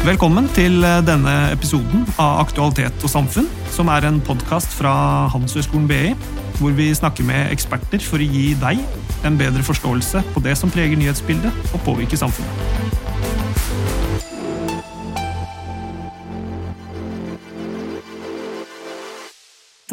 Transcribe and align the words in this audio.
Velkommen 0.00 0.46
til 0.56 0.80
eh, 0.80 1.02
denne 1.04 1.32
episoden 1.52 2.06
av 2.16 2.38
Aktualitet 2.46 3.02
og 3.04 3.10
samfunn, 3.12 3.44
som 3.68 3.90
er 3.92 4.06
en 4.08 4.16
podkast 4.24 4.72
fra 4.72 4.92
Handelshøyskolen 5.28 5.84
BI, 5.90 6.14
hvor 6.56 6.72
vi 6.72 6.86
snakker 6.96 7.26
med 7.28 7.50
eksperter 7.52 8.00
for 8.00 8.16
å 8.16 8.24
gi 8.24 8.54
deg 8.56 8.80
en 9.28 9.36
bedre 9.36 9.60
forståelse 9.60 10.22
på 10.32 10.40
det 10.46 10.54
som 10.56 10.72
preger 10.72 10.96
nyhetsbildet 10.96 11.52
og 11.76 11.84
påvirker 11.84 12.16
samfunnet. 12.16 12.48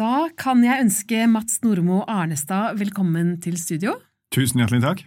Da 0.00 0.30
kan 0.40 0.64
jeg 0.64 0.86
ønske 0.86 1.28
Mats 1.28 1.60
Nordmo 1.66 2.00
Arnestad 2.08 2.80
velkommen 2.80 3.36
til 3.44 3.60
studio. 3.60 3.98
Tusen 4.32 4.64
hjertelig 4.64 4.86
takk. 4.86 5.04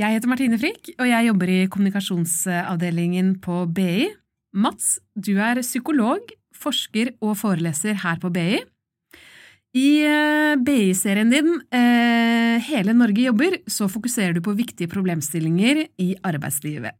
Jeg 0.00 0.16
heter 0.16 0.30
Martine 0.32 0.56
Frikk, 0.56 0.94
og 0.96 1.04
jeg 1.04 1.28
jobber 1.28 1.50
i 1.52 1.60
kommunikasjonsavdelingen 1.68 3.34
på 3.44 3.66
BI. 3.76 4.08
Mats, 4.52 4.98
du 5.16 5.38
er 5.40 5.62
psykolog, 5.64 6.28
forsker 6.52 7.14
og 7.24 7.38
foreleser 7.40 7.96
her 8.02 8.18
på 8.20 8.28
BI. 8.32 8.60
I 9.72 9.88
eh, 10.04 10.54
BI-serien 10.60 11.30
din 11.32 11.54
eh, 11.72 12.60
Hele 12.66 12.92
Norge 12.92 13.24
jobber 13.24 13.56
så 13.72 13.88
fokuserer 13.88 14.36
du 14.36 14.42
på 14.44 14.52
viktige 14.58 14.90
problemstillinger 14.92 15.86
i 16.04 16.10
arbeidslivet. 16.28 16.92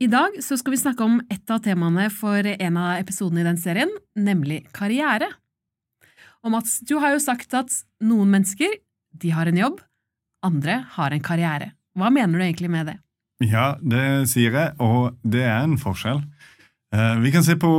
I 0.00 0.08
dag 0.12 0.36
skal 0.44 0.74
vi 0.74 0.80
snakke 0.80 1.04
om 1.04 1.18
et 1.32 1.52
av 1.52 1.62
temaene 1.64 2.06
for 2.12 2.44
en 2.44 2.76
av 2.80 3.00
episodene 3.00 3.40
i 3.42 3.48
den 3.48 3.60
serien, 3.60 3.90
nemlig 4.16 4.62
karriere. 4.76 5.30
Og 6.44 6.52
Mats, 6.52 6.78
du 6.84 6.98
har 7.00 7.16
jo 7.16 7.24
sagt 7.24 7.56
at 7.56 7.72
noen 8.04 8.28
mennesker 8.32 8.76
de 9.20 9.32
har 9.32 9.48
en 9.48 9.60
jobb, 9.60 9.80
andre 10.44 10.82
har 10.96 11.16
en 11.16 11.24
karriere. 11.24 11.72
Hva 11.96 12.12
mener 12.12 12.36
du 12.36 12.44
egentlig 12.44 12.72
med 12.72 12.92
det? 12.92 13.00
Ja, 13.44 13.74
det 13.80 14.28
sier 14.28 14.52
jeg, 14.52 14.76
og 14.80 15.16
det 15.24 15.46
er 15.48 15.64
en 15.64 15.80
forskjell. 15.80 16.20
Eh, 16.94 17.20
vi 17.22 17.30
kan 17.30 17.44
se 17.46 17.54
på 17.56 17.70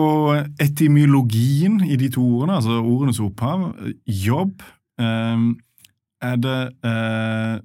etymologien 0.59 1.81
i 1.83 1.97
de 1.99 2.07
to 2.13 2.23
ordene, 2.23 2.59
altså 2.61 2.79
ordenes 2.79 3.19
opphav. 3.19 3.65
Jobb 4.07 4.63
eh, 5.01 5.43
er 6.21 6.39
det 6.39 6.61
eh, 6.87 7.57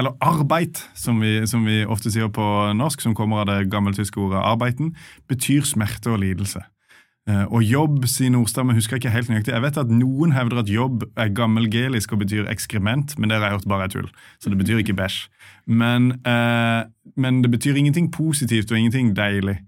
Eller 0.00 0.14
arbeid, 0.22 0.78
som 0.94 1.18
vi, 1.20 1.46
som 1.50 1.64
vi 1.66 1.80
ofte 1.84 2.12
sier 2.12 2.28
på 2.30 2.44
norsk, 2.78 3.00
som 3.02 3.14
kommer 3.18 3.42
av 3.42 3.48
det 3.50 3.70
gammeltyske 3.72 4.20
ordet 4.20 4.38
'arbeiten', 4.38 4.94
betyr 5.28 5.66
smerte 5.66 6.12
og 6.12 6.20
lidelse. 6.22 6.62
Eh, 7.28 7.44
og 7.52 7.62
jobb 7.66 8.06
sier 8.08 8.32
Nordstamme, 8.32 8.74
husker 8.74 8.96
jeg 8.96 9.04
ikke 9.04 9.12
helt 9.12 9.30
nøyaktig. 9.30 9.52
Jeg 9.52 9.64
vet 9.64 9.80
at 9.82 9.92
Noen 9.92 10.32
hevder 10.32 10.62
at 10.62 10.70
jobb 10.72 11.04
er 11.20 11.32
gammelgelisk 11.36 12.14
og 12.14 12.22
betyr 12.24 12.48
ekskrement, 12.50 13.12
men 13.18 13.28
det 13.28 13.36
har 13.36 13.50
jeg 13.50 13.58
hørt 13.58 13.68
bare 13.68 13.88
er 13.88 13.92
tull. 13.92 14.08
Så 14.40 14.52
det 14.52 14.58
betyr 14.60 14.80
ikke 14.80 14.96
bæsj. 14.96 15.26
Men, 15.68 16.12
eh, 16.24 16.82
men 17.20 17.42
det 17.44 17.50
betyr 17.52 17.76
ingenting 17.76 18.10
positivt 18.12 18.72
og 18.72 18.78
ingenting 18.78 19.12
deilig. 19.16 19.58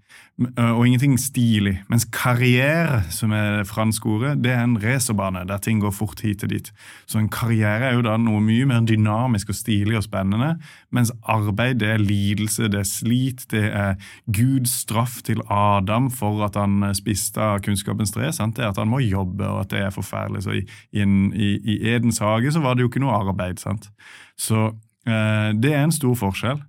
Og 0.41 0.87
ingenting 0.87 1.13
stilig. 1.21 1.75
Mens 1.93 2.07
karriere, 2.09 3.03
som 3.13 3.31
er 3.31 3.59
det 3.59 3.67
franske 3.69 4.07
ordet, 4.09 4.31
det 4.41 4.49
er 4.49 4.63
en 4.63 4.79
racerbane 4.81 5.43
der 5.45 5.59
ting 5.61 5.81
går 5.81 5.91
fort 5.93 6.23
hit 6.25 6.43
og 6.43 6.49
dit. 6.49 6.71
Så 7.05 7.19
en 7.19 7.29
karriere 7.29 7.91
er 7.91 7.93
jo 7.93 8.01
da 8.01 8.15
noe 8.17 8.41
mye 8.41 8.65
mer 8.65 8.81
dynamisk 8.81 9.51
og 9.53 9.59
stilig 9.59 9.99
og 9.99 10.07
spennende, 10.07 10.55
mens 10.89 11.11
arbeid 11.29 11.77
det 11.83 11.91
er 11.93 12.01
lidelse, 12.01 12.65
det 12.65 12.79
er 12.81 12.89
slit, 12.89 13.45
det 13.53 13.61
er 13.69 13.93
Guds 14.25 14.73
straff 14.81 15.19
til 15.21 15.43
Adam 15.53 16.09
for 16.11 16.41
at 16.47 16.57
han 16.57 16.81
spiste 16.97 17.37
av 17.37 17.61
kunnskapens 17.61 18.15
tre. 18.15 18.31
Sant? 18.33 18.57
Det 18.57 18.65
er 18.65 18.71
at 18.73 18.81
han 18.81 18.89
må 18.89 19.03
jobbe, 19.05 19.45
og 19.45 19.67
at 19.67 19.75
det 19.75 19.83
er 19.85 19.93
forferdelig. 19.93 20.47
Så 20.47 20.57
i, 20.57 20.63
i, 20.97 21.05
i, 21.05 21.51
i 21.75 21.77
Edens 21.93 22.17
hage 22.25 22.55
så 22.55 22.63
var 22.63 22.73
det 22.73 22.87
jo 22.87 22.89
ikke 22.89 23.03
noe 23.05 23.13
arbeid. 23.21 23.61
sant? 23.61 23.91
Så 24.33 24.71
eh, 25.05 25.53
det 25.53 25.75
er 25.75 25.83
en 25.83 25.93
stor 25.93 26.17
forskjell. 26.17 26.65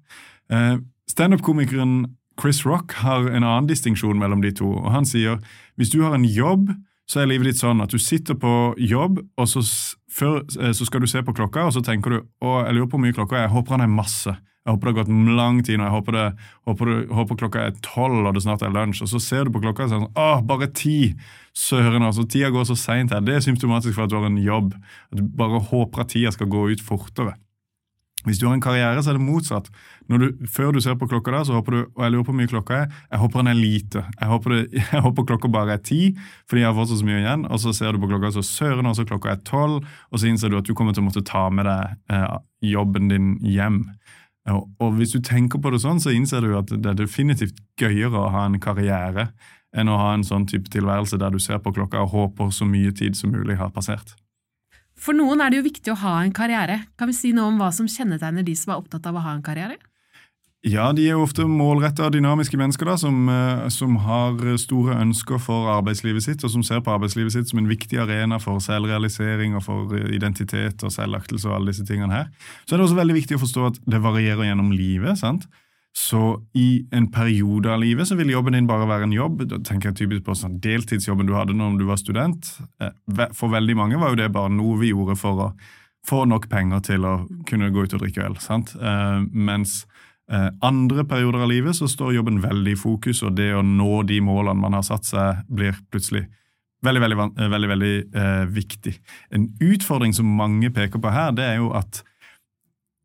Eh, 0.52 0.76
Standup-komikeren 1.08 2.04
Chris 2.40 2.64
Rock 2.66 2.96
har 3.02 3.28
en 3.28 3.44
annen 3.44 3.68
distinksjon 3.70 4.18
mellom 4.18 4.42
de 4.42 4.52
to. 4.54 4.70
og 4.80 4.90
Han 4.94 5.06
sier 5.08 5.38
hvis 5.78 5.92
du 5.92 6.02
har 6.02 6.16
en 6.16 6.26
jobb, 6.26 6.70
så 7.10 7.20
er 7.20 7.28
livet 7.28 7.50
ditt 7.50 7.60
sånn 7.60 7.82
at 7.84 7.92
du 7.92 8.00
sitter 8.00 8.36
på 8.40 8.74
jobb, 8.80 9.20
og 9.36 9.48
så, 9.50 9.60
før, 10.08 10.40
eh, 10.56 10.72
så 10.72 10.86
skal 10.88 11.04
du 11.04 11.10
se 11.10 11.20
på 11.22 11.34
klokka, 11.36 11.66
og 11.68 11.76
så 11.76 11.82
tenker 11.84 12.14
du 12.14 12.18
å, 12.40 12.64
jeg 12.64 12.76
lurer 12.78 12.88
på 12.88 12.96
hvor 12.96 13.04
mye 13.04 13.16
klokka 13.16 13.38
er, 13.38 13.46
jeg 13.46 13.56
håper 13.58 13.76
han 13.76 13.84
er 13.84 13.92
masse. 13.92 14.34
Jeg 14.64 14.72
håper 14.72 14.88
det 14.88 14.92
har 14.94 15.00
gått 15.02 15.34
lang 15.36 15.58
tid 15.60 15.76
nå, 15.76 15.84
jeg 15.84 15.92
håper, 15.92 16.16
det, 16.16 16.44
håper, 16.64 16.88
det, 16.88 17.00
håper 17.12 17.38
klokka 17.42 17.64
er 17.66 17.74
tolv 17.84 18.24
og 18.24 18.32
det 18.32 18.42
snart 18.46 18.62
er 18.64 18.72
lunsj. 18.72 19.02
Og 19.04 19.10
så 19.12 19.20
ser 19.20 19.44
du 19.44 19.52
på 19.52 19.60
klokka 19.60 19.84
og 19.84 19.90
sier 19.90 20.00
sånn, 20.00 20.14
å, 20.16 20.28
bare 20.48 20.70
ti! 20.72 20.98
Søren, 21.54 22.02
altså, 22.02 22.24
tida 22.26 22.48
går 22.50 22.64
så 22.66 22.74
seint 22.74 23.12
her. 23.12 23.20
Det 23.22 23.36
er 23.36 23.44
symptomatisk 23.44 23.92
for 23.94 24.06
at 24.06 24.10
du 24.10 24.16
har 24.16 24.24
en 24.26 24.40
jobb. 24.40 24.72
At 25.12 25.20
du 25.20 25.28
bare 25.38 25.60
håper 25.68 26.02
at 26.02 26.14
tida 26.16 26.32
skal 26.34 26.48
gå 26.50 26.64
ut 26.72 26.82
fortere. 26.82 27.36
Hvis 28.24 28.40
du 28.40 28.46
har 28.46 28.54
en 28.56 28.64
karriere, 28.64 29.02
så 29.02 29.12
er 29.12 29.18
det 29.18 29.24
motsatt. 29.24 29.68
Du, 30.08 30.26
før 30.50 30.72
du 30.72 30.80
ser 30.84 30.96
på 31.00 31.08
klokka, 31.08 31.32
da, 31.34 31.42
så 31.44 31.56
håper 31.58 31.76
du 31.76 31.80
og 31.82 32.02
jeg 32.04 32.12
lurer 32.14 32.24
på 32.24 32.32
hvor 32.32 32.38
mye 32.40 32.50
klokka 32.50 32.78
er. 32.82 32.96
Jeg 33.10 33.20
håper 33.22 33.42
den 33.42 33.52
er 33.52 33.58
lite. 33.58 34.04
Jeg 34.20 34.30
håper, 34.32 34.54
det, 34.54 34.62
jeg 34.94 35.04
håper 35.06 35.28
klokka 35.30 35.52
bare 35.52 35.76
er 35.76 35.84
ti, 35.84 36.00
fordi 36.48 36.64
jeg 36.64 36.70
har 36.70 36.78
fortsatt 36.78 37.02
så 37.02 37.08
mye 37.08 37.20
igjen. 37.20 37.46
Og 37.48 37.62
så 37.62 37.74
ser 37.76 37.92
du 37.92 38.02
på 38.02 38.10
klokka, 38.12 38.32
så 38.36 38.44
søren 38.46 38.90
også 38.90 39.06
klokka 39.08 39.34
er 39.34 39.44
tolv, 39.48 39.84
og 40.10 40.20
så 40.20 40.30
innser 40.30 40.52
du 40.52 40.58
at 40.60 40.68
du 40.68 40.74
kommer 40.76 40.96
til 40.96 41.04
å 41.04 41.08
måtte 41.08 41.24
ta 41.26 41.46
med 41.52 41.68
deg 41.68 42.16
eh, 42.16 42.28
jobben 42.74 43.12
din 43.12 43.34
hjem. 43.44 43.84
Og, 44.52 44.66
og, 44.78 44.96
hvis 44.98 45.14
du 45.14 45.22
tenker 45.24 45.60
på 45.60 45.72
det 45.72 45.80
sånn, 45.84 46.02
så 46.04 46.12
innser 46.12 46.44
du 46.44 46.52
at 46.58 46.68
det 46.72 46.90
er 46.90 46.98
definitivt 46.98 47.60
gøyere 47.80 48.26
å 48.26 48.32
ha 48.32 48.44
en 48.48 48.60
karriere 48.60 49.30
enn 49.74 49.90
å 49.90 49.96
ha 49.98 50.12
en 50.14 50.24
sånn 50.26 50.44
type 50.46 50.70
tilværelse 50.70 51.18
der 51.18 51.32
du 51.34 51.40
ser 51.42 51.62
på 51.64 51.72
klokka 51.74 52.04
og 52.04 52.12
håper 52.12 52.52
så 52.54 52.68
mye 52.68 52.92
tid 52.94 53.16
som 53.18 53.32
mulig 53.34 53.56
har 53.58 53.72
passert. 53.74 54.14
For 55.00 55.16
noen 55.16 55.42
er 55.42 55.50
det 55.50 55.58
jo 55.60 55.66
viktig 55.66 55.92
å 55.92 56.00
ha 56.04 56.20
en 56.22 56.32
karriere. 56.34 56.84
Kan 56.98 57.10
vi 57.10 57.16
si 57.16 57.32
noe 57.34 57.50
om 57.50 57.58
hva 57.60 57.72
som 57.74 57.88
kjennetegner 57.90 58.46
de 58.46 58.54
som 58.56 58.72
er 58.72 58.80
opptatt 58.80 59.06
av 59.10 59.18
å 59.18 59.24
ha 59.24 59.34
en 59.34 59.44
karriere? 59.44 59.76
Ja, 60.64 60.86
de 60.96 61.02
er 61.04 61.18
jo 61.18 61.24
ofte 61.26 61.44
målretta 61.44 62.06
dynamiske 62.08 62.56
mennesker 62.56 62.88
da, 62.88 62.94
som, 62.96 63.26
eh, 63.28 63.66
som, 63.68 63.98
har 64.00 64.38
store 64.56 64.96
ønsker 64.96 65.36
for 65.36 65.68
arbeidslivet 65.68 66.24
sitt, 66.24 66.44
og 66.44 66.54
som 66.54 66.62
ser 66.64 66.80
på 66.80 66.94
arbeidslivet 66.94 67.34
sitt 67.34 67.50
som 67.50 67.60
en 67.60 67.68
viktig 67.68 67.98
arena 68.00 68.38
for 68.40 68.62
selvrealisering 68.64 69.58
og 69.58 69.66
for 69.66 69.92
identitet 70.08 70.80
og 70.80 70.94
selvaktelse 70.94 71.50
og 71.50 71.58
alle 71.58 71.74
disse 71.74 71.84
tingene 71.84 72.16
her. 72.16 72.32
Så 72.64 72.74
er 72.74 72.80
det 72.80 72.86
også 72.88 72.96
veldig 72.96 73.18
viktig 73.18 73.36
å 73.36 73.44
forstå 73.44 73.66
at 73.68 73.82
det 73.84 74.00
varierer 74.00 74.48
gjennom 74.48 74.72
livet. 74.72 75.20
sant? 75.20 75.44
Så 75.94 76.42
i 76.52 76.88
en 76.90 77.06
periode 77.12 77.70
av 77.70 77.78
livet 77.78 78.08
så 78.08 78.16
vil 78.18 78.32
jobben 78.32 78.56
din 78.56 78.66
bare 78.66 78.88
være 78.90 79.06
en 79.06 79.14
jobb. 79.14 79.44
Da 79.46 79.60
tenker 79.62 79.92
jeg 79.92 80.00
typisk 80.00 80.24
på 80.26 80.34
sånn 80.34 80.56
deltidsjobben 80.62 81.28
du 81.28 81.36
hadde 81.36 81.54
når 81.54 81.76
du 81.78 81.84
var 81.86 82.00
student. 82.00 82.48
Eh, 82.82 83.28
for 83.38 83.52
veldig 83.52 83.76
mange 83.78 84.00
var 84.02 84.10
jo 84.10 84.18
det 84.18 84.32
bare 84.34 84.50
noe 84.50 84.80
vi 84.80 84.90
gjorde 84.90 85.14
for 85.20 85.42
å 85.44 85.48
få 86.04 86.24
nok 86.26 86.48
penger 86.50 86.82
til 86.84 87.06
å 87.06 87.14
kunne 87.46 87.70
gå 87.72 87.84
ut 87.86 87.94
og 87.94 88.02
drikke 88.02 88.26
øl. 88.26 88.34
sant? 88.42 88.74
Eh, 88.74 89.20
mens 89.30 89.84
eh, 90.26 90.48
andre 90.66 91.04
perioder 91.06 91.44
av 91.46 91.52
livet 91.52 91.78
så 91.78 91.86
står 91.88 92.16
jobben 92.16 92.42
veldig 92.42 92.74
i 92.74 92.80
fokus, 92.80 93.22
og 93.22 93.38
det 93.38 93.52
å 93.54 93.62
nå 93.62 94.02
de 94.10 94.18
målene 94.20 94.58
man 94.66 94.74
har 94.74 94.82
satt 94.82 95.06
seg, 95.06 95.44
blir 95.46 95.78
plutselig 95.94 96.26
veldig, 96.84 97.04
veldig, 97.06 97.50
veldig, 97.54 97.70
veldig 97.70 98.48
viktig. 98.50 98.96
En 99.32 99.46
utfordring 99.62 100.12
som 100.12 100.34
mange 100.42 100.74
peker 100.74 101.00
på 101.00 101.14
her, 101.14 101.30
det 101.38 101.46
er 101.52 101.62
jo 101.62 101.70
at 101.78 102.02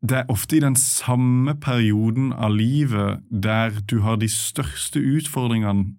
det 0.00 0.16
er 0.16 0.30
ofte 0.32 0.56
i 0.56 0.62
den 0.64 0.76
samme 0.80 1.54
perioden 1.60 2.32
av 2.32 2.54
livet 2.56 3.20
der 3.28 3.74
du 3.84 4.00
har 4.00 4.16
de 4.20 4.28
største 4.32 5.00
utfordringene 5.00 5.92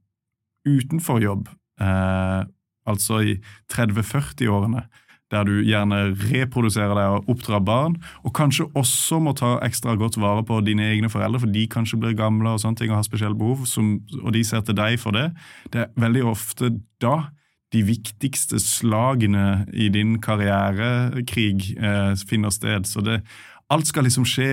utenfor 0.66 1.22
jobb, 1.22 1.50
eh, 1.82 2.42
altså 2.90 3.22
i 3.22 3.38
30-40-årene, 3.74 4.86
der 5.32 5.46
du 5.48 5.62
gjerne 5.64 6.00
reproduserer 6.20 6.98
deg 6.98 7.16
og 7.16 7.30
oppdrar 7.32 7.62
barn, 7.66 7.96
og 8.26 8.34
kanskje 8.36 8.68
også 8.78 9.22
må 9.24 9.34
ta 9.38 9.56
ekstra 9.64 9.96
godt 9.98 10.20
vare 10.22 10.44
på 10.46 10.60
dine 10.66 10.90
egne 10.92 11.10
foreldre, 11.10 11.44
for 11.46 11.54
de 11.54 11.68
kanskje 11.72 12.02
blir 12.02 12.18
gamle 12.20 12.52
og 12.52 12.62
sånne 12.62 12.82
ting 12.82 12.92
og 12.92 13.00
har 13.00 13.08
spesielle 13.08 13.38
behov, 13.38 13.64
som, 13.70 13.96
og 14.22 14.34
de 14.36 14.44
ser 14.46 14.66
til 14.66 14.78
deg 14.78 14.98
for 15.02 15.16
det. 15.16 15.30
Det 15.72 15.86
er 15.86 15.94
veldig 16.02 16.26
ofte 16.34 16.74
da 17.02 17.30
de 17.72 17.86
viktigste 17.88 18.60
slagene 18.60 19.64
i 19.72 19.88
din 19.94 20.18
karrierekrig 20.22 21.78
eh, 21.80 22.14
finner 22.28 22.52
sted. 22.52 22.90
Så 22.90 23.04
det, 23.06 23.22
alt 23.72 23.90
skal 23.90 24.08
liksom 24.08 24.28
skje 24.28 24.52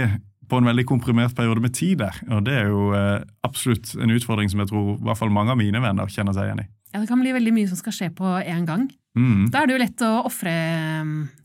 på 0.49 0.61
en 0.61 0.69
veldig 0.71 0.87
komprimert 0.89 1.35
periode 1.37 1.61
med 1.61 1.75
tid 1.77 2.01
der. 2.01 2.17
Og 2.33 2.45
det 2.47 2.55
er 2.57 2.71
jo 2.71 2.89
eh, 2.97 3.21
absolutt 3.45 3.93
en 3.99 4.15
utfordring 4.15 4.49
som 4.49 4.63
jeg 4.63 4.71
tror 4.71 4.95
i 4.95 5.01
hvert 5.05 5.21
fall 5.21 5.33
mange 5.35 5.53
av 5.53 5.61
mine 5.61 5.83
venner 5.85 6.09
kjenner 6.13 6.37
seg 6.37 6.49
igjen 6.49 6.63
i. 6.65 6.69
Ja, 6.95 7.03
Det 7.03 7.11
kan 7.11 7.21
bli 7.21 7.35
veldig 7.37 7.53
mye 7.53 7.69
som 7.69 7.81
skal 7.81 7.93
skje 7.93 8.09
på 8.17 8.31
én 8.41 8.65
gang. 8.69 8.87
Mm. 9.19 9.49
Da 9.53 9.61
er 9.61 9.69
det 9.69 9.75
jo 9.75 9.83
lett 9.83 10.03
å 10.05 10.11
ofre 10.29 10.53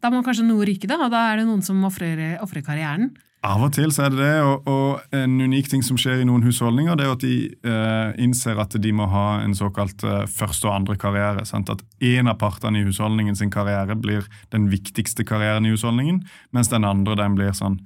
Da 0.03 0.09
må 0.13 0.19
kanskje 0.21 0.45
noe 0.45 0.65
ryke, 0.67 0.87
da, 0.87 0.99
og 1.01 1.11
da 1.11 1.23
er 1.31 1.41
det 1.41 1.47
noen 1.47 1.63
som 1.65 1.79
ofrer 1.87 2.37
karrieren. 2.61 3.11
Av 3.43 3.59
og 3.59 3.73
til 3.75 3.91
så 3.91 4.05
er 4.05 4.13
det 4.13 4.21
det, 4.21 4.35
og, 4.39 4.67
og, 4.71 5.01
en 5.11 5.33
unik 5.43 5.67
ting 5.73 5.81
som 5.83 5.97
skjer 5.99 6.21
i 6.21 6.27
noen 6.27 6.45
husholdninger, 6.45 6.95
det 6.95 7.03
er 7.03 7.11
at 7.11 7.25
de 7.25 7.35
eh, 7.51 8.13
innser 8.23 8.59
at 8.61 8.77
de 8.79 8.93
må 8.95 9.09
ha 9.11 9.41
en 9.43 9.55
såkalt 9.57 10.05
eh, 10.07 10.23
første 10.31 10.69
og 10.69 10.77
andre 10.77 10.95
karriere. 10.99 11.43
Sant? 11.49 11.71
At 11.73 11.83
én 11.99 12.31
av 12.31 12.37
partene 12.39 12.79
i 12.79 12.85
husholdningen 12.87 13.35
sin 13.35 13.51
karriere 13.51 13.99
blir 13.99 14.29
den 14.55 14.69
viktigste 14.71 15.27
karrieren 15.27 15.67
i 15.67 15.75
husholdningen, 15.75 16.23
mens 16.55 16.71
den 16.71 16.87
andre 16.87 17.19
den 17.19 17.35
blir 17.35 17.51
sånn 17.57 17.81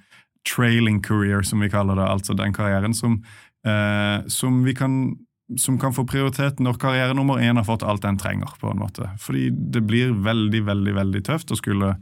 trailing 0.48 1.02
career, 1.02 1.42
som 1.42 1.66
vi 1.66 1.74
kaller 1.74 1.98
det. 1.98 2.06
Altså 2.06 2.38
den 2.38 2.54
karrieren 2.54 2.94
som, 2.94 3.24
eh, 3.66 4.22
som 4.30 4.62
vi 4.68 4.78
kan 4.78 5.18
som 5.56 5.78
kan 5.80 5.94
få 5.96 6.04
prioritet 6.04 6.58
når 6.60 6.76
karriere 6.82 7.14
nummer 7.16 7.40
én 7.40 7.56
har 7.56 7.64
fått 7.64 7.84
alt 7.88 8.04
den 8.04 8.18
trenger. 8.20 8.52
på 8.60 8.70
en 8.70 8.82
måte. 8.84 9.10
Fordi 9.18 9.50
det 9.50 9.82
blir 9.88 10.12
veldig, 10.12 10.66
veldig 10.68 10.94
veldig 10.94 11.24
tøft 11.24 11.52
å 11.52 11.58
skulle 11.58 11.96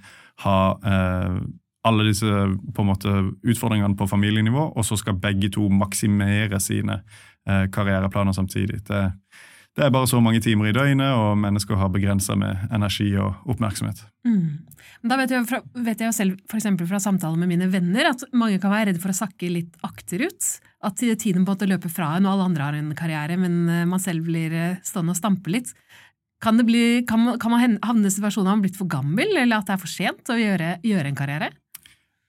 ha 0.44 0.60
eh, 0.84 1.38
alle 1.86 2.08
disse 2.08 2.30
på 2.76 2.84
en 2.84 2.90
måte, 2.90 3.16
utfordringene 3.46 3.98
på 3.98 4.08
familienivå, 4.10 4.72
og 4.74 4.86
så 4.88 4.98
skal 5.00 5.20
begge 5.22 5.52
to 5.54 5.68
maksimere 5.70 6.60
sine 6.64 7.02
eh, 7.48 7.68
karriereplaner 7.74 8.34
samtidig. 8.36 8.82
Det, 8.88 9.02
det, 9.78 9.84
er 9.86 9.94
bare 9.94 10.10
så 10.10 10.22
mange 10.24 10.42
timer 10.42 10.72
i 10.72 10.76
døgnet, 10.76 11.14
og 11.14 11.38
mennesker 11.42 11.78
har 11.78 11.92
begrensa 11.94 12.38
med 12.40 12.66
energi 12.74 13.12
og 13.22 13.52
oppmerksomhet. 13.54 14.02
Mm. 14.26 14.66
Da 15.06 15.20
vet 15.20 15.36
jeg, 15.36 15.46
fra, 15.50 15.60
vet 15.86 16.02
jeg 16.02 16.16
selv 16.18 16.40
for 16.50 16.88
fra 16.90 17.02
samtaler 17.04 17.38
med 17.38 17.52
mine 17.54 17.70
venner 17.70 18.10
at 18.10 18.24
mange 18.34 18.58
kan 18.62 18.74
være 18.74 18.90
redde 18.90 19.04
for 19.04 19.14
å 19.14 19.20
sakke 19.20 19.52
litt 19.52 19.76
akterut. 19.86 20.56
At 20.86 20.98
tiden 20.98 21.46
på 21.46 21.54
måte 21.54 21.70
løper 21.70 21.94
fra 21.94 22.16
en, 22.16 22.26
og 22.26 22.34
alle 22.34 22.48
andre 22.50 22.66
har 22.66 22.80
en 22.80 22.96
karriere, 22.98 23.38
men 23.42 23.62
eh, 23.70 23.86
man 23.90 24.02
selv 24.02 24.26
blir 24.26 24.54
eh, 24.54 24.82
stående 24.86 25.14
og 25.14 25.22
stampe 25.22 25.54
litt. 25.54 25.70
Kan, 26.42 26.58
bli, 26.66 27.06
kan, 27.08 27.22
man, 27.22 27.38
kan 27.42 27.54
man 27.54 27.78
havne 27.86 28.10
i 28.10 28.14
situasjonen 28.14 28.50
at 28.50 28.52
man 28.52 28.60
har 28.60 28.66
blitt 28.66 28.82
for 28.82 28.90
gammel, 28.90 29.38
eller 29.38 29.62
at 29.62 29.70
det 29.70 29.78
er 29.78 29.82
for 29.82 29.92
sent 29.92 30.34
å 30.34 30.40
gjøre, 30.40 30.74
gjøre 30.86 31.14
en 31.14 31.22
karriere? 31.22 31.52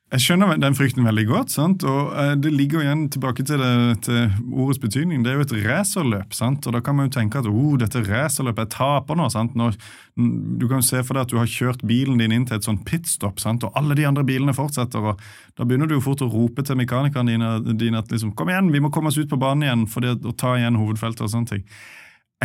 Jeg 0.07 0.23
skjønner 0.23 0.53
den 0.63 0.77
frykten 0.79 1.03
veldig 1.03 1.25
godt. 1.27 1.51
sant? 1.51 1.83
og 1.83 2.13
eh, 2.15 2.37
Det 2.39 2.53
ligger 2.55 2.79
jo 2.79 2.85
igjen 2.85 3.01
tilbake 3.11 3.43
til, 3.43 3.59
det, 3.59 4.03
til 4.07 4.53
ordets 4.55 4.79
betydning. 4.79 5.25
Det 5.25 5.33
er 5.33 5.41
jo 5.41 5.47
et 5.47 5.55
racerløp. 5.65 6.37
sant? 6.37 6.67
Og 6.67 6.77
Da 6.77 6.81
kan 6.81 6.95
man 6.95 7.09
jo 7.09 7.17
tenke 7.17 7.41
at 7.41 7.49
oh, 7.51 7.75
dette 7.77 8.05
racerløpet, 8.07 8.69
jeg 8.69 8.75
taper 8.77 9.19
nå. 9.19 9.27
sant? 9.35 9.57
Når, 9.59 9.75
du 10.15 10.69
kan 10.69 10.79
jo 10.79 10.87
se 10.87 11.03
for 11.03 11.19
deg 11.19 11.27
at 11.27 11.35
du 11.35 11.41
har 11.41 11.51
kjørt 11.51 11.83
bilen 11.83 12.23
din 12.23 12.37
inn 12.37 12.47
til 12.47 12.61
et 12.61 12.69
sånn 12.69 12.79
pitstop, 12.87 13.43
sant? 13.43 13.67
og 13.67 13.75
alle 13.75 13.99
de 13.99 14.07
andre 14.07 14.23
bilene 14.29 14.55
fortsetter. 14.55 15.11
og 15.11 15.27
Da 15.59 15.67
begynner 15.67 15.91
du 15.91 15.97
jo 15.97 16.07
fort 16.07 16.23
å 16.23 16.31
rope 16.31 16.63
til 16.63 16.79
mekanikerne 16.79 17.35
dine, 17.35 17.75
dine 17.75 17.99
at 17.99 18.15
liksom, 18.15 18.37
kom 18.39 18.55
igjen, 18.55 18.71
vi 18.71 18.85
må 18.85 18.93
komme 18.95 19.11
oss 19.11 19.19
ut 19.19 19.33
på 19.33 19.41
banen 19.43 19.67
igjen 19.67 19.85
for 19.91 20.07
å 20.07 20.37
ta 20.39 20.55
igjen 20.55 20.79
hovedfeltet. 20.79 21.27
og 21.27 21.35
sånne 21.35 21.51
ting. 21.51 21.67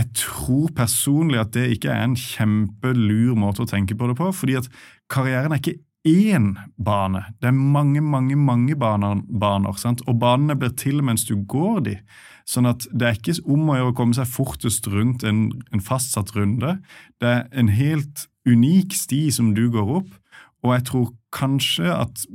Jeg 0.02 0.10
tror 0.18 0.74
personlig 0.74 1.38
at 1.38 1.54
det 1.54 1.70
ikke 1.76 1.94
er 1.94 2.10
en 2.10 2.18
kjempelur 2.18 3.38
måte 3.38 3.62
å 3.62 3.70
tenke 3.70 3.94
på 3.94 4.10
det 4.10 4.18
på. 4.18 4.34
fordi 4.34 4.58
at 4.58 4.74
karrieren 5.14 5.54
er 5.54 5.62
ikke 5.62 5.78
én 6.08 6.56
bane. 6.78 7.24
Det 7.42 7.52
er 7.52 7.58
mange, 7.58 8.02
mange 8.02 8.36
mange 8.36 8.76
baner, 8.76 9.22
baner 9.30 9.78
sant? 9.78 10.02
og 10.08 10.20
banene 10.20 10.58
blir 10.58 10.74
til 10.78 11.04
mens 11.06 11.26
du 11.26 11.36
går 11.36 11.82
de. 11.86 11.98
Sånn 12.46 12.66
at 12.66 12.88
det 12.92 13.08
er 13.08 13.20
ikke 13.20 13.38
om 13.46 13.70
å 13.70 13.78
gjøre 13.78 13.94
å 13.94 13.98
komme 14.00 14.18
seg 14.18 14.30
fortest 14.30 14.88
rundt 14.92 15.24
en, 15.28 15.52
en 15.72 15.84
fastsatt 15.84 16.34
runde. 16.36 16.80
Det 17.22 17.30
er 17.30 17.46
en 17.54 17.70
helt 17.70 18.26
unik 18.50 18.98
sti 18.98 19.28
som 19.32 19.54
du 19.54 19.68
går 19.72 19.94
opp, 20.02 20.10
og 20.66 20.74
jeg 20.76 20.88
tror 20.90 21.14
kanskje 21.34 21.94
at 21.94 22.26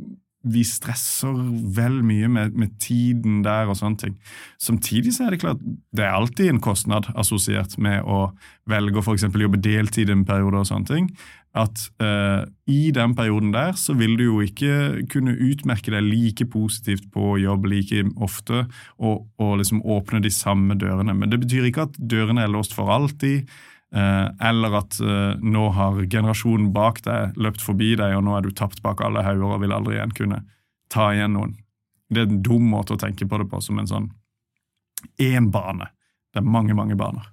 vi 0.47 0.63
stresser 0.67 1.35
vel 1.77 1.99
mye 2.07 2.29
med, 2.31 2.55
med, 2.59 2.77
tiden 2.83 3.41
der 3.43 3.67
og 3.71 3.79
sånne 3.81 3.99
ting. 3.99 4.15
Samtidig 4.63 5.17
så 5.17 5.27
er 5.27 5.35
det 5.35 5.41
klart 5.43 5.63
det 5.97 6.05
er 6.07 6.15
alltid 6.15 6.53
en 6.53 6.63
kostnad 6.63 7.09
assosiert 7.19 7.75
med 7.83 8.07
å 8.07 8.29
velge 8.71 9.01
å 9.01 9.05
f.eks. 9.05 9.27
jobbe 9.27 9.61
deltid 9.63 10.13
en 10.13 10.23
periode 10.29 10.63
og 10.63 10.69
sånne 10.71 10.91
ting. 10.91 11.11
At 11.57 11.87
uh, 12.05 12.45
i 12.69 12.91
den 12.93 13.15
perioden 13.17 13.55
der 13.55 13.73
så 13.81 13.95
vil 13.97 14.17
du 14.19 14.27
jo 14.27 14.41
ikke 14.45 15.07
kunne 15.13 15.33
utmerke 15.41 15.95
deg 15.95 16.05
like 16.05 16.45
positivt 16.53 17.07
på 17.15 17.39
jobb 17.41 17.65
like 17.73 18.03
ofte 18.21 18.67
og, 18.99 19.25
og 19.41 19.55
liksom 19.63 19.81
åpne 19.81 20.21
de 20.25 20.33
samme 20.35 20.77
dørene. 20.77 21.15
Men 21.17 21.33
det 21.33 21.41
betyr 21.47 21.71
ikke 21.71 21.87
at 21.89 21.97
dørene 21.97 22.45
er 22.45 22.53
låst 22.53 22.77
for 22.77 22.93
alltid. 22.93 23.49
uh, 23.97 24.29
eller 24.45 24.81
at 24.83 24.99
uh, 25.01 25.39
nå 25.41 25.71
har 25.73 26.03
generasjonen 26.05 26.73
bak 26.75 27.01
deg 27.07 27.39
løpt 27.41 27.65
forbi 27.65 27.95
deg, 27.97 28.19
og 28.19 28.27
nå 28.27 28.37
er 28.37 28.45
du 28.45 28.51
tapt 28.53 28.83
bak 28.85 29.01
alle 29.01 29.25
hauger 29.25 29.57
og 29.57 29.63
vil 29.65 29.73
aldri 29.73 29.97
igjen 29.97 30.13
kunne 30.17 30.43
ta 30.93 31.13
igjen 31.15 31.33
noen. 31.39 31.57
Det 32.13 32.21
er 32.23 32.29
en 32.29 32.43
dum 32.43 32.69
måte 32.71 32.95
å 32.95 33.01
tenke 33.01 33.27
på 33.27 33.41
det 33.41 33.49
på, 33.51 33.63
som 33.65 33.81
en 33.81 33.89
sånn 33.89 34.11
én 35.23 35.49
bane. 35.55 35.89
Det 36.35 36.43
er 36.43 36.53
mange, 36.53 36.77
mange 36.77 36.99
baner. 36.99 37.33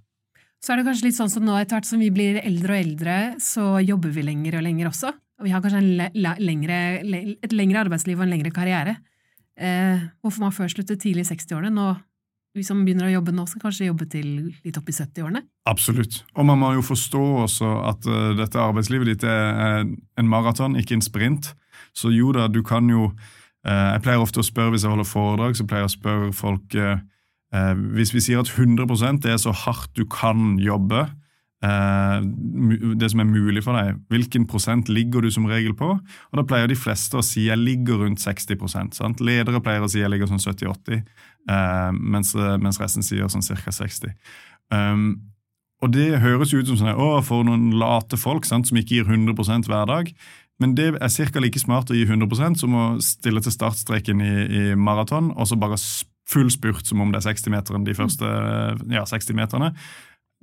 Så 0.63 0.71
er 0.71 0.80
det 0.80 0.86
kanskje 0.88 1.10
litt 1.10 1.18
sånn 1.18 1.31
som 1.31 1.44
nå, 1.44 1.57
etter 1.60 1.75
hvert 1.75 1.89
som 1.89 2.00
vi 2.00 2.07
blir 2.13 2.39
eldre 2.39 2.77
og 2.77 2.80
eldre, 2.80 3.18
så 3.44 3.65
jobber 3.83 4.13
vi 4.15 4.24
lenger 4.24 4.62
og 4.62 4.63
lenger 4.63 4.88
også. 4.94 5.12
Og 5.42 5.48
vi 5.48 5.51
har 5.51 5.63
kanskje 5.63 5.81
lengre, 6.39 6.77
et 7.04 7.56
lengre 7.56 7.81
arbeidsliv 7.83 8.15
og 8.15 8.24
en 8.24 8.31
lengre 8.31 8.54
karriere. 8.56 8.95
Eh, 9.60 10.06
hvorfor 10.24 10.45
man 10.45 10.56
før 10.56 10.71
sluttet 10.71 11.04
tidlig 11.04 11.25
i 11.27 11.33
60-årene. 11.33 11.74
Nå 11.75 11.89
vi 12.54 12.62
som 12.62 12.83
begynner 12.86 13.07
å 13.07 13.15
jobbe 13.15 13.33
nå, 13.33 13.48
skal 13.50 13.63
kanskje 13.63 13.88
jobbe 13.88 14.06
til 14.13 14.27
litt 14.62 14.75
opp 14.77 14.89
i 14.92 14.94
70-årene? 14.94 15.42
Absolutt. 15.69 16.19
Og 16.38 16.45
man 16.45 16.60
må 16.62 16.74
jo 16.75 16.83
forstå 16.86 17.21
også 17.48 17.69
at 17.89 18.06
uh, 18.06 18.33
dette 18.38 18.62
arbeidslivet 18.62 19.09
ditt 19.09 19.25
er 19.25 19.81
en 19.81 20.30
maraton, 20.30 20.77
ikke 20.77 21.00
en 21.00 21.06
sprint. 21.06 21.50
Så 21.98 22.13
jo 22.13 22.30
da, 22.36 22.45
du 22.48 22.62
kan 22.66 22.86
jo 22.89 23.07
uh, 23.09 23.89
Jeg 23.95 24.04
pleier 24.06 24.21
ofte 24.21 24.44
å 24.44 24.45
spørre 24.45 24.75
hvis 24.75 24.86
jeg 24.86 24.94
holder 24.94 25.09
foredrag, 25.09 25.57
så 25.57 25.66
pleier 25.66 25.88
jeg 25.88 25.92
å 25.92 25.95
spørre 25.95 26.30
folk 26.38 26.77
uh, 26.77 27.01
Hvis 27.94 28.13
vi 28.15 28.21
sier 28.25 28.39
at 28.41 28.50
100 28.50 29.19
det 29.21 29.29
er 29.29 29.38
så 29.38 29.51
hardt 29.53 29.91
du 29.94 30.07
kan 30.09 30.55
jobbe, 30.57 31.03
det 31.63 33.07
som 33.11 33.21
er 33.23 33.29
mulig 33.29 33.61
for 33.63 33.77
deg, 33.77 34.00
hvilken 34.11 34.47
prosent 34.50 34.89
ligger 34.91 35.23
du 35.23 35.29
som 35.31 35.45
regel 35.47 35.75
på? 35.77 35.94
Og 35.95 36.39
Da 36.39 36.44
pleier 36.44 36.67
de 36.67 36.75
fleste 36.75 37.15
å 37.15 37.23
si 37.23 37.45
jeg 37.47 37.61
ligger 37.61 38.01
rundt 38.03 38.19
60 38.19 38.91
sant? 38.91 39.21
Ledere 39.21 39.61
pleier 39.63 39.85
å 39.85 39.88
si 39.88 40.01
jeg 40.01 40.11
ligger 40.11 40.27
sånn 40.27 40.44
70-80 40.44 41.05
uh, 41.50 41.91
mens, 41.94 42.35
resten 42.81 43.05
sier 43.05 43.31
sånn 43.31 43.45
ca. 43.45 43.71
60. 43.71 44.11
Um, 44.73 45.21
og 45.83 45.91
det 45.91 46.21
høres 46.23 46.53
ut 46.53 46.67
som 46.67 46.79
sånn, 46.79 46.95
å, 46.95 47.19
for 47.23 47.44
noen 47.47 47.73
late 47.79 48.19
folk 48.19 48.47
sant, 48.47 48.67
som 48.67 48.79
ikke 48.79 49.01
gir 49.01 49.09
100% 49.09 49.67
hver 49.67 49.88
dag. 49.89 50.11
Men 50.61 50.75
det 50.77 50.94
er 50.95 51.31
ca. 51.31 51.44
like 51.44 51.59
smart 51.59 51.91
å 51.91 51.97
gi 51.97 52.06
100% 52.07 52.59
som 52.59 52.75
å 52.75 52.85
stille 53.03 53.44
til 53.44 53.56
startstreken 53.56 54.23
i, 54.23 54.33
i 54.47 54.63
maraton 54.79 55.31
og 55.33 55.47
så 55.49 55.57
bare 55.59 55.79
full 56.33 56.50
spurt 56.53 56.89
som 56.89 57.03
om 57.03 57.13
det 57.13 57.21
er 57.21 57.30
60-meteren 57.31 57.85
de 57.88 57.95
første 57.97 58.33
ja, 58.91 59.06
60 59.09 59.38
meterne. 59.38 59.71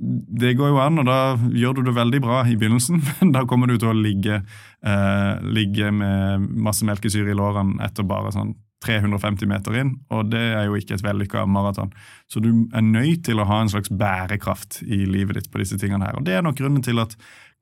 Det 0.00 0.54
går 0.56 0.70
jo 0.72 0.80
an, 0.80 1.02
og 1.02 1.08
da 1.10 1.36
gjør 1.52 1.76
du 1.76 1.82
det 1.90 1.96
veldig 1.98 2.22
bra 2.24 2.40
i 2.48 2.56
begynnelsen, 2.56 3.02
men 3.18 3.34
da 3.36 3.44
kommer 3.48 3.68
du 3.68 3.76
til 3.76 3.90
å 3.92 3.96
ligge, 3.96 4.40
eh, 4.80 5.32
ligge 5.44 5.92
med 5.92 6.48
masse 6.56 6.86
melkesyre 6.88 7.34
i 7.34 7.36
lårene 7.36 7.82
etter 7.84 8.06
bare 8.08 8.32
sånn 8.34 8.54
350 8.80 9.48
meter 9.48 9.76
inn, 9.76 9.90
og 10.08 10.30
det 10.32 10.40
er 10.56 10.64
jo 10.68 10.78
ikke 10.78 10.96
et 10.96 11.04
vellykka 11.04 11.44
maraton. 11.44 11.90
Så 12.32 12.40
du 12.40 12.48
er 12.72 12.84
nødt 12.84 13.26
til 13.28 13.40
å 13.40 13.44
ha 13.48 13.60
en 13.60 13.68
slags 13.68 13.92
bærekraft 13.92 14.80
i 14.86 15.02
livet 15.04 15.36
ditt 15.36 15.50
på 15.52 15.60
disse 15.60 15.76
tingene 15.80 16.06
her. 16.08 16.16
Og 16.16 16.24
det 16.24 16.38
er 16.38 16.46
nok 16.46 16.56
grunnen 16.56 16.84
til 16.84 17.02
at 17.02 17.12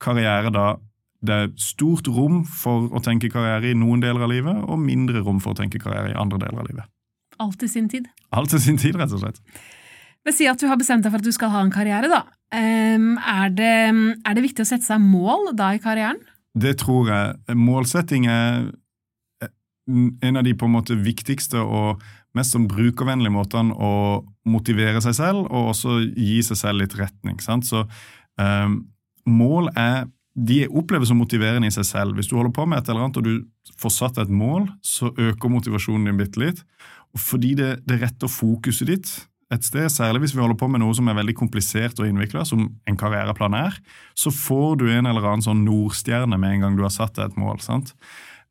karriere 0.02 0.54
da 0.54 0.76
det 1.26 1.34
er 1.34 1.48
stort 1.58 2.06
rom 2.14 2.44
for 2.46 2.86
å 2.94 3.02
tenke 3.02 3.30
karriere 3.32 3.72
i 3.72 3.78
noen 3.78 3.98
deler 4.04 4.22
av 4.22 4.30
livet, 4.30 4.62
og 4.62 4.78
mindre 4.78 5.24
rom 5.26 5.42
for 5.42 5.56
å 5.56 5.58
tenke 5.58 5.82
karriere 5.82 6.12
i 6.12 6.18
andre 6.18 6.38
deler 6.44 6.62
av 6.62 6.70
livet. 6.70 6.92
Alt 7.42 7.62
i 7.62 7.68
sin 7.70 7.88
tid. 7.90 8.08
Alt 8.34 8.54
i 8.54 8.60
sin 8.62 8.80
tid, 8.80 8.96
rett 8.98 9.12
og 9.14 9.22
slett. 9.22 9.38
Men 10.26 10.34
Si 10.36 10.48
at 10.50 10.60
du 10.60 10.66
har 10.68 10.76
bestemt 10.80 11.06
deg 11.06 11.14
for 11.14 11.22
at 11.22 11.28
du 11.28 11.32
skal 11.32 11.52
ha 11.54 11.62
en 11.64 11.72
karriere. 11.72 12.10
da. 12.10 12.24
Er 12.52 13.54
det, 13.54 13.76
er 14.26 14.34
det 14.36 14.44
viktig 14.44 14.64
å 14.64 14.68
sette 14.68 14.86
seg 14.86 15.00
mål 15.00 15.52
da 15.56 15.72
i 15.76 15.80
karrieren? 15.82 16.20
Det 16.58 16.74
tror 16.82 17.08
jeg. 17.08 17.56
Målsetting 17.56 18.26
er 18.28 18.68
en 19.88 20.36
av 20.36 20.44
de 20.44 20.52
på 20.58 20.68
en 20.68 20.74
måte 20.74 20.96
viktigste 21.00 21.62
og 21.62 22.02
mest 22.36 22.52
som 22.52 22.66
brukervennlige 22.68 23.32
måtene 23.32 23.72
å 23.72 24.20
motivere 24.48 25.00
seg 25.04 25.16
selv, 25.16 25.48
og 25.48 25.72
også 25.72 25.98
gi 26.12 26.42
seg 26.44 26.60
selv 26.60 26.82
litt 26.82 26.96
retning. 26.98 27.38
Sant? 27.40 27.68
Så 27.68 27.86
um, 28.36 28.82
mål 29.28 29.72
er 29.76 30.06
de 30.38 30.60
oppleves 30.68 31.10
som 31.10 31.18
motiverende 31.18 31.70
i 31.70 31.74
seg 31.74 31.86
selv. 31.88 32.18
Hvis 32.18 32.28
du 32.30 32.36
holder 32.36 32.54
på 32.54 32.66
med 32.68 32.78
et 32.78 32.90
eller 32.90 33.06
annet 33.06 33.18
og 33.18 33.26
du 33.26 33.72
får 33.80 33.94
satt 33.94 34.20
et 34.22 34.30
mål, 34.30 34.68
så 34.84 35.10
øker 35.10 35.50
motivasjonen 35.50 36.10
din 36.10 36.20
bitte 36.20 36.42
litt. 36.42 36.62
Fordi 37.16 37.54
det, 37.56 37.70
det 37.88 38.00
retter 38.02 38.30
fokuset 38.30 38.90
ditt 38.90 39.12
et 39.48 39.64
sted, 39.64 39.88
særlig 39.88 40.20
hvis 40.20 40.34
vi 40.36 40.42
holder 40.42 40.58
på 40.60 40.68
med 40.68 40.82
noe 40.82 40.92
som 40.96 41.08
er 41.08 41.16
veldig 41.16 41.34
komplisert 41.38 42.00
og 42.02 42.08
innvikla, 42.08 42.44
som 42.44 42.66
en 42.68 42.98
karriereplan 43.00 43.56
er, 43.56 43.78
så 44.12 44.32
får 44.34 44.76
du 44.82 44.88
en 44.92 45.08
eller 45.08 45.24
annen 45.24 45.44
sånn 45.44 45.62
nordstjerne 45.64 46.36
med 46.36 46.56
en 46.56 46.66
gang 46.66 46.76
du 46.76 46.84
har 46.84 46.92
satt 46.92 47.16
deg 47.16 47.30
et 47.30 47.38
mål. 47.40 47.62
sant? 47.64 47.94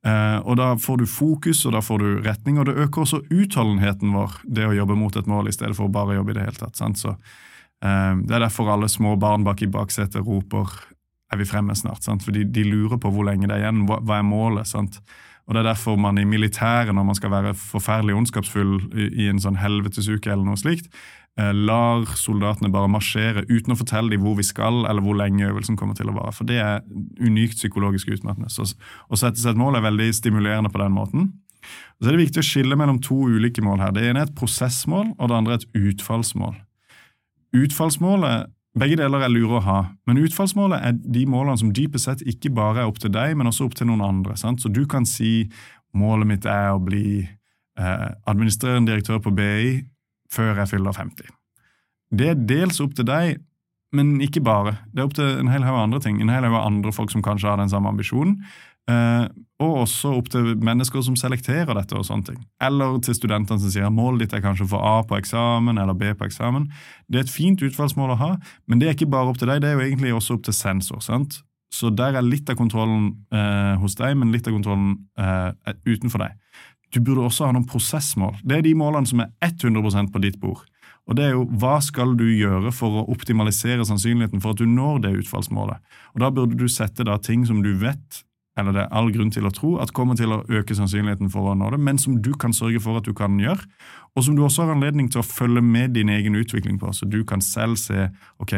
Uh, 0.05 0.39
og 0.45 0.57
Da 0.57 0.71
får 0.77 1.01
du 1.01 1.05
fokus 1.09 1.65
og 1.65 1.73
da 1.73 1.81
får 1.85 2.01
du 2.01 2.09
retning, 2.25 2.57
og 2.57 2.65
det 2.69 2.77
øker 2.77 3.03
også 3.03 3.21
utholdenheten 3.29 4.13
vår, 4.15 4.41
det 4.45 4.65
å 4.65 4.73
jobbe 4.73 4.97
mot 4.97 5.15
et 5.15 5.29
mål 5.29 5.49
i 5.49 5.53
stedet 5.55 5.77
for 5.77 5.85
å 5.85 5.93
bare 5.93 6.17
jobbe 6.17 6.33
i 6.33 6.37
det 6.39 6.47
hele 6.47 6.61
tatt. 6.61 6.77
Sant? 6.79 7.01
Så 7.01 7.13
uh, 7.13 8.13
Det 8.17 8.33
er 8.33 8.45
derfor 8.47 8.73
alle 8.73 8.89
små 8.89 9.15
barn 9.21 9.45
bak 9.45 9.61
i 9.61 9.69
baksetet 9.69 10.25
roper 10.25 10.69
'er 11.27 11.37
vi 11.37 11.45
fremme 11.45 11.75
snart'? 11.75 12.03
Sant? 12.03 12.23
Fordi 12.23 12.43
de, 12.43 12.63
lurer 12.63 12.97
på 12.97 13.11
hvor 13.11 13.25
lenge 13.27 13.47
det 13.47 13.57
er 13.57 13.67
igjen, 13.67 13.85
hva, 13.85 13.99
hva 14.01 14.17
er 14.17 14.23
målet? 14.23 14.65
Sant? 14.65 15.01
Og 15.48 15.56
Det 15.56 15.62
er 15.62 15.70
derfor 15.70 15.96
man 15.96 16.18
i 16.18 16.25
militæret, 16.27 16.94
når 16.96 17.04
man 17.08 17.16
skal 17.16 17.32
være 17.32 17.54
forferdelig 17.56 18.16
ondskapsfull 18.16 18.82
i, 18.94 19.30
en 19.30 19.39
sånn 19.39 19.62
helvetesuke, 19.62 20.32
eller 20.32 20.44
noe 20.44 20.60
slikt, 20.60 20.92
Eh, 21.38 21.54
lar 21.54 22.08
soldatene 22.18 22.72
bare 22.74 22.89
marsjere 22.89 23.44
uten 23.46 23.75
å 23.75 23.77
fortelle 23.77 24.10
dem 24.10 24.24
hvor 24.25 24.39
vi 24.39 24.46
skal, 24.46 24.88
eller 24.89 25.04
hvor 25.06 25.20
lenge 25.20 25.46
øvelsen 25.46 25.77
kommer 25.77 25.94
til 25.98 26.10
å 26.10 26.16
vare. 26.16 26.34
For 26.34 26.50
det 26.50 26.58
er 26.63 26.80
unikt 27.22 27.60
psykologisk 27.60 28.10
utmattende. 28.16 28.50
Så 28.50 28.66
å 28.66 29.20
sette 29.20 29.38
seg 29.38 29.54
et 29.54 29.62
mål 29.62 29.77
er 29.77 29.86
veldig 29.86 30.08
stimulerende 30.18 30.72
på 30.74 30.82
den 30.82 30.96
måten. 30.96 31.27
Og 31.98 32.01
så 32.01 32.10
er 32.10 32.18
det 32.18 32.24
viktig 32.24 32.42
å 32.42 32.48
skille 32.48 32.77
mellom 32.80 32.98
to 33.06 33.20
ulike 33.30 33.62
mål 33.62 33.84
her. 33.86 33.94
Det 33.94 34.08
ene 34.08 34.24
er 34.24 34.32
et 34.32 34.38
prosessmål, 34.38 35.13
og 35.13 35.30
det 35.30 35.38
andre 35.38 35.58
er 35.58 35.62
et 35.62 35.77
utfallsmål. 35.92 36.58
Utfallsmålet 37.58 38.50
Begge 38.77 38.98
deler 39.00 39.24
er 39.25 39.31
lure 39.34 39.57
å 39.57 39.63
ha, 39.65 39.77
men 40.05 40.19
utfallsmålet 40.22 40.84
er 40.86 40.98
de 40.98 41.24
målene 41.29 41.57
som 41.57 41.74
dypest 41.74 42.10
sett 42.10 42.24
ikke 42.29 42.51
bare 42.53 42.84
er 42.84 42.91
opp 42.91 43.00
til 43.01 43.13
deg, 43.13 43.34
men 43.38 43.50
også 43.50 43.65
opp 43.65 43.77
til 43.77 43.89
noen 43.89 44.03
andre. 44.05 44.38
Sant? 44.38 44.62
Så 44.62 44.69
du 44.74 44.84
kan 44.89 45.07
si 45.10 45.48
målet 45.98 46.29
mitt 46.29 46.46
er 46.46 46.75
å 46.75 46.84
bli 46.84 47.24
eh, 47.24 48.07
administrerende 48.29 48.91
direktør 48.91 49.22
på 49.24 49.34
BI 49.38 49.74
før 50.34 50.62
jeg 50.62 50.74
fyller 50.75 50.93
50. 50.93 51.34
Det 52.17 52.31
er 52.31 52.48
dels 52.50 52.79
opp 52.84 52.93
til 52.98 53.07
deg, 53.07 53.41
men 53.96 54.17
ikke 54.24 54.43
bare. 54.46 54.77
Det 54.91 55.01
er 55.01 55.07
opp 55.07 55.15
til 55.17 55.41
en 55.41 55.51
hel 55.51 55.65
haug 55.65 55.79
andre 55.79 56.01
ting. 56.03 56.19
En 56.22 56.31
hel 56.31 56.46
haug 56.46 56.60
andre 56.60 56.93
folk 56.96 57.12
som 57.13 57.24
kanskje 57.25 57.50
har 57.50 57.60
den 57.62 57.72
samme 57.72 57.89
ambisjonen. 57.89 58.41
Eh, 58.88 59.27
og 59.58 59.79
også 59.82 60.12
opp 60.13 60.29
til 60.29 60.51
mennesker 60.62 61.01
som 61.03 61.15
selekterer 61.17 61.74
dette. 61.74 61.96
og 61.98 62.06
sånne 62.06 62.25
ting. 62.29 62.38
Eller 62.62 63.00
til 63.01 63.15
studentene 63.17 63.60
som 63.60 63.74
sier 63.74 63.89
målet 63.89 64.25
ditt 64.25 64.34
er 64.38 64.44
kanskje 64.46 64.67
å 64.67 64.74
få 64.75 64.79
A 64.79 65.03
på 65.03 65.17
eksamen 65.17 65.82
eller 65.82 65.98
B 65.98 66.13
på 66.13 66.27
eksamen. 66.27 66.70
Det 67.10 67.20
er 67.20 67.25
et 67.25 67.34
fint 67.34 67.60
utfallsmål 67.60 68.13
å 68.13 68.22
ha, 68.22 68.32
men 68.67 68.79
det 68.79 68.88
er 68.88 68.94
ikke 68.94 69.10
bare 69.10 69.34
opp 69.34 69.39
til 69.41 69.50
deg, 69.50 69.62
det 69.62 69.72
er 69.72 69.79
jo 69.79 69.88
egentlig 69.88 70.13
også 70.13 70.38
opp 70.38 70.44
til 70.46 70.53
sensor. 70.53 71.01
sant? 71.01 71.41
Så 71.74 71.89
der 71.89 72.15
er 72.15 72.22
litt 72.22 72.50
av 72.50 72.56
kontrollen 72.56 73.25
uh, 73.34 73.75
hos 73.82 73.98
deg, 74.00 74.15
men 74.15 74.32
litt 74.32 74.48
av 74.48 74.53
kontrollen 74.56 74.94
eh, 75.20 75.51
utenfor 75.84 76.24
deg. 76.24 76.38
Du 76.96 77.01
burde 77.01 77.25
også 77.27 77.50
ha 77.50 77.51
noen 77.51 77.67
prosessmål. 77.67 78.38
Det 78.48 78.56
er 78.56 78.63
de 78.63 78.72
målene 78.77 79.10
som 79.10 79.20
er 79.20 79.34
100% 79.44 80.13
på 80.13 80.22
ditt 80.24 80.39
bord. 80.39 80.63
Og 81.08 81.17
det 81.17 81.25
er 81.25 81.36
jo 81.36 81.44
hva 81.60 81.77
skal 81.84 82.15
du 82.20 82.25
gjøre 82.29 82.72
for 82.75 83.01
å 83.01 83.06
optimalisere 83.12 83.86
sannsynligheten 83.88 84.44
for 84.44 84.56
at 84.56 84.62
du 84.62 84.67
når 84.67 85.03
det 85.03 85.13
utfallsmålet. 85.24 85.84
Og 86.15 86.24
Da 86.24 86.32
burde 86.32 86.56
du 86.60 86.67
sette 86.72 87.03
da 87.08 87.17
ting 87.17 87.46
som 87.48 87.62
du 87.63 87.74
vet 87.79 88.24
eller 88.57 88.73
det 88.73 88.83
er 88.83 88.95
all 88.97 89.11
grunn 89.13 89.29
til 89.33 89.45
å 89.47 89.53
tro 89.53 89.75
at 89.83 89.93
kommer 89.95 90.17
til 90.17 90.33
å 90.33 90.41
øke 90.49 90.75
sannsynligheten 90.77 91.29
for 91.33 91.51
å 91.51 91.55
nå 91.57 91.69
det, 91.73 91.79
men 91.83 91.99
som 92.01 92.17
du 92.23 92.31
kan 92.39 92.55
sørge 92.55 92.81
for 92.83 92.99
at 92.99 93.07
du 93.07 93.13
kan 93.17 93.37
gjøre, 93.41 93.63
og 94.17 94.25
som 94.25 94.37
du 94.37 94.43
også 94.45 94.65
har 94.65 94.75
anledning 94.75 95.11
til 95.13 95.21
å 95.21 95.27
følge 95.27 95.61
med 95.61 95.93
din 95.97 96.09
egen 96.09 96.37
utvikling 96.39 96.79
på. 96.81 96.91
Så 96.95 97.05
du 97.05 97.21
kan 97.27 97.43
selv 97.45 97.77
se 97.81 98.09
ok, 98.41 98.55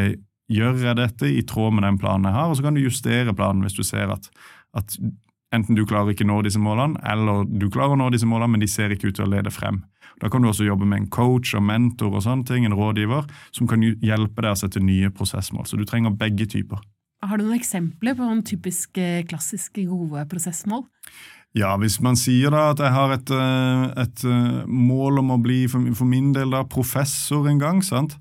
gjør 0.50 0.80
jeg 0.88 0.98
dette 0.98 1.30
i 1.30 1.44
tråd 1.46 1.76
med 1.76 1.86
den 1.86 2.00
planen 2.02 2.30
jeg 2.30 2.38
har, 2.40 2.50
og 2.50 2.58
så 2.58 2.66
kan 2.66 2.78
du 2.78 2.84
justere 2.84 3.36
planen 3.36 3.66
hvis 3.66 3.78
du 3.78 3.84
ser 3.86 4.14
at, 4.16 4.32
at 4.78 4.96
enten 5.56 5.78
du 5.78 5.86
klarer 5.90 6.14
ikke 6.14 6.26
å 6.28 6.32
nå 6.32 6.42
disse 6.46 6.62
målene, 6.62 7.00
eller 7.04 7.44
du 7.50 7.68
klarer 7.74 7.98
å 7.98 8.00
nå 8.00 8.10
disse 8.14 8.30
målene, 8.30 8.56
men 8.56 8.64
de 8.64 8.70
ser 8.72 8.94
ikke 8.94 9.12
ut 9.12 9.20
til 9.20 9.28
å 9.28 9.34
lede 9.34 9.54
frem. 9.54 9.84
Da 10.20 10.30
kan 10.32 10.44
du 10.44 10.50
også 10.50 10.68
jobbe 10.68 10.88
med 10.90 11.04
en 11.04 11.10
coach 11.14 11.54
og 11.56 11.64
mentor 11.64 12.16
og 12.18 12.24
sånne 12.26 12.48
ting, 12.48 12.66
en 12.68 12.76
rådgiver, 12.76 13.28
som 13.56 13.70
kan 13.70 13.84
hjelpe 13.84 14.44
deg 14.44 14.52
å 14.52 14.60
sette 14.60 14.82
nye 14.84 15.12
prosessmål. 15.16 15.68
Så 15.70 15.80
du 15.80 15.86
trenger 15.88 16.16
begge 16.16 16.50
typer. 16.50 16.82
Har 17.26 17.38
du 17.38 17.44
noen 17.44 17.58
eksempler 17.60 18.16
på 18.16 18.24
noen 18.24 18.46
typiske 18.48 19.08
klassiske 19.28 19.84
gode 19.90 20.24
prosessmål? 20.32 20.86
Ja, 21.58 21.74
hvis 21.82 21.98
man 22.06 22.16
sier 22.20 22.54
da 22.54 22.70
at 22.72 22.82
jeg 22.84 22.94
har 22.94 23.16
et, 23.16 23.32
eh, 23.34 23.86
et 24.06 24.22
eh, 24.24 24.68
mål 24.70 25.24
om 25.24 25.34
å 25.34 25.42
bli 25.42 25.64
for 25.68 26.06
min 26.06 26.30
del 26.36 26.54
da 26.54 26.62
professor 26.64 27.50
en 27.50 27.60
gang, 27.60 27.82
sant? 27.84 28.16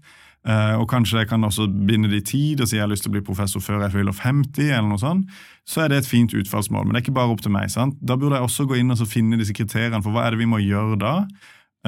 Eh, 0.48 0.74
og 0.80 0.88
kanskje 0.88 1.20
jeg 1.20 1.28
kan 1.28 1.44
også 1.44 1.66
binde 1.68 2.08
det 2.08 2.22
i 2.22 2.26
tid 2.30 2.62
og 2.62 2.70
si 2.70 2.78
jeg 2.78 2.86
har 2.86 2.90
lyst 2.90 3.04
til 3.04 3.12
å 3.12 3.18
bli 3.18 3.26
professor 3.26 3.60
før 3.60 3.84
jeg 3.84 3.92
fyller 3.98 4.16
50, 4.16 4.70
eller 4.70 4.88
noe 4.88 5.02
sånt, 5.02 5.28
så 5.68 5.84
er 5.84 5.92
det 5.92 6.00
et 6.00 6.08
fint 6.08 6.32
utfallsmål. 6.32 6.86
Men 6.86 6.96
det 6.96 7.02
er 7.02 7.06
ikke 7.06 7.18
bare 7.18 7.34
opp 7.34 7.44
til 7.44 7.52
meg. 7.52 7.68
sant? 7.70 7.98
Da 8.00 8.16
burde 8.16 8.38
jeg 8.38 8.48
også 8.48 8.66
gå 8.66 8.78
inn 8.80 8.94
og 8.94 9.04
finne 9.10 9.38
disse 9.38 9.52
kriteriene 9.52 10.00
for 10.02 10.14
hva 10.14 10.24
er 10.24 10.34
det 10.34 10.40
vi 10.40 10.48
må 10.48 10.62
gjøre 10.62 10.96
da. 11.02 11.14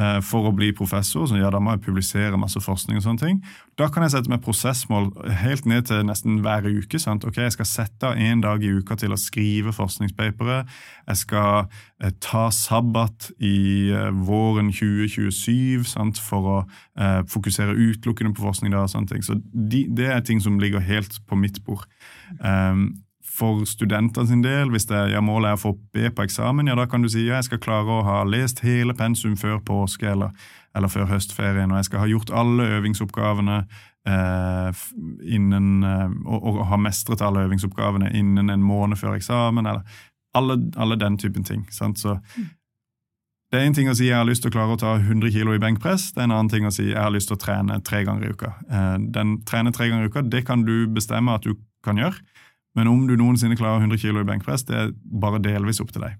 Eh, 0.00 0.20
for 0.24 0.48
å 0.48 0.52
bli 0.54 0.70
professor, 0.76 1.26
så 1.28 1.36
ja, 1.36 1.50
da 1.52 1.58
må 1.60 1.74
jeg 1.74 1.82
publisere 1.84 2.38
masse 2.40 2.60
forskning. 2.62 2.96
og 3.00 3.04
sånne 3.04 3.20
ting. 3.20 3.40
Da 3.76 3.88
kan 3.88 4.04
jeg 4.04 4.14
sette 4.14 4.30
meg 4.30 4.42
prosessmål 4.44 5.10
helt 5.42 5.66
ned 5.66 5.88
til 5.90 6.04
nesten 6.06 6.40
hver 6.44 6.68
uke. 6.68 6.98
sant? 6.98 7.24
Ok, 7.24 7.36
Jeg 7.36 7.52
skal 7.52 7.66
sette 7.66 8.06
av 8.06 8.14
én 8.16 8.40
dag 8.40 8.62
i 8.62 8.70
uka 8.70 8.96
til 8.96 9.12
å 9.12 9.18
skrive 9.18 9.72
forskningspapere. 9.72 10.64
Jeg 11.08 11.16
skal 11.16 11.68
eh, 12.00 12.12
ta 12.20 12.50
sabbat 12.50 13.32
i 13.40 13.90
eh, 13.90 14.10
våren 14.10 14.70
2027 14.72 15.84
sant? 15.84 16.18
for 16.18 16.40
å 16.40 16.58
eh, 16.96 17.22
fokusere 17.26 17.74
utelukkende 17.74 18.34
på 18.34 18.46
forskning. 18.46 18.72
Da, 18.72 18.86
og 18.86 18.90
sånne 18.90 19.08
ting. 19.08 19.22
Så 19.22 19.40
de, 19.52 19.86
Det 19.90 20.06
er 20.06 20.20
ting 20.20 20.40
som 20.40 20.58
ligger 20.58 20.80
helt 20.80 21.20
på 21.26 21.36
mitt 21.36 21.64
bord. 21.64 21.84
Um, 22.40 23.02
for 23.40 23.64
studentene 23.68 24.28
sin 24.28 24.42
del, 24.44 24.70
hvis 24.72 24.88
det, 24.90 25.00
ja, 25.14 25.22
målet 25.24 25.52
er 25.52 25.58
å 25.58 25.62
få 25.62 25.74
B 25.94 26.10
på 26.12 26.26
eksamen, 26.26 26.68
ja, 26.68 26.76
da 26.78 26.86
kan 26.90 27.04
du 27.04 27.08
si 27.10 27.24
ja, 27.24 27.38
jeg 27.38 27.48
skal 27.48 27.62
klare 27.64 27.96
å 27.96 28.04
ha 28.06 28.18
lest 28.28 28.62
hele 28.66 28.96
pensum 28.96 29.36
før 29.40 29.60
påske 29.64 30.10
eller, 30.12 30.34
eller 30.76 30.92
før 30.92 31.08
høstferien, 31.10 31.72
og 31.72 31.80
jeg 31.80 31.90
skal 31.90 32.04
ha 32.04 32.10
gjort 32.10 32.34
alle 32.42 32.68
øvingsoppgavene 32.76 33.58
eh, 34.10 34.84
innen, 35.38 35.72
eh, 35.86 36.06
og, 36.26 36.38
og, 36.52 36.62
ha 36.70 36.80
mestret 36.80 37.24
alle 37.24 37.46
øvingsoppgavene 37.48 38.12
innen 38.16 38.52
en 38.52 38.64
måned 38.64 39.00
før 39.00 39.16
eksamen, 39.18 39.66
eller 39.66 40.06
alle, 40.36 40.60
alle 40.76 40.98
den 41.00 41.18
typen 41.18 41.46
ting. 41.46 41.66
Sant? 41.74 41.98
Så 41.98 42.18
det 43.50 43.58
er 43.58 43.66
en 43.66 43.74
ting 43.74 43.88
å 43.90 43.96
si 43.98 44.06
jeg 44.06 44.14
har 44.14 44.28
lyst 44.28 44.44
til 44.44 44.52
å 44.52 44.54
klare 44.54 44.76
å 44.76 44.78
ta 44.78 44.92
100 45.00 45.32
kg 45.34 45.56
i 45.56 45.62
benkpress, 45.62 46.12
det 46.14 46.22
er 46.22 46.28
en 46.28 46.36
annen 46.36 46.52
ting 46.52 46.68
å 46.68 46.74
si 46.74 46.92
jeg 46.92 47.00
har 47.00 47.10
lyst 47.10 47.32
til 47.32 47.38
å 47.38 47.42
trene 47.42 47.80
tre 47.86 48.04
ganger 48.06 48.28
i 48.28 48.36
uka. 48.36 48.52
Eh, 48.70 48.94
den 49.16 49.40
trene 49.48 49.72
tre 49.74 49.88
ganger 49.90 50.06
i 50.06 50.12
uka, 50.12 50.22
det 50.22 50.44
kan 50.46 50.62
du 50.68 50.84
bestemme 50.86 51.34
at 51.34 51.48
du 51.48 51.56
kan 51.84 51.98
gjøre. 51.98 52.20
Men 52.78 52.90
om 52.90 53.06
du 53.08 53.16
noensinne 53.18 53.58
klarer 53.58 53.82
100 53.82 53.98
kg 53.98 54.20
i 54.22 54.26
benkpress, 54.28 54.64
det 54.68 54.76
er 54.78 54.92
bare 54.94 55.42
delvis 55.42 55.80
opp 55.82 55.90
til 55.94 56.04
deg. 56.06 56.18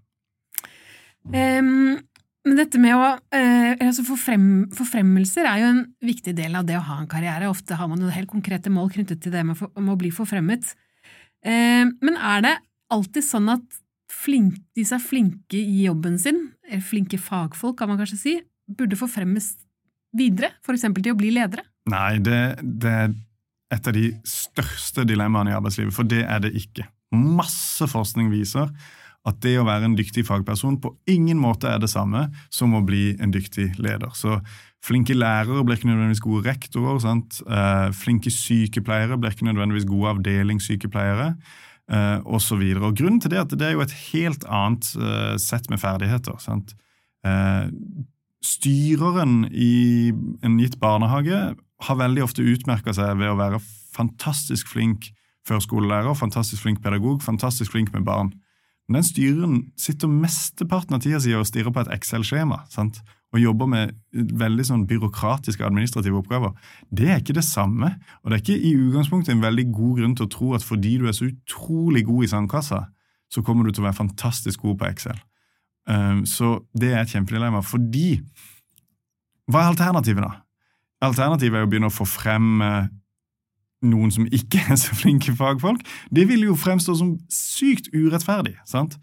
Um, 1.31 2.01
men 2.49 2.57
dette 2.57 2.81
med 2.81 2.97
å 2.97 3.05
uh, 3.13 3.73
altså 3.77 4.03
forfrem, 4.07 4.47
Forfremmelser 4.75 5.47
er 5.47 5.61
jo 5.61 5.73
en 5.75 5.83
viktig 6.03 6.33
del 6.39 6.57
av 6.59 6.67
det 6.67 6.79
å 6.79 6.87
ha 6.89 6.99
en 7.03 7.11
karriere. 7.11 7.51
Ofte 7.53 7.77
har 7.79 7.91
man 7.91 8.03
jo 8.03 8.11
helt 8.13 8.31
konkrete 8.33 8.73
mål 8.73 8.91
knyttet 8.97 9.23
til 9.23 9.35
det 9.35 9.45
med, 9.47 9.59
for, 9.61 9.73
med 9.77 9.95
å 9.95 10.01
bli 10.01 10.11
forfremmet. 10.15 10.73
Uh, 11.47 11.87
men 12.03 12.17
er 12.17 12.45
det 12.47 12.57
alltid 12.91 13.27
sånn 13.27 13.53
at 13.53 13.81
flink, 14.11 14.59
de 14.75 14.85
som 14.87 14.99
er 14.99 15.07
flinke 15.07 15.59
i 15.61 15.85
jobben 15.85 16.19
sin, 16.19 16.49
eller 16.67 16.83
flinke 16.85 17.21
fagfolk 17.21 17.79
kan 17.79 17.93
man 17.93 18.01
kanskje 18.01 18.19
si, 18.19 18.37
burde 18.71 18.99
forfremmes 18.99 19.53
videre, 20.17 20.51
f.eks. 20.65 20.89
til 20.89 21.13
å 21.13 21.19
bli 21.19 21.31
ledere? 21.37 21.63
Nei, 21.91 22.19
det, 22.23 22.41
det 22.61 22.97
et 23.71 23.87
av 23.87 23.95
de 23.95 24.09
største 24.27 25.05
dilemmaene 25.07 25.53
i 25.53 25.57
arbeidslivet, 25.57 25.95
for 25.95 26.09
det 26.09 26.25
er 26.25 26.43
det 26.43 26.55
ikke. 26.59 26.89
Masse 27.15 27.87
forskning 27.91 28.31
viser 28.33 28.71
at 29.29 29.37
det 29.45 29.59
å 29.61 29.67
være 29.69 29.91
en 29.91 29.97
dyktig 29.99 30.25
fagperson 30.27 30.79
på 30.81 30.95
ingen 31.11 31.39
måte 31.41 31.69
er 31.69 31.81
det 31.83 31.91
samme 31.93 32.29
som 32.53 32.73
å 32.75 32.85
bli 32.87 33.13
en 33.21 33.35
dyktig 33.35 33.75
leder. 33.79 34.13
Så 34.17 34.39
flinke 34.85 35.15
lærere 35.15 35.65
blir 35.67 35.77
ikke 35.77 35.91
nødvendigvis 35.91 36.23
gode 36.25 36.47
rektorer. 36.49 37.03
Eh, 37.05 37.89
flinke 37.97 38.33
sykepleiere 38.33 39.19
blir 39.21 39.37
ikke 39.37 39.51
nødvendigvis 39.51 39.89
gode 39.91 40.15
avdelingssykepleiere. 40.15 41.35
Eh, 41.91 42.19
og 42.23 42.39
så 42.43 42.55
videre. 42.55 42.87
Og 42.87 42.97
Grunnen 42.97 43.19
til 43.21 43.33
det 43.33 43.41
er 43.41 43.47
at 43.49 43.57
det 43.59 43.67
er 43.67 43.75
jo 43.75 43.83
et 43.83 43.97
helt 44.13 44.45
annet 44.47 44.87
eh, 44.95 45.35
sett 45.43 45.67
med 45.73 45.83
ferdigheter. 45.83 46.39
Sant? 46.39 46.77
Eh, 47.27 47.67
styreren 48.47 49.49
i 49.51 50.13
en 50.47 50.61
gitt 50.63 50.79
barnehage 50.81 51.41
har 51.87 51.99
veldig 52.01 52.25
ofte 52.25 52.45
utmerka 52.45 52.95
seg 52.97 53.19
ved 53.21 53.33
å 53.33 53.39
være 53.39 53.61
fantastisk 53.95 54.69
flink 54.71 55.11
førskolelærer, 55.49 56.15
fantastisk 56.19 56.63
flink 56.67 56.83
pedagog, 56.85 57.23
fantastisk 57.25 57.73
flink 57.73 57.93
med 57.95 58.05
barn. 58.07 58.35
Men 58.89 59.01
den 59.01 59.07
styreren 59.07 59.57
sitter 59.79 60.11
mesteparten 60.11 60.97
av 60.97 61.03
tida 61.05 61.21
si 61.23 61.33
og 61.37 61.47
stirrer 61.49 61.73
på 61.75 61.85
et 61.85 61.93
Excel-skjema 61.95 62.65
sant? 62.73 63.01
og 63.31 63.39
jobber 63.39 63.69
med 63.71 63.93
veldig 64.11 64.65
sånn 64.67 64.87
byråkratiske 64.91 65.63
administrative 65.63 66.19
oppgaver. 66.19 66.51
Det 66.91 67.07
er 67.13 67.21
ikke 67.21 67.37
det 67.37 67.45
samme, 67.47 67.93
og 68.23 68.31
det 68.31 68.37
er 68.37 68.43
ikke 68.43 68.57
i 68.59 68.73
utgangspunktet 68.75 69.37
en 69.37 69.45
veldig 69.45 69.67
god 69.71 70.01
grunn 70.01 70.17
til 70.19 70.27
å 70.27 70.33
tro 70.35 70.49
at 70.57 70.67
fordi 70.67 70.97
du 70.99 71.07
er 71.07 71.15
så 71.15 71.29
utrolig 71.29 72.03
god 72.09 72.27
i 72.27 72.31
sandkassa, 72.33 72.81
så 73.31 73.45
kommer 73.47 73.67
du 73.67 73.71
til 73.71 73.85
å 73.85 73.87
være 73.87 74.01
fantastisk 74.01 74.67
god 74.67 74.81
på 74.81 74.89
Excel. 74.91 75.21
Um, 75.87 76.25
så 76.27 76.57
det 76.75 76.91
er 76.91 77.05
et 77.05 77.15
kjempedilemma. 77.15 77.63
Fordi 77.67 78.21
Hva 79.51 79.65
er 79.65 79.73
alternativet, 79.73 80.23
da? 80.23 80.43
Alternativet 81.05 81.59
er 81.59 81.67
å 81.67 81.71
begynne 81.71 81.89
å 81.89 81.95
få 81.95 82.07
frem 82.09 82.61
eh, 82.65 82.91
noen 83.89 84.13
som 84.13 84.29
ikke 84.29 84.61
er 84.73 84.79
så 84.81 84.97
flinke 84.99 85.35
fagfolk. 85.37 85.83
Det 86.13 86.27
vil 86.29 86.45
jo 86.51 86.59
fremstå 86.59 86.97
som 87.01 87.17
sykt 87.33 87.91
urettferdig. 87.95 88.59
sant? 88.69 88.99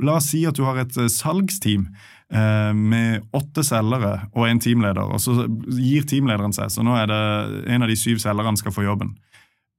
La 0.00 0.16
oss 0.16 0.30
si 0.32 0.44
at 0.48 0.56
du 0.56 0.64
har 0.64 0.78
et 0.80 0.96
eh, 0.96 1.10
salgsteam 1.12 1.88
eh, 2.32 2.72
med 2.76 3.26
åtte 3.36 3.64
selgere 3.66 4.30
og 4.32 4.46
en 4.48 4.62
teamleder, 4.62 5.10
og 5.10 5.20
så 5.22 5.44
gir 5.76 6.06
teamlederen 6.08 6.54
seg, 6.56 6.70
så 6.72 6.84
nå 6.86 6.96
er 6.96 7.10
det 7.10 7.22
en 7.74 7.84
av 7.84 7.90
de 7.90 7.98
syv 7.98 8.22
selgerne 8.22 8.60
skal 8.60 8.74
få 8.74 8.86
jobben. 8.86 9.16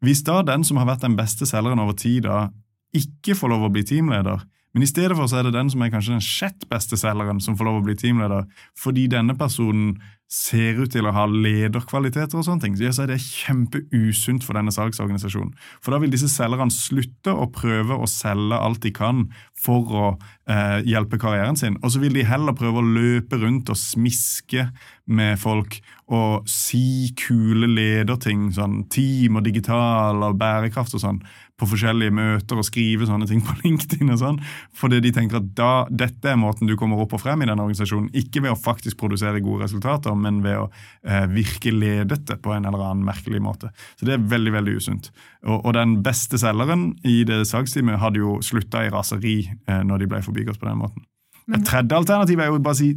Hvis 0.01 0.23
da 0.25 0.41
den 0.45 0.65
som 0.65 0.79
har 0.81 0.89
vært 0.89 1.05
den 1.05 1.17
beste 1.17 1.47
selgeren 1.49 1.81
over 1.81 1.97
tid, 1.97 2.25
da 2.25 2.49
ikke 2.97 3.37
får 3.37 3.53
lov 3.53 3.67
å 3.67 3.73
bli 3.73 3.85
teamleder, 3.87 4.41
men 4.71 4.85
i 4.85 4.87
stedet 4.87 5.17
for 5.17 5.27
så 5.27 5.39
er 5.39 5.47
det 5.47 5.55
den 5.57 5.69
som 5.71 5.81
er 5.83 5.91
kanskje 5.91 6.15
den 6.15 6.23
sjett 6.23 6.65
beste 6.71 6.97
selgeren, 6.99 7.41
som 7.43 7.57
får 7.59 7.67
lov 7.67 7.81
å 7.81 7.85
bli 7.85 7.95
teamleder, 7.99 8.47
fordi 8.79 9.07
denne 9.11 9.35
personen 9.39 9.97
ser 10.31 10.77
ut 10.79 10.93
til 10.93 11.07
å 11.07 11.11
ha 11.11 11.25
lederkvaliteter 11.27 12.39
og 12.39 12.45
sånne 12.47 12.63
ting, 12.63 12.77
så 12.79 13.03
er 13.03 13.11
det 13.11 13.19
kjempeusunt 13.19 14.45
for 14.47 14.55
denne 14.55 14.71
salgsorganisasjonen. 14.71 15.51
For 15.83 15.91
da 15.91 15.99
vil 15.99 16.13
disse 16.13 16.29
selgerne 16.31 16.71
slutte 16.71 17.33
å 17.35 17.49
prøve 17.51 17.97
å 17.99 18.07
selge 18.07 18.55
alt 18.55 18.79
de 18.85 18.93
kan 18.95 19.25
for 19.59 19.91
å 19.91 20.05
eh, 20.47 20.79
hjelpe 20.87 21.19
karrieren 21.21 21.59
sin, 21.59 21.75
og 21.83 21.91
så 21.91 21.99
vil 22.01 22.15
de 22.15 22.23
heller 22.27 22.55
prøve 22.55 22.79
å 22.79 22.87
løpe 22.95 23.41
rundt 23.43 23.73
og 23.73 23.79
smiske 23.79 24.69
med 25.11 25.35
folk 25.41 25.81
og 26.11 26.47
si 26.49 27.11
kule 27.19 27.67
lederting, 27.67 28.49
sånn 28.55 28.85
team 28.91 29.39
og 29.39 29.45
digital 29.47 30.23
og 30.27 30.39
bærekraft 30.39 30.95
og 30.95 31.03
sånn, 31.03 31.21
på 31.61 31.67
forskjellige 31.69 32.13
møter 32.15 32.57
og 32.57 32.65
skrive 32.65 33.05
sånne 33.07 33.27
ting 33.29 33.43
på 33.45 33.55
LinkedIn. 33.63 34.09
og 34.11 34.19
sånn, 34.21 34.39
Fordi 34.77 35.01
de 35.03 35.13
tenker 35.15 35.39
at 35.39 35.51
da, 35.57 35.71
dette 35.87 36.33
er 36.33 36.39
måten 36.39 36.69
du 36.69 36.75
kommer 36.79 37.03
opp 37.03 37.15
og 37.17 37.21
frem 37.21 37.43
i 37.43 37.49
den 37.49 37.61
organisasjonen. 37.61 38.09
Ikke 38.17 38.41
ved 38.43 38.55
å 38.55 38.59
faktisk 38.59 38.99
produsere 39.01 39.43
gode 39.43 39.67
resultater, 39.67 40.17
men 40.23 40.41
ved 40.45 40.59
å 40.59 40.65
eh, 40.69 41.27
virke 41.31 41.73
ledete 41.73 42.37
på 42.41 42.53
en 42.55 42.67
eller 42.67 42.83
annen 42.87 43.05
merkelig 43.07 43.41
måte. 43.43 43.71
Så 43.99 44.07
det 44.07 44.15
er 44.15 44.27
veldig 44.33 44.55
veldig 44.57 44.75
usunt. 44.79 45.11
Og, 45.45 45.57
og 45.59 45.75
den 45.77 45.99
beste 46.05 46.39
selgeren 46.41 46.91
i 47.07 47.21
det 47.27 47.43
salgsteamet 47.49 48.01
hadde 48.01 48.21
jo 48.23 48.39
slutta 48.45 48.85
i 48.85 48.91
raseri 48.93 49.37
eh, 49.49 49.81
når 49.87 50.03
de 50.03 50.11
ble 50.13 50.23
forbigått 50.25 50.61
på 50.61 50.69
den 50.69 50.81
måten. 50.81 51.05
Et 51.51 51.63
tredje 51.67 51.97
alternativ 51.97 52.39
er 52.39 52.51
jo 52.51 52.59
bare 52.63 52.77
å 52.77 52.79
si 52.79 52.91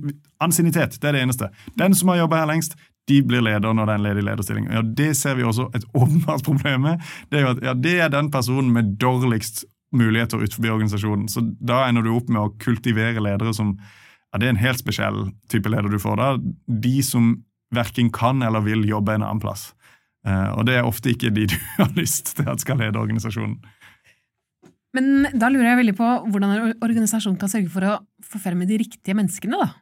ansiennitet. 0.45 0.99
Det 1.01 1.11
er 1.11 1.17
det 1.17 1.23
eneste. 1.25 1.49
Den 1.81 1.97
som 1.97 2.13
har 2.13 2.23
jobba 2.23 2.43
her 2.43 2.51
lengst, 2.53 2.77
de 3.09 3.21
blir 3.27 3.43
leder 3.45 3.75
når 3.77 3.89
det 3.89 3.95
er 3.95 4.01
en 4.01 4.07
ledig 4.07 4.25
lederstilling. 4.25 4.69
Ja, 4.73 4.83
Det 4.83 5.11
ser 5.17 5.37
vi 5.37 5.45
også 5.45 5.69
et 5.77 5.85
åpenbart 5.93 6.45
problem 6.49 6.87
med. 6.89 7.05
Det 7.31 7.41
er 7.41 7.47
jo 7.47 7.55
at 7.57 7.63
ja, 7.65 7.75
det 7.75 7.99
er 8.01 8.13
den 8.13 8.31
personen 8.33 8.73
med 8.73 8.97
dårligst 9.01 9.65
muligheter 9.95 10.43
utenfor 10.43 10.75
organisasjonen. 10.75 11.29
Så 11.31 11.45
da 11.61 11.85
ender 11.89 12.05
du 12.05 12.15
opp 12.15 12.31
med 12.33 12.43
å 12.43 12.53
kultivere 12.63 13.23
ledere 13.23 13.55
som 13.55 13.77
ja, 14.35 14.41
Det 14.43 14.49
er 14.49 14.57
en 14.57 14.65
helt 14.65 14.83
spesiell 14.83 15.21
type 15.49 15.71
leder 15.71 15.89
du 15.93 16.01
får 16.03 16.19
da. 16.19 16.29
De 16.67 16.97
som 17.07 17.37
verken 17.75 18.11
kan 18.15 18.43
eller 18.43 18.65
vil 18.67 18.83
jobbe 18.89 19.15
en 19.15 19.23
annen 19.23 19.43
plass. 19.43 19.69
Eh, 20.27 20.51
og 20.59 20.67
det 20.67 20.79
er 20.79 20.89
ofte 20.89 21.13
ikke 21.13 21.31
de 21.35 21.47
du 21.53 21.57
har 21.79 21.95
lyst 21.95 22.35
til 22.35 22.51
at 22.51 22.63
skal 22.63 22.81
lede 22.83 22.99
organisasjonen. 22.99 23.61
Men 24.95 25.31
da 25.35 25.51
lurer 25.51 25.73
jeg 25.73 25.81
veldig 25.83 25.97
på 25.99 26.11
hvordan 26.31 26.53
en 26.55 26.75
organisasjon 26.85 27.39
kan 27.39 27.51
sørge 27.51 27.71
for 27.71 27.87
å 27.87 27.95
få 28.27 28.43
fremme 28.43 28.67
de 28.67 28.79
riktige 28.83 29.17
menneskene, 29.19 29.59
da? 29.59 29.73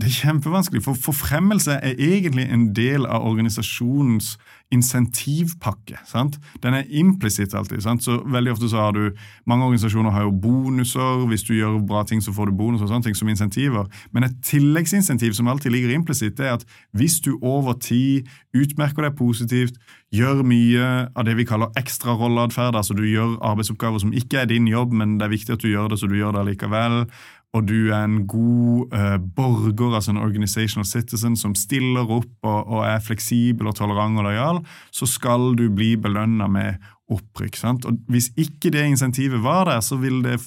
Det 0.00 0.08
er 0.08 0.14
kjempevanskelig, 0.16 0.80
for 0.80 0.96
forfremmelse 0.96 1.74
er 1.84 1.98
egentlig 2.00 2.46
en 2.48 2.70
del 2.72 3.04
av 3.04 3.26
organisasjonens 3.28 4.38
insentivpakke. 4.72 5.98
sant? 6.06 6.38
Den 6.62 6.74
er 6.74 6.88
implisitt 6.88 7.54
alltid. 7.54 7.82
sant? 7.82 8.04
Så 8.04 8.22
veldig 8.24 8.52
ofte 8.52 8.68
så 8.68 8.76
har 8.76 8.92
du, 8.92 9.10
Mange 9.46 9.64
organisasjoner 9.64 10.10
har 10.10 10.22
jo 10.22 10.30
bonuser. 10.30 11.26
Hvis 11.28 11.42
du 11.42 11.54
gjør 11.54 11.86
bra 11.86 12.04
ting, 12.04 12.22
så 12.22 12.32
får 12.32 12.46
du 12.46 12.56
bonus 12.56 12.80
og 12.80 12.88
sånne 12.88 13.02
ting 13.02 13.14
som 13.14 13.28
insentiver. 13.28 13.86
Men 14.12 14.24
et 14.24 14.36
tilleggsinsentiv 14.42 15.32
som 15.32 15.48
alltid 15.48 15.72
ligger 15.72 15.94
implisitt, 15.94 16.40
er 16.40 16.54
at 16.54 16.64
hvis 16.92 17.20
du 17.20 17.38
over 17.42 17.72
tid 17.72 18.28
utmerker 18.54 19.02
deg 19.02 19.16
positivt, 19.18 19.74
gjør 20.10 20.42
mye 20.42 20.86
av 21.14 21.24
det 21.26 21.36
vi 21.36 21.44
kaller 21.44 21.70
ekstrarolleatferd, 21.78 22.74
altså 22.74 22.94
du 22.94 23.04
gjør 23.06 23.36
arbeidsoppgaver 23.46 23.98
som 24.02 24.12
ikke 24.12 24.40
er 24.42 24.48
din 24.50 24.66
jobb, 24.66 24.92
men 24.92 25.18
det 25.18 25.28
er 25.28 25.34
viktig 25.36 25.54
at 25.54 25.62
du 25.62 25.68
gjør 25.68 25.92
det, 25.92 26.00
så 26.00 26.06
du 26.10 26.16
gjør 26.18 26.34
det 26.38 26.46
likevel 26.48 27.04
og 27.50 27.66
du 27.66 27.90
er 27.90 28.04
en 28.04 28.20
god 28.30 28.94
uh, 28.94 29.16
borger, 29.18 29.96
altså 29.96 30.12
en 30.12 30.22
organizational 30.22 30.86
citizen 30.86 31.34
som 31.38 31.56
stiller 31.58 32.06
opp 32.06 32.46
og, 32.46 32.60
og 32.70 32.84
er 32.86 33.02
fleksibel 33.02 33.66
og 33.66 33.74
tolerant 33.80 34.20
og 34.22 34.28
lojal, 34.28 34.60
så 34.94 35.08
skal 35.10 35.56
du 35.58 35.66
bli 35.74 35.96
belønna 35.98 36.46
med 36.50 36.78
opprykk. 37.10 37.58
Sant? 37.58 37.88
Og 37.90 37.98
Hvis 38.10 38.30
ikke 38.38 38.70
det 38.70 38.86
insentivet 38.86 39.42
var 39.42 39.66
der, 39.66 39.82
så 39.82 39.98
ville 39.98 40.22
det, 40.22 40.38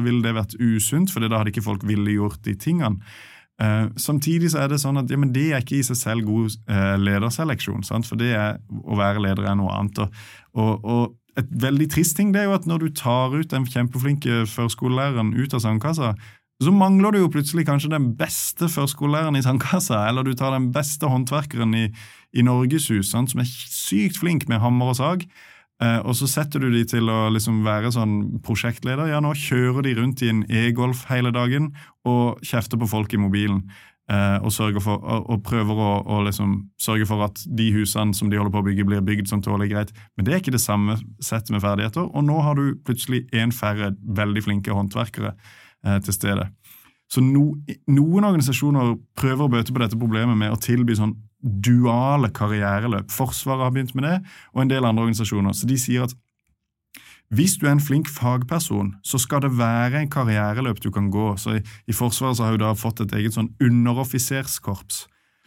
vil 0.00 0.22
det 0.24 0.34
vært 0.34 0.56
usunt, 0.56 1.12
for 1.12 1.20
da 1.20 1.42
hadde 1.42 1.52
ikke 1.52 1.66
folk 1.66 1.84
ville 1.84 2.16
gjort 2.16 2.40
de 2.48 2.56
tingene. 2.56 3.04
Uh, 3.60 3.92
samtidig 4.00 4.48
så 4.50 4.64
er 4.64 4.72
det 4.72 4.80
sånn 4.82 4.96
at 4.98 5.12
ja, 5.12 5.18
det 5.30 5.44
er 5.52 5.60
ikke 5.62 5.76
i 5.78 5.84
seg 5.86 5.98
selv 6.00 6.24
god 6.26 6.56
uh, 6.72 6.96
lederseleksjon, 6.98 7.84
sant? 7.86 8.08
for 8.08 8.18
det 8.18 8.32
er, 8.34 8.56
å 8.66 8.96
være 8.98 9.22
leder 9.28 9.44
er 9.46 9.60
noe 9.60 9.76
annet. 9.76 10.00
og, 10.06 10.24
og, 10.56 10.88
og 10.88 11.20
et 11.40 11.50
veldig 11.64 11.88
trist 11.90 12.16
ting 12.18 12.32
det 12.34 12.42
er 12.42 12.48
jo 12.48 12.56
at 12.56 12.66
når 12.70 12.84
du 12.84 12.88
tar 12.94 13.34
ut 13.34 13.50
den 13.50 13.66
kjempeflinke 13.66 14.44
førskolelæreren 14.50 15.34
ut 15.34 15.54
av 15.56 15.62
sandkassa, 15.64 16.14
så 16.62 16.70
mangler 16.70 17.14
du 17.14 17.18
jo 17.18 17.30
plutselig 17.34 17.66
kanskje 17.66 17.90
den 17.92 18.12
beste 18.18 18.68
førskolelæreren 18.70 19.38
i 19.38 19.42
sandkassa, 19.42 20.04
eller 20.08 20.26
du 20.26 20.34
tar 20.38 20.54
den 20.54 20.70
beste 20.74 21.10
håndverkeren 21.10 21.74
i, 21.74 21.88
i 22.32 22.44
Norgeshus, 22.46 23.10
som 23.10 23.42
er 23.42 23.50
sykt 23.50 24.20
flink 24.22 24.46
med 24.50 24.62
hammer 24.62 24.92
og 24.92 24.98
sag, 25.00 25.24
eh, 25.82 25.98
og 26.06 26.14
så 26.18 26.30
setter 26.30 26.62
du 26.62 26.70
de 26.70 26.84
til 26.88 27.10
å 27.10 27.26
liksom 27.34 27.64
være 27.66 27.90
sånn 27.96 28.14
prosjektleder. 28.46 29.10
Ja, 29.10 29.18
nå 29.24 29.34
kjører 29.34 29.82
de 29.88 29.96
rundt 29.98 30.22
i 30.22 30.30
en 30.30 30.44
e-golf 30.46 31.04
hele 31.10 31.34
dagen 31.34 31.72
og 32.06 32.38
kjefter 32.46 32.78
på 32.80 32.90
folk 32.94 33.16
i 33.16 33.20
mobilen. 33.20 33.64
Eh, 34.04 34.36
og, 34.44 34.52
for, 34.84 34.98
og, 35.00 35.30
og, 35.32 35.38
prøver 35.46 35.78
å, 35.80 35.92
og 36.04 36.26
liksom 36.26 36.56
sørge 36.80 37.06
for 37.08 37.24
at 37.24 37.40
de 37.48 37.70
husene 37.72 38.12
som 38.16 38.28
de 38.28 38.36
holder 38.36 38.52
på 38.52 38.60
å 38.60 38.66
bygge, 38.66 38.84
blir 38.88 39.04
bygd 39.04 39.30
som 39.30 39.40
tåler 39.44 39.70
greit. 39.70 39.94
Men 40.16 40.26
det 40.26 40.34
er 40.34 40.42
ikke 40.42 40.52
det 40.52 40.60
samme 40.64 40.98
sett 41.24 41.48
med 41.54 41.64
ferdigheter, 41.64 42.04
og 42.04 42.26
nå 42.26 42.40
har 42.44 42.58
du 42.60 42.74
plutselig 42.84 43.24
én 43.32 43.54
færre 43.54 43.94
veldig 44.04 44.44
flinke 44.44 44.76
håndverkere 44.76 45.32
eh, 45.32 46.00
til 46.04 46.16
stede. 46.16 46.50
Så 47.12 47.22
no, 47.24 47.52
Noen 47.88 48.26
organisasjoner 48.28 48.96
prøver 49.16 49.46
å 49.46 49.52
bøte 49.52 49.72
på 49.72 49.80
dette 49.80 50.00
problemet 50.00 50.36
med 50.36 50.52
å 50.52 50.60
tilby 50.60 50.96
sånn 50.98 51.16
duale 51.44 52.30
karriereløp. 52.32 53.10
Forsvaret 53.12 53.66
har 53.66 53.72
begynt 53.72 53.96
med 53.96 54.08
det, 54.08 54.18
og 54.52 54.64
en 54.64 54.70
del 54.72 54.84
andre 54.88 55.04
organisasjoner. 55.04 55.56
Så 55.56 55.68
de 55.68 55.76
sier 55.80 56.06
at 56.06 56.14
hvis 57.34 57.56
du 57.60 57.66
er 57.66 57.74
en 57.74 57.82
flink 57.82 58.10
fagperson, 58.10 58.94
så 59.04 59.18
skal 59.22 59.44
det 59.44 59.54
være 59.58 60.02
en 60.02 60.12
karriereløp 60.12 60.82
du 60.82 60.90
kan 60.94 61.10
gå. 61.12 61.34
Så 61.40 61.58
I, 61.58 61.64
i 61.88 61.96
Forsvaret 61.96 62.38
så 62.38 62.46
har 62.46 62.56
du 62.56 62.64
da 62.64 62.74
fått 62.78 63.02
et 63.04 63.14
eget 63.16 63.36
sånn 63.36 63.52
underoffiserskorps. 63.62 65.04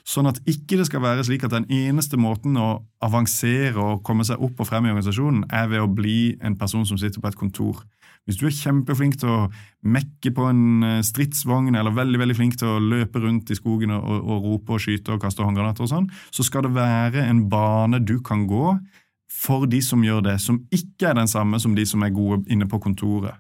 Sånn 0.08 0.30
at 0.30 0.40
ikke 0.48 0.78
det 0.80 0.86
skal 0.88 1.04
være 1.04 1.26
slik 1.28 1.44
at 1.44 1.52
den 1.52 1.66
eneste 1.74 2.16
måten 2.16 2.56
å 2.56 2.68
avansere 3.04 3.76
og 3.76 4.06
komme 4.08 4.24
seg 4.28 4.40
opp 4.40 4.62
og 4.64 4.70
frem 4.70 4.88
i 4.88 4.94
organisasjonen, 4.94 5.44
er 5.52 5.68
ved 5.68 5.84
å 5.84 5.90
bli 5.92 6.38
en 6.40 6.56
person 6.60 6.86
som 6.88 7.00
sitter 7.00 7.20
på 7.20 7.28
et 7.28 7.40
kontor. 7.40 7.82
Hvis 8.28 8.40
du 8.40 8.46
er 8.48 8.56
kjempeflink 8.56 9.18
til 9.20 9.32
å 9.32 9.42
mekke 9.88 10.32
på 10.36 10.48
en 10.48 10.84
eh, 10.84 11.04
stridsvogn, 11.04 11.76
eller 11.76 11.96
veldig 11.96 12.22
veldig 12.24 12.38
flink 12.40 12.56
til 12.60 12.72
å 12.72 12.80
løpe 12.84 13.20
rundt 13.24 13.52
i 13.52 13.60
skogen 13.60 13.92
og, 13.96 14.04
og, 14.04 14.24
og 14.24 14.48
rope 14.48 14.78
og 14.78 14.84
skyte 14.84 15.16
og 15.16 15.24
kaste 15.24 15.44
håndgranater 15.44 15.84
og 15.84 15.92
sånn, 15.92 16.10
så 16.32 16.44
skal 16.44 16.68
det 16.68 16.76
være 16.76 17.28
en 17.28 17.46
bane 17.52 18.00
du 18.04 18.18
kan 18.24 18.48
gå 18.48 18.78
for 19.32 19.68
de 19.70 19.82
som 19.84 20.04
gjør 20.04 20.24
det, 20.26 20.38
som 20.42 20.62
ikke 20.74 21.10
er 21.10 21.18
den 21.20 21.30
samme 21.30 21.60
som 21.60 21.76
de 21.76 21.86
som 21.86 22.04
er 22.04 22.16
gode 22.16 22.44
inne 22.52 22.68
på 22.70 22.80
kontoret. 22.84 23.36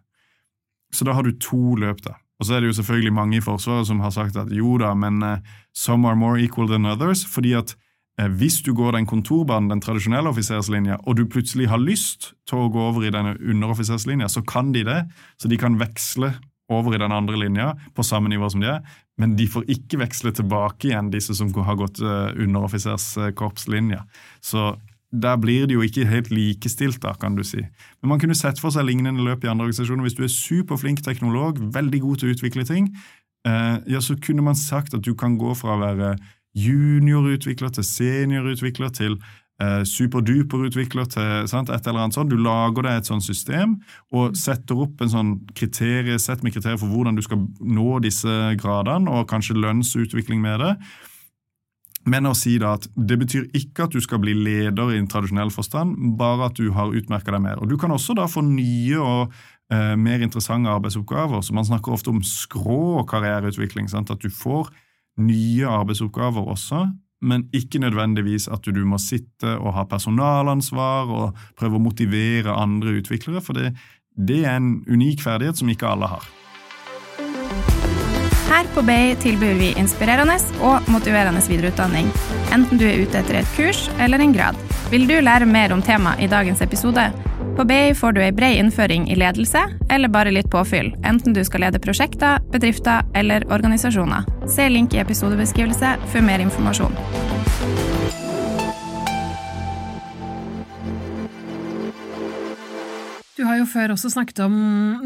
Så 0.93 1.07
da 1.07 1.15
har 1.15 1.23
du 1.23 1.35
to 1.39 1.75
løp, 1.79 2.01
da. 2.05 2.17
Og 2.37 2.45
så 2.45 2.53
er 2.53 2.61
det 2.61 2.69
jo 2.69 2.77
selvfølgelig 2.77 3.13
mange 3.13 3.39
i 3.39 3.43
Forsvaret 3.43 3.87
som 3.89 3.99
har 4.03 4.13
sagt 4.13 4.37
at 4.37 4.51
jo 4.53 4.77
da, 4.77 4.93
men 4.93 5.23
uh, 5.23 5.37
some 5.73 6.07
are 6.07 6.15
more 6.15 6.39
equal 6.41 6.69
than 6.69 6.85
others, 6.85 7.25
fordi 7.25 7.55
at 7.57 7.73
uh, 8.21 8.27
hvis 8.27 8.61
du 8.61 8.73
går 8.77 8.93
den 8.93 9.07
kontorbanen, 9.09 9.71
den 9.71 9.81
tradisjonelle 9.81 10.29
offiserslinja, 10.29 10.99
og 11.07 11.17
du 11.17 11.25
plutselig 11.25 11.69
har 11.71 11.81
lyst 11.81 12.33
til 12.47 12.61
å 12.61 12.69
gå 12.73 12.83
over 12.91 13.07
i 13.07 13.13
denne 13.13 13.35
underoffiserslinja, 13.41 14.29
så 14.29 14.45
kan 14.45 14.71
de 14.75 14.85
det. 14.85 15.01
Så 15.41 15.49
de 15.49 15.57
kan 15.57 15.79
veksle 15.81 16.35
over 16.69 16.93
i 16.93 17.01
den 17.01 17.15
andre 17.15 17.39
linja 17.39 17.71
på 17.95 18.03
samme 18.03 18.29
nivå 18.29 18.49
som 18.51 18.61
de 18.61 18.69
er, 18.75 18.83
men 19.17 19.33
de 19.39 19.47
får 19.49 19.65
ikke 19.71 20.01
veksle 20.03 20.33
tilbake 20.35 20.91
igjen 20.91 21.09
disse 21.13 21.33
som 21.35 21.49
har 21.65 21.79
gått 21.79 22.03
uh, 22.03 22.29
underoffiserskorpslinja. 22.37 24.03
Så 24.45 24.75
der 25.23 25.37
blir 25.41 25.67
det 25.67 25.75
jo 25.77 25.83
ikke 25.85 26.05
helt 26.07 26.31
likestilt, 26.31 27.01
da, 27.03 27.13
kan 27.19 27.35
du 27.37 27.43
si. 27.43 27.63
Men 28.01 28.13
man 28.13 28.21
kunne 28.21 28.37
sett 28.37 28.59
for 28.61 28.73
seg 28.73 28.87
lignende 28.87 29.23
løp 29.23 29.45
i 29.45 29.51
andre 29.51 29.67
organisasjoner. 29.67 30.05
Hvis 30.05 30.17
du 30.17 30.23
er 30.25 30.33
superflink 30.33 31.03
teknolog, 31.05 31.61
veldig 31.73 32.01
god 32.03 32.21
til 32.21 32.29
å 32.29 32.35
utvikle 32.35 32.65
ting, 32.67 32.91
eh, 33.47 33.75
ja, 33.87 34.01
så 34.01 34.17
kunne 34.21 34.45
man 34.45 34.55
sagt 34.55 34.93
at 34.93 35.05
du 35.05 35.13
kan 35.15 35.37
gå 35.37 35.55
fra 35.57 35.75
å 35.75 35.81
være 35.83 36.15
juniorutvikler 36.57 37.73
til 37.75 37.85
seniorutvikler 37.85 38.93
til 38.95 39.19
eh, 39.61 39.83
superduperutvikler 39.85 41.09
til 41.11 41.49
sant, 41.49 41.69
et 41.69 41.87
eller 41.87 42.05
annet 42.05 42.17
sånt. 42.17 42.31
Du 42.31 42.37
lager 42.41 42.87
deg 42.87 43.01
et 43.01 43.09
sånt 43.09 43.25
system 43.25 43.77
og 44.15 44.37
setter 44.37 44.81
opp 44.87 45.01
en 45.01 45.13
sånn 45.13 45.35
kriterie, 45.57 46.17
sett 46.21 46.43
med 46.45 46.55
kriterier 46.55 46.79
for 46.81 46.91
hvordan 46.91 47.17
du 47.17 47.23
skal 47.25 47.45
nå 47.61 47.99
disse 48.05 48.39
gradene, 48.61 49.11
og 49.11 49.29
kanskje 49.29 49.59
lønnsutvikling 49.59 50.41
med 50.43 50.63
det. 50.63 50.73
Men 52.07 52.29
å 52.29 52.33
si 52.37 52.55
da 52.61 52.75
at 52.77 52.87
det 52.95 53.17
betyr 53.19 53.49
ikke 53.57 53.87
at 53.87 53.95
du 53.95 53.99
skal 54.03 54.21
bli 54.23 54.33
leder 54.37 54.93
i 54.93 54.99
en 55.01 55.09
tradisjonell 55.11 55.51
forstand, 55.51 55.97
bare 56.19 56.47
at 56.47 56.59
du 56.59 56.71
har 56.75 56.95
utmerka 56.95 57.33
deg 57.35 57.43
mer. 57.43 57.59
Og 57.59 57.67
Du 57.67 57.75
kan 57.79 57.91
også 57.91 58.15
da 58.15 58.29
få 58.31 58.45
nye 58.47 59.01
og 59.01 59.33
eh, 59.73 59.95
mer 59.99 60.23
interessante 60.23 60.71
arbeidsoppgaver. 60.71 61.41
så 61.43 61.53
Man 61.53 61.67
snakker 61.67 61.91
ofte 61.91 62.13
om 62.13 62.23
skrå 62.23 63.03
karriereutvikling. 63.09 63.89
Sant? 63.91 64.11
At 64.11 64.23
du 64.23 64.31
får 64.31 64.71
nye 65.19 65.67
arbeidsoppgaver 65.67 66.47
også, 66.47 66.85
men 67.21 67.47
ikke 67.51 67.81
nødvendigvis 67.81 68.47
at 68.53 68.63
du 68.63 68.83
må 68.85 68.99
sitte 69.01 69.57
og 69.57 69.73
ha 69.73 69.87
personalansvar 69.89 71.09
og 71.09 71.47
prøve 71.57 71.79
å 71.79 71.81
motivere 71.81 72.53
andre 72.53 72.99
utviklere, 73.01 73.41
for 73.41 73.57
det, 73.57 73.73
det 74.13 74.43
er 74.45 74.59
en 74.59 74.75
unik 74.87 75.25
ferdighet 75.25 75.57
som 75.57 75.71
ikke 75.73 75.89
alle 75.89 76.11
har. 76.13 76.27
Her 78.47 78.65
på 78.73 78.81
BI 78.81 79.15
tilbyr 79.19 79.57
vi 79.59 79.73
inspirerende 79.75 80.37
og 80.63 80.85
motiverende 80.87 81.41
videreutdanning, 81.49 82.07
enten 82.55 82.79
du 82.79 82.85
er 82.87 83.01
ute 83.03 83.19
etter 83.19 83.41
et 83.41 83.49
kurs 83.57 83.81
eller 83.99 84.23
en 84.23 84.31
grad. 84.31 84.55
Vil 84.87 85.03
du 85.09 85.17
lære 85.19 85.45
mer 85.45 85.73
om 85.75 85.81
temaet 85.83 86.21
i 86.23 86.29
dagens 86.31 86.61
episode? 86.63 87.09
På 87.57 87.65
BI 87.67 87.91
får 87.97 88.15
du 88.15 88.21
ei 88.23 88.31
bred 88.31 88.55
innføring 88.61 89.09
i 89.11 89.17
ledelse, 89.19 89.59
eller 89.91 90.07
bare 90.13 90.31
litt 90.31 90.47
påfyll, 90.53 90.93
enten 91.03 91.35
du 91.35 91.41
skal 91.43 91.65
lede 91.65 91.81
prosjekter, 91.83 92.39
bedrifter 92.53 93.03
eller 93.19 93.43
organisasjoner. 93.51 94.23
Se 94.47 94.69
link 94.71 94.95
i 94.95 95.01
episodebeskrivelse 95.03 95.97
for 96.07 96.23
mer 96.23 96.39
informasjon. 96.39 96.95
Du 103.35 103.43
har 103.43 103.59
jo 103.59 103.67
før 103.67 103.97
også 103.97 104.13
snakket 104.15 104.39
om 104.47 104.55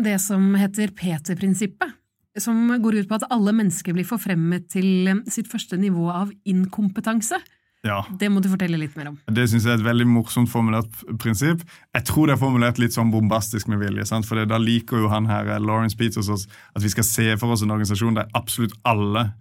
det 0.06 0.20
som 0.22 0.54
heter 0.62 0.94
Peter-prinsippet 0.94 1.98
som 2.40 2.70
går 2.82 3.02
ut 3.02 3.10
på 3.10 3.18
at 3.18 3.26
alle 3.34 3.54
mennesker 3.56 3.96
blir 3.96 4.08
forfremmet 4.08 4.70
til 4.72 5.10
eh, 5.12 5.24
sitt 5.32 5.50
første 5.52 5.80
nivå 5.80 6.08
av 6.14 6.32
inkompetanse. 6.48 7.40
Ja. 7.82 8.04
Det 8.14 8.30
må 8.30 8.44
du 8.44 8.50
fortelle 8.52 8.78
litt 8.78 8.94
mer 8.98 9.10
om. 9.10 9.16
Det 9.26 9.48
synes 9.50 9.66
jeg 9.66 9.74
er 9.74 9.80
et 9.80 9.88
veldig 9.88 10.06
morsomt 10.06 10.52
formulert 10.52 11.00
prinsipp. 11.22 11.64
Jeg 11.96 12.06
tror 12.06 12.30
det 12.30 12.36
er 12.36 12.44
formulert 12.44 12.82
litt 12.82 12.94
sånn 12.94 13.10
bombastisk 13.14 13.72
med 13.74 13.82
vilje. 13.82 14.06
Sant? 14.06 14.28
For 14.30 14.46
da 14.46 14.60
liker 14.62 15.02
jo 15.02 15.10
han 15.12 15.30
her, 15.30 15.50
eh, 15.50 15.62
Lawrence 15.62 15.98
Peters 15.98 16.30
at 16.30 16.84
vi 16.84 16.94
skal 16.94 17.08
se 17.08 17.28
for 17.42 17.56
oss 17.56 17.66
en 17.66 17.74
organisasjon 17.74 18.20
der 18.20 18.30
absolutt 18.38 18.78
alle 18.86 19.32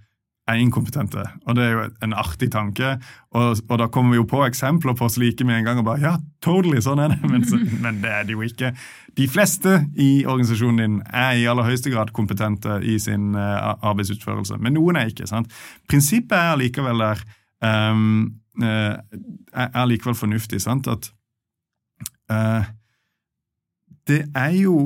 er 0.50 0.60
inkompetente. 0.60 1.22
Og 1.46 1.56
det 1.56 1.64
er 1.64 1.74
jo 1.74 1.82
en 2.04 2.14
artig 2.18 2.50
tanke. 2.52 2.96
Og, 3.36 3.60
og 3.68 3.76
da 3.80 3.86
kommer 3.92 4.14
vi 4.14 4.20
jo 4.20 4.26
på 4.28 4.42
eksempler 4.46 4.96
på 4.98 5.08
slike 5.12 5.46
med 5.46 5.60
en 5.60 5.68
gang. 5.68 5.78
og 5.82 5.86
bare, 5.86 6.02
ja, 6.02 6.14
totally, 6.44 6.80
sånn 6.84 7.02
er 7.02 7.14
det, 7.14 7.20
Men, 7.30 7.46
så, 7.46 7.60
men 7.84 8.00
det 8.02 8.10
er 8.14 8.26
det 8.28 8.36
jo 8.36 8.42
ikke. 8.46 8.72
De 9.18 9.28
fleste 9.30 9.76
i 10.00 10.10
organisasjonen 10.26 10.82
din 10.82 10.98
er 11.06 11.38
i 11.38 11.46
aller 11.50 11.66
høyeste 11.66 11.92
grad 11.92 12.12
kompetente 12.16 12.80
i 12.86 12.98
sin 13.02 13.34
uh, 13.38 13.76
arbeidsutførelse, 13.90 14.58
men 14.62 14.76
noen 14.78 14.98
er 15.00 15.12
ikke. 15.12 15.28
sant? 15.30 15.50
Prinsippet 15.90 16.36
er 16.38 16.58
likevel 16.60 17.04
der 17.04 17.24
um, 17.92 18.34
uh, 18.62 18.96
er 19.54 19.88
likevel 19.90 20.18
fornuftig. 20.18 20.62
sant? 20.62 20.90
At 20.90 21.10
uh, 22.32 22.70
det 24.10 24.24
er 24.34 24.54
jo 24.58 24.76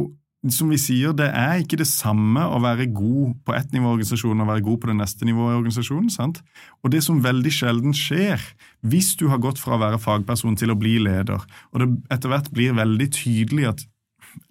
som 0.52 0.68
vi 0.68 0.76
sier, 0.80 1.14
det 1.16 1.30
er 1.32 1.62
ikke 1.62 1.78
det 1.80 1.86
samme 1.88 2.42
å 2.52 2.58
være 2.60 2.88
god 2.92 3.38
på 3.46 3.54
ett 3.56 3.70
nivå 3.72 3.88
i 3.88 3.94
organisasjonen 3.94 4.44
og 4.44 4.50
være 4.50 4.64
god 4.66 4.80
på 4.82 4.90
det 4.90 4.96
neste 4.98 5.28
nivået 5.28 5.54
i 5.54 5.58
organisasjonen. 5.62 6.10
sant? 6.12 6.42
Og 6.84 6.92
det 6.92 7.00
som 7.06 7.22
veldig 7.24 7.52
sjelden 7.54 7.96
skjer, 7.96 8.42
hvis 8.84 9.14
du 9.20 9.28
har 9.32 9.40
gått 9.40 9.62
fra 9.62 9.78
å 9.78 9.80
være 9.80 10.02
fagperson 10.02 10.58
til 10.60 10.74
å 10.74 10.78
bli 10.78 10.98
leder, 11.00 11.40
og 11.72 11.80
det 11.80 11.88
etter 12.12 12.32
hvert 12.32 12.52
blir 12.52 12.76
veldig 12.76 13.08
tydelig 13.16 13.68
at 13.72 13.86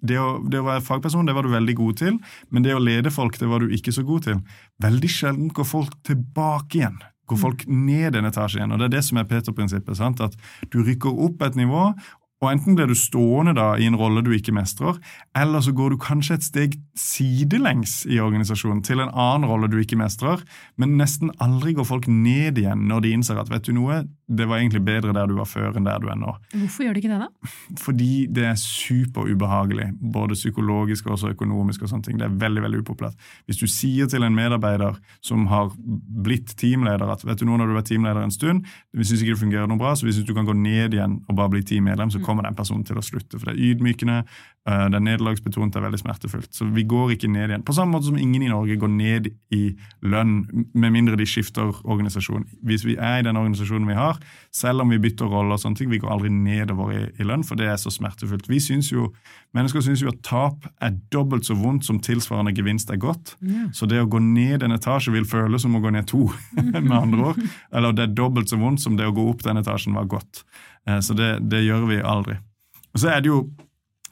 det 0.00 0.18
å, 0.18 0.38
det 0.48 0.60
å 0.62 0.66
være 0.66 0.84
fagperson 0.84 1.28
det 1.28 1.34
var 1.36 1.46
du 1.46 1.52
veldig 1.52 1.74
god 1.78 1.98
til, 2.00 2.18
men 2.50 2.64
det 2.64 2.74
å 2.74 2.82
lede 2.82 3.12
folk 3.12 3.36
det 3.38 3.50
var 3.50 3.62
du 3.62 3.74
ikke 3.74 3.92
så 3.94 4.04
god 4.06 4.26
til. 4.28 4.40
Veldig 4.82 5.10
sjelden 5.12 5.50
går 5.54 5.68
folk 5.68 5.98
tilbake 6.08 6.80
igjen. 6.80 6.98
Går 7.30 7.40
folk 7.40 7.64
ned 7.68 8.18
en 8.18 8.28
etasje 8.28 8.60
igjen. 8.60 8.74
og 8.74 8.80
Det 8.80 8.88
er 8.90 8.96
det 8.98 9.04
som 9.06 9.20
er 9.20 9.28
Peter-prinsippet. 9.28 9.96
sant? 9.96 10.20
At 10.20 10.36
du 10.72 10.82
rykker 10.84 11.12
opp 11.26 11.42
et 11.44 11.56
nivå, 11.56 11.92
og 12.44 12.50
Enten 12.52 12.76
blir 12.76 12.90
du 12.90 12.96
stående 12.98 13.54
da 13.56 13.72
i 13.80 13.86
en 13.88 13.96
rolle 13.98 14.22
du 14.24 14.30
ikke 14.36 14.54
mestrer, 14.54 14.98
eller 15.36 15.64
så 15.64 15.72
går 15.76 15.94
du 15.94 16.00
kanskje 16.02 16.38
et 16.38 16.46
steg 16.46 16.76
sidelengs 16.98 18.02
i 18.10 18.20
organisasjonen 18.22 18.82
til 18.84 19.00
en 19.00 19.10
annen 19.10 19.48
rolle 19.48 19.70
du 19.72 19.78
ikke 19.80 19.98
mestrer, 19.98 20.44
men 20.76 20.98
nesten 21.00 21.32
aldri 21.42 21.74
går 21.78 21.88
folk 21.88 22.08
ned 22.10 22.60
igjen 22.60 22.84
når 22.90 23.04
de 23.04 23.14
innser 23.16 23.40
at 23.40 23.52
vet 23.52 23.64
du 23.64 23.74
noe, 23.76 24.04
det 24.26 24.46
var 24.48 24.56
egentlig 24.58 24.80
bedre 24.84 25.12
der 25.12 25.28
du 25.28 25.34
var 25.36 25.48
før 25.48 25.76
enn 25.76 25.84
der 25.84 26.00
du 26.00 26.08
er 26.08 26.16
nå. 26.16 26.32
Hvorfor 26.54 26.86
gjør 26.86 26.96
du 26.96 27.00
ikke 27.02 27.12
det, 27.12 27.20
da? 27.26 27.52
Fordi 27.82 28.10
det 28.32 28.46
er 28.48 28.56
superubehagelig, 28.60 29.90
både 30.00 30.38
psykologisk 30.38 31.10
og 31.12 31.24
økonomisk. 31.28 31.82
og 31.82 31.88
sånne 31.88 32.04
ting. 32.04 32.18
Det 32.18 32.26
er 32.26 32.38
veldig 32.40 32.62
veldig 32.62 32.80
upopulært. 32.84 33.14
Hvis 33.46 33.60
du 33.60 33.66
sier 33.66 34.08
til 34.08 34.24
en 34.24 34.34
medarbeider 34.34 34.96
som 35.20 35.46
har 35.46 35.72
blitt 35.76 36.56
teamleder 36.56 37.10
at 37.12 37.24
vet 37.24 37.40
du 37.40 37.44
noe, 37.44 37.58
når 37.58 37.66
du 37.66 37.74
har 37.74 37.80
vært 37.82 37.90
teamleder 37.92 38.22
en 38.24 38.34
stund, 38.34 38.64
vi 38.92 39.04
syns 39.04 39.22
ikke 39.22 39.34
det 39.34 39.42
fungerer 39.42 39.68
noe 39.68 39.80
bra, 39.80 39.94
så 39.94 40.08
hvis 40.08 40.22
du 40.24 40.34
kan 40.34 40.48
gå 40.48 40.56
ned 40.56 40.96
igjen 40.96 41.20
og 41.28 41.36
bare 41.36 41.52
bli 41.52 41.62
teammedlem, 41.62 42.10
så 42.10 42.22
kommer 42.24 42.46
den 42.48 42.56
personen 42.56 42.84
til 42.84 42.96
å 42.96 43.04
slutte. 43.04 43.38
For 43.38 43.50
det 43.50 43.56
er 43.58 43.74
ydmykende, 43.74 44.18
eh, 44.24 44.86
det 44.88 44.98
er 45.00 45.06
nederlagsbetont, 45.10 45.74
det 45.74 45.82
er 45.82 45.86
veldig 45.88 46.00
smertefullt. 46.00 46.52
Så 46.54 46.68
vi 46.72 46.86
går 46.88 47.16
ikke 47.16 47.30
ned 47.30 47.50
igjen. 47.50 47.66
På 47.66 47.76
samme 47.76 47.92
måte 47.96 48.08
som 48.08 48.18
ingen 48.18 48.42
i 48.42 48.52
Norge 48.52 48.78
går 48.80 48.92
ned 48.96 49.30
i 49.52 49.76
lønn, 50.02 50.68
med 50.72 50.92
mindre 50.92 51.16
de 51.20 51.26
skifter 51.28 51.74
organisasjon. 51.84 52.46
Hvis 52.64 52.86
vi 52.86 52.96
er 52.96 53.20
i 53.20 53.26
den 53.26 53.36
organisasjonen 53.36 53.88
vi 53.88 53.98
har, 53.98 54.13
har, 54.14 54.38
selv 54.54 54.84
om 54.84 54.92
vi 54.92 55.00
bytter 55.02 55.28
roller 55.28 55.56
og 55.56 55.62
sånne 55.62 55.78
ting. 55.78 55.90
Vi 55.92 56.00
går 56.02 56.12
aldri 56.14 56.30
nedover 56.32 56.92
i, 56.94 57.02
i 57.20 57.26
lønn, 57.26 57.44
for 57.46 57.60
det 57.60 57.68
er 57.70 57.80
så 57.80 57.92
smertefullt. 57.92 58.48
Vi 58.50 58.60
synes 58.62 58.92
jo, 58.92 59.10
Mennesker 59.54 59.84
syns 59.86 60.00
jo 60.02 60.10
at 60.10 60.22
tap 60.26 60.64
er 60.82 60.96
dobbelt 61.14 61.46
så 61.46 61.54
vondt 61.54 61.86
som 61.86 62.00
tilsvarende 62.02 62.54
gevinst 62.56 62.88
er 62.90 62.98
godt. 62.98 63.36
Ja. 63.46 63.68
Så 63.76 63.86
det 63.90 64.00
å 64.02 64.08
gå 64.10 64.18
ned 64.22 64.64
en 64.66 64.74
etasje 64.74 65.12
vil 65.14 65.28
føles 65.30 65.62
som 65.62 65.76
å 65.78 65.82
gå 65.84 65.92
ned 65.94 66.08
to, 66.10 66.24
med 66.58 66.94
andre 66.96 67.28
ord. 67.30 67.44
Eller 67.70 67.94
det 67.94 68.08
er 68.08 68.16
dobbelt 68.18 68.50
så 68.50 68.58
vondt 68.58 68.82
som 68.82 68.98
det 68.98 69.06
å 69.06 69.14
gå 69.14 69.28
opp 69.30 69.44
den 69.46 69.62
etasjen 69.62 69.94
var 69.94 70.08
godt. 70.10 70.42
Eh, 70.88 70.98
så 71.04 71.14
det, 71.18 71.36
det 71.52 71.62
gjør 71.66 71.86
vi 71.92 72.00
aldri. 72.02 72.40
Og 72.94 73.02
så 73.02 73.14
er 73.14 73.22
det 73.22 73.32
jo 73.34 73.44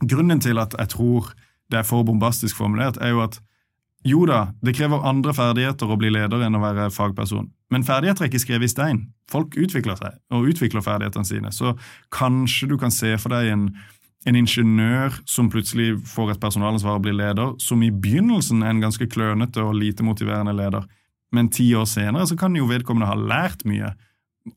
Grunnen 0.02 0.40
til 0.42 0.58
at 0.58 0.72
jeg 0.74 0.90
tror 0.96 1.28
det 1.70 1.78
er 1.78 1.86
for 1.86 2.02
bombastisk 2.02 2.56
formulert, 2.58 2.96
er 2.98 3.12
jo 3.14 3.20
at 3.22 3.36
jo 4.02 4.24
da, 4.26 4.48
det 4.66 4.74
krever 4.74 5.04
andre 5.06 5.34
ferdigheter 5.36 5.90
å 5.90 5.96
bli 5.98 6.10
leder 6.10 6.42
enn 6.42 6.58
å 6.58 6.62
være 6.62 6.88
fagperson. 6.90 7.52
Men 7.72 7.86
ferdigheter 7.88 8.26
er 8.26 8.30
ikke 8.30 8.42
skrevet 8.42 8.68
i 8.68 8.72
stein. 8.72 9.02
Folk 9.32 9.56
utvikler 9.56 9.96
seg 9.96 10.18
og 10.34 10.48
utvikler 10.52 10.84
ferdighetene 10.84 11.28
sine. 11.28 11.52
Så 11.54 11.74
kanskje 12.12 12.68
du 12.72 12.76
kan 12.80 12.92
se 12.92 13.14
for 13.20 13.32
deg 13.32 13.48
en, 13.52 13.66
en 14.28 14.38
ingeniør 14.38 15.16
som 15.28 15.48
plutselig 15.52 15.94
får 16.12 16.34
et 16.34 16.42
personalansvar 16.42 17.00
og 17.00 17.06
blir 17.06 17.16
leder, 17.16 17.54
som 17.62 17.82
i 17.84 17.92
begynnelsen 17.94 18.62
er 18.62 18.74
en 18.74 18.84
ganske 18.84 19.08
klønete 19.12 19.64
og 19.64 19.78
lite 19.80 20.04
motiverende 20.04 20.54
leder. 20.58 20.84
Men 21.32 21.48
ti 21.48 21.70
år 21.78 21.88
senere 21.88 22.28
så 22.28 22.36
kan 22.36 22.56
jo 22.56 22.68
vedkommende 22.68 23.08
ha 23.08 23.16
lært 23.16 23.64
mye. 23.68 23.94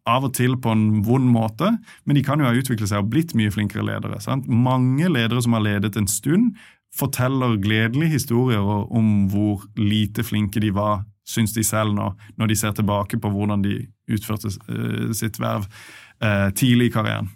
Av 0.10 0.26
og 0.26 0.34
til 0.36 0.58
på 0.60 0.74
en 0.74 1.04
vond 1.06 1.28
måte, 1.30 1.70
men 2.04 2.18
de 2.18 2.24
kan 2.26 2.42
jo 2.42 2.50
ha 2.50 2.56
utviklet 2.58 2.90
seg 2.90 3.04
og 3.04 3.12
blitt 3.14 3.36
mye 3.38 3.54
flinkere 3.54 3.86
ledere. 3.86 4.20
Sant? 4.20 4.50
Mange 4.50 5.08
ledere 5.08 5.44
som 5.46 5.56
har 5.56 5.64
ledet 5.64 5.96
en 5.96 6.10
stund, 6.10 6.56
forteller 6.96 7.58
gledelige 7.60 8.16
historier 8.18 8.64
om 8.64 9.28
hvor 9.32 9.66
lite 9.80 10.24
flinke 10.24 10.62
de 10.64 10.72
var 10.76 11.04
syns 11.26 11.56
de 11.56 11.64
selv 11.66 11.96
når, 11.98 12.14
når 12.38 12.52
de 12.52 12.58
ser 12.60 12.76
tilbake 12.78 13.20
på 13.22 13.32
hvordan 13.34 13.64
de 13.66 13.80
utførte 14.12 14.52
uh, 14.70 15.12
sitt 15.18 15.40
verv 15.42 15.66
uh, 15.66 16.52
tidlig 16.56 16.92
i 16.92 16.96
karrieren. 16.96 17.32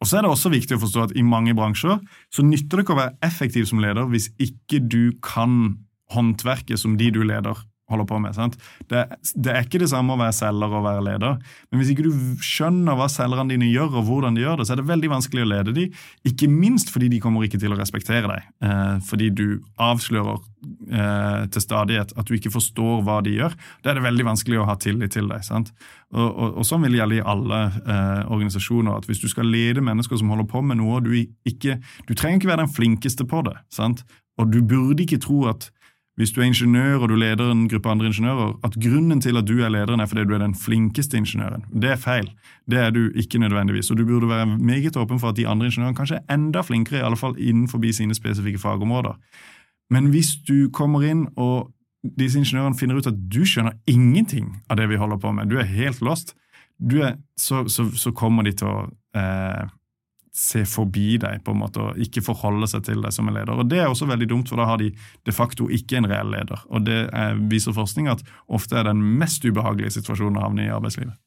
Og 0.00 0.08
så 0.08 0.18
er 0.18 0.24
det 0.24 0.32
også 0.32 0.52
viktig 0.52 0.76
å 0.76 0.82
forstå 0.82 1.04
at 1.06 1.14
i 1.16 1.24
mange 1.24 1.54
bransjer 1.56 2.00
så 2.32 2.44
nytter 2.44 2.80
det 2.80 2.84
ikke 2.84 2.96
å 2.96 3.00
være 3.00 3.16
effektiv 3.24 3.68
som 3.70 3.80
leder 3.80 4.08
hvis 4.10 4.28
ikke 4.42 4.82
du 4.84 5.14
kan 5.24 5.78
håndverket 6.12 6.80
som 6.80 6.98
de 7.00 7.08
du 7.14 7.22
leder, 7.24 7.56
holder 7.90 8.08
på 8.08 8.20
med. 8.22 8.38
Det, 8.90 9.04
det, 9.34 9.52
er 9.52 9.66
ikke 9.66 9.80
det 9.82 9.90
samme 9.92 10.14
å 10.14 10.20
være 10.20 10.36
selger 10.36 10.76
og 10.78 10.86
være 10.86 11.04
leder. 11.06 11.38
Men 11.70 11.82
hvis 11.82 11.92
ikke 11.94 12.06
du 12.06 12.42
skjønner 12.44 12.98
hva 12.98 13.08
selgerne 13.12 13.52
dine 13.52 13.70
gjør, 13.70 14.00
og 14.00 14.08
hvordan 14.08 14.38
de 14.38 14.44
gjør 14.44 14.60
det, 14.60 14.68
så 14.68 14.74
er 14.74 14.82
det 14.82 14.88
veldig 14.90 15.12
vanskelig 15.12 15.44
å 15.44 15.50
lede 15.50 15.74
dem. 15.76 15.98
Ikke 16.28 16.50
minst 16.50 16.92
fordi 16.94 17.10
de 17.12 17.20
kommer 17.22 17.46
ikke 17.46 17.60
til 17.60 17.74
å 17.74 17.80
respektere 17.80 18.30
deg. 18.30 18.48
Eh, 18.66 18.96
fordi 19.06 19.30
du 19.34 19.46
avslører 19.80 20.38
eh, 20.38 21.46
til 21.52 21.64
stadighet 21.64 22.14
at 22.16 22.28
du 22.28 22.36
ikke 22.36 22.52
forstår 22.54 23.02
hva 23.06 23.20
de 23.26 23.36
gjør. 23.38 23.56
Da 23.82 23.92
er 23.92 24.00
det 24.00 24.06
veldig 24.06 24.28
vanskelig 24.32 24.60
å 24.60 24.68
ha 24.68 24.76
tillit 24.80 25.16
til 25.16 25.30
deg. 25.30 25.44
sant? 25.46 25.72
Og, 26.10 26.26
og, 26.26 26.56
og 26.60 26.66
sånn 26.66 26.82
vil 26.84 26.96
det 26.96 27.02
gjelde 27.02 27.20
i 27.20 27.26
alle 27.34 27.60
eh, 27.80 28.22
organisasjoner. 28.30 28.96
at 28.96 29.10
Hvis 29.10 29.22
du 29.22 29.28
skal 29.30 29.50
lede 29.50 29.84
mennesker 29.84 30.20
som 30.20 30.32
holder 30.32 30.48
på 30.50 30.62
med 30.66 30.80
noe, 30.80 31.02
du 31.04 31.12
ikke, 31.16 31.78
du 32.08 32.14
trenger 32.14 32.40
ikke 32.40 32.52
være 32.52 32.64
den 32.66 32.74
flinkeste 32.78 33.26
på 33.30 33.44
det. 33.46 33.56
sant? 33.72 34.04
Og 34.40 34.50
du 34.52 34.62
burde 34.64 35.04
ikke 35.04 35.20
tro 35.22 35.44
at 35.50 35.68
hvis 36.20 36.34
du 36.36 36.42
er 36.42 36.50
ingeniør 36.50 37.00
og 37.00 37.08
du 37.08 37.14
leder 37.16 37.48
en 37.48 37.62
gruppe 37.68 37.88
andre 37.88 38.10
ingeniører, 38.10 38.58
at 38.66 38.74
grunnen 38.76 39.22
til 39.24 39.40
at 39.40 39.46
du 39.48 39.62
er 39.64 39.72
lederen 39.72 40.02
er 40.04 40.08
fordi 40.10 40.26
du 40.28 40.34
er 40.36 40.42
den 40.42 40.54
flinkeste 40.54 41.16
ingeniøren. 41.16 41.64
Det 41.72 41.94
er 41.94 42.00
feil. 42.00 42.28
Det 42.68 42.78
er 42.78 42.90
du 42.92 43.06
ikke 43.16 43.40
nødvendigvis. 43.40 43.88
Og 43.90 43.96
du 43.96 44.04
burde 44.04 44.28
være 44.28 44.46
meget 44.46 44.98
åpen 45.00 45.20
for 45.20 45.32
at 45.32 45.38
de 45.38 45.48
andre 45.48 45.70
ingeniørene 45.70 45.96
kanskje 45.96 46.20
er 46.20 46.34
enda 46.34 46.60
flinkere, 46.60 47.00
i 47.00 47.06
alle 47.08 47.16
fall 47.16 47.38
innenfor 47.38 47.80
sine 47.96 48.14
spesifikke 48.14 48.60
fagområder. 48.60 49.16
Men 49.90 50.12
hvis 50.12 50.36
du 50.48 50.68
kommer 50.72 51.02
inn 51.02 51.26
og 51.36 51.72
disse 52.18 52.38
ingeniørene 52.38 52.76
finner 52.76 53.00
ut 53.00 53.08
at 53.08 53.16
du 53.32 53.40
skjønner 53.44 53.80
ingenting 53.88 54.52
av 54.68 54.76
det 54.76 54.90
vi 54.92 55.00
holder 55.00 55.16
på 55.16 55.32
med, 55.32 55.48
du 55.48 55.56
er 55.58 55.68
helt 55.68 56.00
lost, 56.04 56.36
er, 56.80 57.16
så, 57.36 57.64
så, 57.68 57.88
så, 57.96 58.12
kommer 58.12 58.42
de 58.42 58.52
til 58.56 58.68
å 58.68 58.76
eh, 59.16 59.68
se 60.32 60.62
forbi 60.68 61.16
deg 61.18 61.42
på 61.44 61.54
en 61.54 61.62
måte, 61.62 61.82
og 61.82 61.98
ikke 61.98 62.22
forholde 62.22 62.68
seg 62.70 62.84
til 62.86 63.00
deg 63.02 63.14
som 63.14 63.28
en 63.28 63.34
leder. 63.34 63.58
Og 63.58 63.68
Det 63.68 63.80
er 63.80 63.88
også 63.88 64.06
veldig 64.06 64.28
dumt, 64.30 64.48
for 64.48 64.56
da 64.60 64.68
har 64.68 64.78
de 64.78 64.92
de 65.26 65.32
facto 65.32 65.68
ikke 65.68 65.98
en 65.98 66.06
reell 66.10 66.30
leder. 66.30 66.62
Og 66.70 66.84
Det 66.86 67.00
er, 67.12 67.34
viser 67.50 67.74
forskning 67.74 68.08
at 68.08 68.22
ofte 68.48 68.78
er 68.78 68.84
den 68.84 69.02
mest 69.18 69.44
ubehagelige 69.44 69.98
situasjonen 69.98 70.38
å 70.38 70.46
havne 70.46 70.66
i 70.66 70.70
arbeidslivet. 70.70 71.18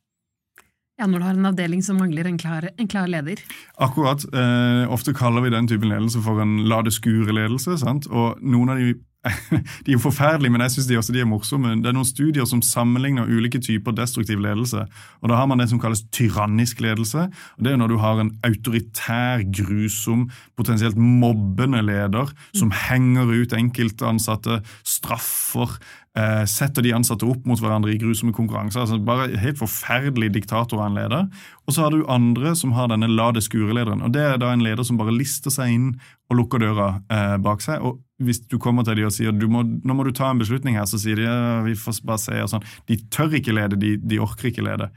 Ja, 0.99 1.07
Når 1.07 1.19
du 1.19 1.25
har 1.25 1.33
en 1.33 1.45
avdeling 1.49 1.81
som 1.83 1.97
mangler 1.97 2.27
en 2.27 2.37
klar, 2.37 2.69
en 2.77 2.87
klar 2.87 3.07
leder? 3.07 3.41
Akkurat. 3.81 4.23
Eh, 4.31 4.85
ofte 4.93 5.13
kaller 5.13 5.41
vi 5.41 5.49
den 5.49 5.67
typen 5.67 5.89
ledelse 5.89 6.21
for 6.21 6.39
en 6.39 6.69
la 6.69 6.81
det 6.81 6.93
skure-ledelse. 6.93 7.79
sant? 7.79 8.07
Og 8.07 8.39
noen 8.41 8.69
av 8.69 8.77
de 8.77 8.93
de 9.23 9.91
er 9.91 9.95
jo 9.95 10.01
forferdelige, 10.03 10.51
men 10.51 10.61
jeg 10.65 10.73
syns 10.73 10.87
de 10.89 10.97
også 10.99 11.13
de 11.15 11.21
er 11.23 11.27
morsomme. 11.29 11.71
Det 11.79 11.87
er 11.87 11.95
noen 11.95 12.07
studier 12.07 12.47
som 12.49 12.59
sammenligner 12.65 13.29
ulike 13.31 13.61
typer 13.63 13.95
destruktiv 13.95 14.41
ledelse. 14.43 14.83
og 15.21 15.31
Da 15.31 15.37
har 15.39 15.47
man 15.47 15.63
det 15.63 15.69
som 15.71 15.79
kalles 15.79 16.03
tyrannisk 16.11 16.83
ledelse. 16.83 17.29
og 17.31 17.63
Det 17.63 17.71
er 17.71 17.79
når 17.79 17.93
du 17.93 17.97
har 18.03 18.19
en 18.19 18.33
autoritær, 18.43 19.45
grusom, 19.47 20.27
potensielt 20.59 20.99
mobbende 20.99 21.81
leder 21.85 22.33
som 22.51 22.73
henger 22.75 23.31
ut 23.31 23.55
enkeltansatte, 23.55 24.59
straffer, 24.83 25.79
eh, 26.17 26.43
setter 26.49 26.85
de 26.85 26.93
ansatte 26.95 27.27
opp 27.27 27.45
mot 27.49 27.59
hverandre 27.59 27.93
i 27.93 27.99
grusomme 28.01 28.33
konkurranser. 28.35 28.83
altså 28.83 28.99
Bare 29.03 29.29
helt 29.41 29.59
forferdelig 29.59 30.33
diktator 30.37 30.81
av 30.81 30.89
en 30.89 30.97
leder. 30.99 31.27
Og 31.67 31.75
så 31.75 31.85
har 31.85 31.93
du 31.93 32.05
andre 32.11 32.55
som 32.59 32.75
har 32.77 32.91
denne 32.91 33.09
la 33.11 33.31
det 33.31 33.45
skure-lederen. 33.45 34.03
og 34.03 34.13
Det 34.13 34.21
er 34.21 34.37
da 34.41 34.53
en 34.53 34.63
leder 34.63 34.83
som 34.83 34.99
bare 34.99 35.15
lister 35.15 35.53
seg 35.53 35.73
inn 35.73 35.89
og 36.29 36.39
lukker 36.39 36.63
døra 36.63 36.89
eh, 37.09 37.37
bak 37.37 37.61
seg. 37.61 37.81
og 37.81 38.01
hvis 38.23 38.39
du 38.47 38.55
kommer 38.61 38.85
til 38.87 38.95
dem 38.95 39.09
og 39.09 39.11
sier 39.11 39.33
du 39.35 39.49
må, 39.51 39.63
nå 39.63 39.93
må 39.97 40.05
du 40.05 40.13
ta 40.15 40.29
en 40.31 40.39
beslutning 40.39 40.77
her, 40.77 40.85
så 40.87 40.95
sier 41.01 41.17
de 41.19 41.25
ja, 41.25 41.61
vi 41.65 41.73
får 41.75 41.99
bare 42.07 42.21
se. 42.21 42.37
og 42.39 42.51
sånn. 42.53 42.63
De 42.87 42.95
tør 43.11 43.33
ikke 43.35 43.55
lede, 43.55 43.75
de, 43.75 43.97
de 43.99 44.21
orker 44.23 44.51
ikke 44.51 44.63
lede 44.63 44.91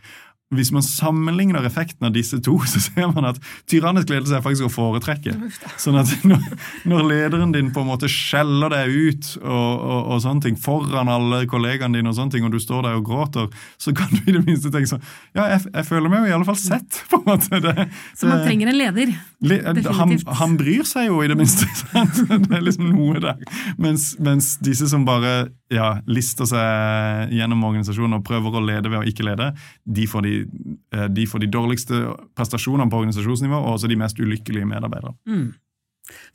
hvis 0.55 0.71
man 0.71 0.85
sammenligner 0.87 1.65
effekten 1.67 2.07
av 2.07 2.13
disse 2.15 2.39
to, 2.45 2.55
så 2.73 2.81
ser 2.83 3.11
man 3.15 3.27
at 3.33 3.41
tyrannisk 3.71 4.13
ledelse 4.13 4.37
er 4.39 4.45
faktisk 4.45 4.69
å 4.69 4.73
foretrekke. 4.73 5.35
Sånn 5.83 5.99
at 5.99 6.13
når, 6.27 7.03
lederen 7.07 7.55
din 7.55 7.73
på 7.75 7.83
en 7.83 7.91
måte 7.91 8.11
skjeller 8.11 8.71
deg 8.73 8.95
ut 8.95 9.31
og, 9.43 9.51
og, 9.51 10.01
og, 10.01 10.21
sånne 10.23 10.47
ting 10.47 10.61
foran 10.61 11.11
alle 11.11 11.43
kollegaene 11.51 11.99
dine, 11.99 12.13
og 12.13 12.19
sånne 12.19 12.37
ting, 12.37 12.47
og 12.47 12.55
du 12.55 12.61
står 12.63 12.87
der 12.87 13.01
og 13.01 13.07
gråter, 13.09 13.51
så 13.83 13.95
kan 13.97 14.11
du 14.13 14.23
i 14.23 14.37
det 14.37 14.45
minste 14.47 14.71
tenke 14.75 14.91
sånn 14.91 15.03
Ja, 15.37 15.49
jeg, 15.55 15.67
jeg 15.73 15.89
føler 15.89 16.13
meg 16.13 16.25
jo 16.25 16.31
i 16.31 16.37
alle 16.37 16.49
fall 16.49 16.61
sett. 16.61 17.03
på 17.11 17.21
en 17.21 17.27
måte. 17.27 17.61
Det, 17.63 17.89
så 18.19 18.31
man 18.31 18.45
trenger 18.47 18.71
en 18.71 18.79
leder? 18.79 19.13
Le, 19.47 19.61
han, 19.67 20.15
han, 20.39 20.57
bryr 20.57 20.87
seg 20.89 21.11
jo 21.11 21.21
i 21.25 21.29
det 21.31 21.37
minste. 21.39 21.69
Sant? 21.83 22.23
Det 22.31 22.55
er 22.57 22.65
liksom 22.65 22.89
noe 22.93 23.21
der. 23.23 23.43
Mens, 23.83 24.15
mens 24.23 24.55
disse 24.65 24.89
som 24.91 25.05
bare 25.09 25.49
ja, 25.73 25.97
lister 26.07 26.47
seg 26.49 27.33
gjennom 27.35 27.65
organisasjonen 27.67 28.21
og 28.21 28.27
prøver 28.27 28.55
å 28.55 28.63
lede 28.63 28.91
ved 28.93 29.01
å 29.01 29.07
ikke 29.09 29.27
lede, 29.27 29.51
de 29.83 30.07
får 30.11 30.27
de, 30.27 30.36
de, 30.45 31.27
får 31.29 31.43
de 31.43 31.49
dårligste 31.53 32.01
prestasjonene 32.37 32.91
på 32.93 33.01
organisasjonsnivå 33.03 33.59
og 33.59 33.77
også 33.77 33.91
de 33.91 33.99
mest 34.01 34.19
ulykkelige 34.21 34.69
medarbeidere. 34.69 35.15
Mm. 35.29 35.49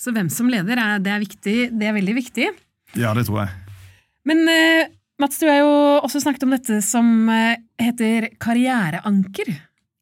Så 0.02 0.14
hvem 0.16 0.30
som 0.32 0.50
leder, 0.52 0.80
er, 0.80 1.00
det, 1.04 1.12
er 1.14 1.24
viktig, 1.24 1.58
det 1.80 1.88
er 1.88 1.96
veldig 1.96 2.16
viktig. 2.18 2.50
Ja, 3.00 3.14
det 3.16 3.26
tror 3.28 3.46
jeg. 3.46 3.54
Men 4.28 4.44
uh, 4.50 4.92
Mats, 5.22 5.40
du 5.42 5.48
har 5.48 5.62
jo 5.62 5.74
også 6.02 6.24
snakket 6.24 6.46
om 6.48 6.56
dette 6.56 6.80
som 6.86 7.30
uh, 7.30 7.56
heter 7.82 8.32
karriereanker. 8.42 9.54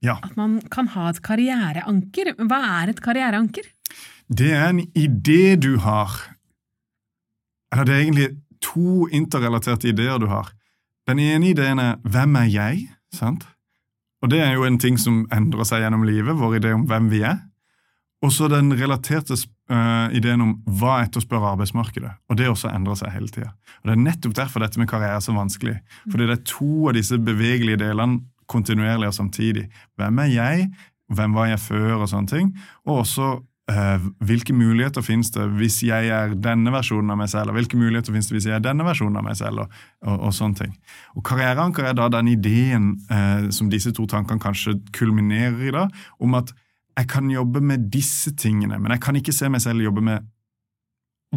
Ja. 0.05 0.17
At 0.23 0.37
man 0.39 0.59
kan 0.71 0.89
ha 0.95 1.09
et 1.11 1.21
karriereanker. 1.23 2.33
Hva 2.39 2.59
er 2.81 2.93
et 2.93 3.01
karriereanker? 3.03 3.67
Det 4.29 4.51
er 4.55 4.69
en 4.71 4.83
idé 4.97 5.57
du 5.59 5.73
har. 5.83 6.13
Eller 7.73 7.87
det 7.87 7.95
er 7.95 8.05
egentlig 8.05 8.29
to 8.63 9.07
interrelaterte 9.15 9.89
ideer 9.91 10.21
du 10.21 10.29
har. 10.31 10.53
Den 11.09 11.19
ene 11.19 11.49
ideen 11.49 11.79
er 11.79 11.95
'Hvem 12.03 12.35
er 12.37 12.49
jeg?' 12.53 12.89
sant? 13.11 13.47
Og 14.23 14.31
det 14.31 14.41
er 14.43 14.55
jo 14.57 14.65
en 14.67 14.79
ting 14.81 14.97
som 14.99 15.23
endrer 15.33 15.67
seg 15.67 15.83
gjennom 15.83 16.03
livet, 16.07 16.35
vår 16.35 16.59
idé 16.59 16.73
om 16.75 16.83
hvem 16.89 17.07
vi 17.11 17.23
er. 17.27 17.39
Og 18.19 18.33
så 18.35 18.49
den 18.51 18.73
relaterte 18.75 19.37
uh, 19.71 20.11
ideen 20.15 20.43
om 20.43 20.55
hva 20.79 20.97
etterspør 21.05 21.53
arbeidsmarkedet. 21.53 22.11
Og 22.27 22.39
det 22.39 22.49
også 22.51 22.71
endrer 22.73 22.99
seg 22.99 23.13
hele 23.15 23.31
tida. 23.31 23.53
Det 23.85 23.93
er 23.95 24.01
nettopp 24.01 24.35
derfor 24.35 24.65
dette 24.65 24.81
med 24.81 24.89
karriere 24.91 25.21
er 25.21 25.23
så 25.23 25.35
vanskelig. 25.35 25.77
Fordi 26.09 26.27
det 26.27 26.35
er 26.35 26.47
to 26.51 26.89
av 26.89 26.97
disse 26.99 27.15
bevegelige 27.15 27.79
delene 27.79 28.19
kontinuerlig 28.49 29.07
og 29.07 29.15
samtidig. 29.15 29.69
Hvem 29.99 30.19
er 30.25 30.33
jeg? 30.33 30.67
Hvem 31.15 31.37
var 31.37 31.51
jeg 31.51 31.63
før? 31.63 32.01
Og 32.01 32.09
sånne 32.11 32.33
ting. 32.33 32.51
Og 32.89 33.05
også 33.05 33.31
hvilke 34.25 34.53
muligheter 34.55 35.03
finnes 35.05 35.29
det 35.35 35.43
hvis 35.59 35.81
jeg 35.85 36.09
er 36.13 36.33
denne 36.39 36.71
versjonen 36.73 37.13
av 37.13 37.19
meg 37.21 37.29
selv, 37.31 37.51
og 37.51 37.59
hvilke 37.59 37.77
muligheter 37.77 38.13
finnes 38.15 38.29
det 38.29 38.37
hvis 38.37 38.47
jeg 38.49 38.55
er 38.57 38.63
denne 38.65 38.85
versjonen 38.87 39.19
av 39.19 39.27
meg 39.27 39.37
selv, 39.39 39.65
og, 39.65 39.77
og, 40.05 40.15
og 40.29 40.33
sånne 40.35 40.61
ting. 40.61 40.73
Og 41.15 41.25
Karriereanker 41.27 41.89
er 41.89 41.97
da 41.97 42.07
den 42.13 42.31
ideen 42.31 42.91
uh, 43.11 43.49
som 43.53 43.69
disse 43.71 43.93
to 43.95 44.07
tankene 44.09 44.41
kanskje 44.41 44.77
kulminerer 44.95 45.61
i, 45.67 45.75
da, 45.75 45.85
om 46.19 46.37
at 46.39 46.53
jeg 46.99 47.07
kan 47.13 47.29
jobbe 47.31 47.61
med 47.63 47.87
disse 47.93 48.33
tingene, 48.35 48.79
men 48.79 48.91
jeg 48.95 49.03
kan 49.05 49.15
ikke 49.15 49.35
se 49.35 49.49
meg 49.51 49.63
selv 49.63 49.85
jobbe 49.85 50.03
med 50.03 50.27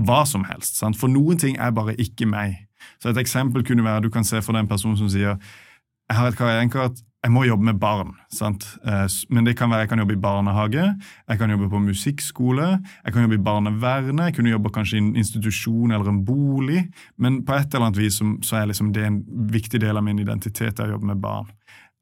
hva 0.06 0.22
som 0.26 0.46
helst. 0.48 0.78
Sant? 0.80 0.96
For 0.98 1.12
noen 1.12 1.38
ting 1.38 1.58
er 1.60 1.74
bare 1.76 1.94
ikke 2.00 2.26
meg. 2.26 2.56
Så 3.02 3.12
Et 3.12 3.20
eksempel 3.20 3.64
kunne 3.66 3.84
være 3.84 4.06
du 4.06 4.10
kan 4.10 4.24
se 4.24 4.40
for 4.42 4.56
deg 4.56 4.64
en 4.64 4.70
person 4.70 4.96
som 4.98 5.10
sier 5.12 5.36
jeg 5.36 6.18
har 6.18 6.28
et 6.28 6.36
karriereanker 6.36 6.80
at 6.90 7.02
jeg 7.22 7.30
må 7.30 7.44
jobbe 7.46 7.64
med 7.68 7.78
barn. 7.78 8.16
sant? 8.34 8.64
Eh, 8.84 9.06
men 9.30 9.46
det 9.46 9.54
kan 9.56 9.70
være 9.70 9.84
jeg 9.84 9.88
kan 9.92 9.98
jobbe 10.02 10.16
i 10.16 10.22
barnehage, 10.22 10.86
jeg 11.28 11.38
kan 11.38 11.50
jobbe 11.50 11.68
på 11.70 11.78
musikkskole, 11.78 12.82
jeg 13.04 13.12
kan 13.12 13.22
jobbe 13.22 13.38
i 13.38 13.44
barnevernet, 13.44 14.24
jeg 14.24 14.34
kunne 14.34 14.50
jobbe 14.50 14.72
kanskje 14.74 14.96
i 14.96 15.02
en 15.04 15.16
institusjon 15.16 15.92
eller 15.92 16.08
en 16.08 16.24
bolig. 16.24 16.88
Men 17.16 17.44
på 17.46 17.54
et 17.54 17.74
eller 17.74 17.86
annet 17.86 18.00
vis 18.02 18.18
så 18.18 18.56
er 18.56 18.66
liksom 18.66 18.92
det 18.92 19.06
en 19.06 19.22
viktig 19.52 19.80
del 19.80 19.96
av 19.96 20.04
min 20.04 20.18
identitet 20.18 20.80
å 20.80 20.90
jobbe 20.90 21.06
med 21.06 21.22
barn. 21.22 21.46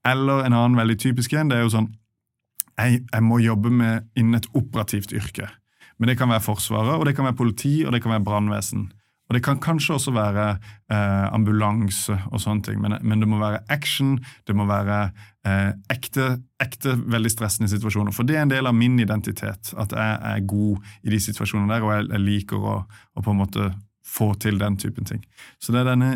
Eller 0.08 0.46
en 0.46 0.56
annen 0.56 0.78
veldig 0.80 0.96
typisk 0.98 1.32
en, 1.36 1.50
det 1.52 1.58
er 1.58 1.66
jo 1.66 1.74
sånn 1.76 1.90
jeg, 2.80 3.02
jeg 3.12 3.24
må 3.26 3.36
jobbe 3.44 3.68
med 3.68 4.06
innen 4.16 4.38
et 4.38 4.48
operativt 4.56 5.12
yrke. 5.12 5.50
Men 5.98 6.08
det 6.08 6.16
kan 6.16 6.30
være 6.32 6.40
Forsvaret, 6.40 6.96
og 6.96 7.04
det 7.04 7.12
kan 7.16 7.26
være 7.28 7.36
politi, 7.36 7.74
og 7.84 7.92
det 7.92 8.00
kan 8.00 8.14
være 8.14 8.24
brannvesen. 8.24 8.88
Og 9.30 9.36
Det 9.36 9.44
kan 9.46 9.60
kanskje 9.62 9.94
også 9.94 10.10
være 10.10 10.44
eh, 10.90 11.26
ambulanse 11.30 12.16
og 12.32 12.40
sånne 12.42 12.64
ting, 12.66 12.80
men, 12.82 12.96
men, 12.98 13.20
det 13.22 13.28
må 13.30 13.38
være 13.38 13.60
action, 13.70 14.16
det 14.46 14.56
må 14.58 14.64
være 14.66 14.96
eh, 15.46 15.68
ekte, 15.94 16.32
ekte, 16.58 16.96
veldig 17.14 17.30
stressende 17.30 17.70
situasjoner. 17.70 18.10
For 18.10 18.26
det 18.26 18.40
er 18.40 18.42
en 18.42 18.50
del 18.50 18.66
av 18.66 18.74
min 18.74 18.98
identitet, 18.98 19.70
at 19.78 19.94
jeg 19.94 20.16
er 20.32 20.42
god 20.50 20.90
i 21.06 21.14
de 21.14 21.20
situasjonene 21.22 21.70
der, 21.70 21.86
og 21.86 21.94
jeg, 21.94 22.08
jeg 22.10 22.24
liker 22.24 22.66
å, 22.72 22.74
å, 22.82 23.22
på 23.22 23.30
en 23.30 23.38
måte 23.38 23.68
få 24.02 24.32
til 24.42 24.58
den 24.58 24.80
typen 24.82 25.06
ting. 25.06 25.22
Så 25.62 25.70
det 25.70 25.84
er 25.84 25.92
denne 25.92 26.10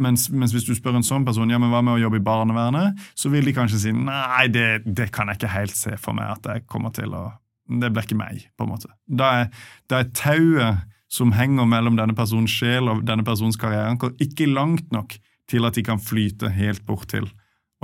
mens, 0.00 0.30
mens, 0.32 0.56
hvis 0.56 0.64
du 0.64 0.72
spør 0.74 0.96
en 0.98 1.06
sånn 1.06 1.28
person 1.28 1.52
ja, 1.52 1.60
men 1.60 1.68
hva 1.70 1.84
med 1.84 1.98
å 1.98 2.02
jobbe 2.06 2.18
i 2.18 2.24
barnevernet, 2.24 2.96
så 3.12 3.28
vil 3.30 3.44
de 3.44 3.52
kanskje 3.54 3.82
si 3.84 3.92
nei, 3.94 4.48
det, 4.50 4.86
det 4.88 5.10
kan 5.14 5.28
jeg 5.28 5.42
ikke 5.42 5.52
helt 5.52 5.76
se 5.76 5.98
for 6.00 6.16
meg 6.16 6.32
at 6.32 6.48
jeg 6.48 6.64
kommer 6.70 6.96
til 6.96 7.12
å 7.12 7.28
Det 7.64 7.88
blir 7.92 8.04
ikke 8.04 8.18
meg, 8.18 8.42
på 8.58 8.66
en 8.66 8.74
måte. 8.74 8.90
Da 9.08 9.28
er, 9.40 9.46
da 9.88 10.02
er 10.02 10.10
tauet 10.12 10.82
som 11.14 11.32
henger 11.36 11.68
mellom 11.70 11.98
denne 11.98 12.16
personens 12.16 12.52
sjel 12.52 12.90
og 12.90 13.04
denne 13.06 13.26
personens 13.26 13.58
karriereanker, 13.60 14.14
ikke 14.22 14.50
langt 14.50 14.90
nok 14.94 15.14
til 15.50 15.68
at 15.68 15.76
de 15.76 15.84
kan 15.86 16.00
flyte 16.02 16.50
helt 16.54 16.84
bort 16.88 17.06
til 17.12 17.28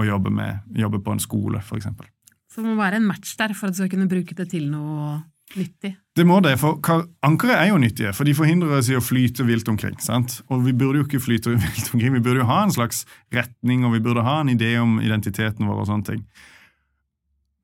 å 0.01 0.07
jobbe, 0.07 0.33
med, 0.33 0.65
jobbe 0.77 1.03
på 1.05 1.15
en 1.15 1.23
skole, 1.23 1.61
f.eks. 1.61 1.91
Så 2.51 2.63
det 2.63 2.71
må 2.71 2.79
være 2.79 2.99
en 2.99 3.07
match 3.07 3.37
der 3.39 3.55
for 3.55 3.69
at 3.69 3.77
du 3.77 3.83
skal 3.83 3.93
kunne 3.93 4.11
bruke 4.11 4.35
det 4.35 4.49
til 4.51 4.67
noe 4.73 5.21
nyttig? 5.57 5.93
Det 6.17 6.27
må 6.27 6.39
det, 6.45 6.57
for 6.61 6.79
ankere 7.27 7.59
er 7.59 7.71
jo 7.71 7.81
nyttige, 7.83 8.13
for 8.17 8.29
de 8.29 8.35
forhindrer 8.37 8.79
oss 8.79 8.91
i 8.91 8.97
å 8.99 9.03
flyte 9.03 9.47
vilt 9.47 9.69
omkring. 9.71 9.97
sant? 10.03 10.41
Og 10.51 10.65
vi 10.67 10.75
burde 10.77 11.03
jo 11.03 11.07
ikke 11.07 11.23
flyte 11.23 11.55
vilt 11.67 11.93
omkring, 11.95 12.15
vi 12.17 12.25
burde 12.25 12.43
jo 12.43 12.49
ha 12.51 12.63
en 12.65 12.75
slags 12.75 13.05
retning, 13.35 13.85
og 13.87 13.95
vi 13.97 14.03
burde 14.05 14.27
ha 14.27 14.41
en 14.43 14.53
idé 14.53 14.77
om 14.83 14.99
identiteten 15.03 15.69
vår 15.69 15.85
og 15.85 15.91
sånne 15.91 16.11
ting. 16.13 16.25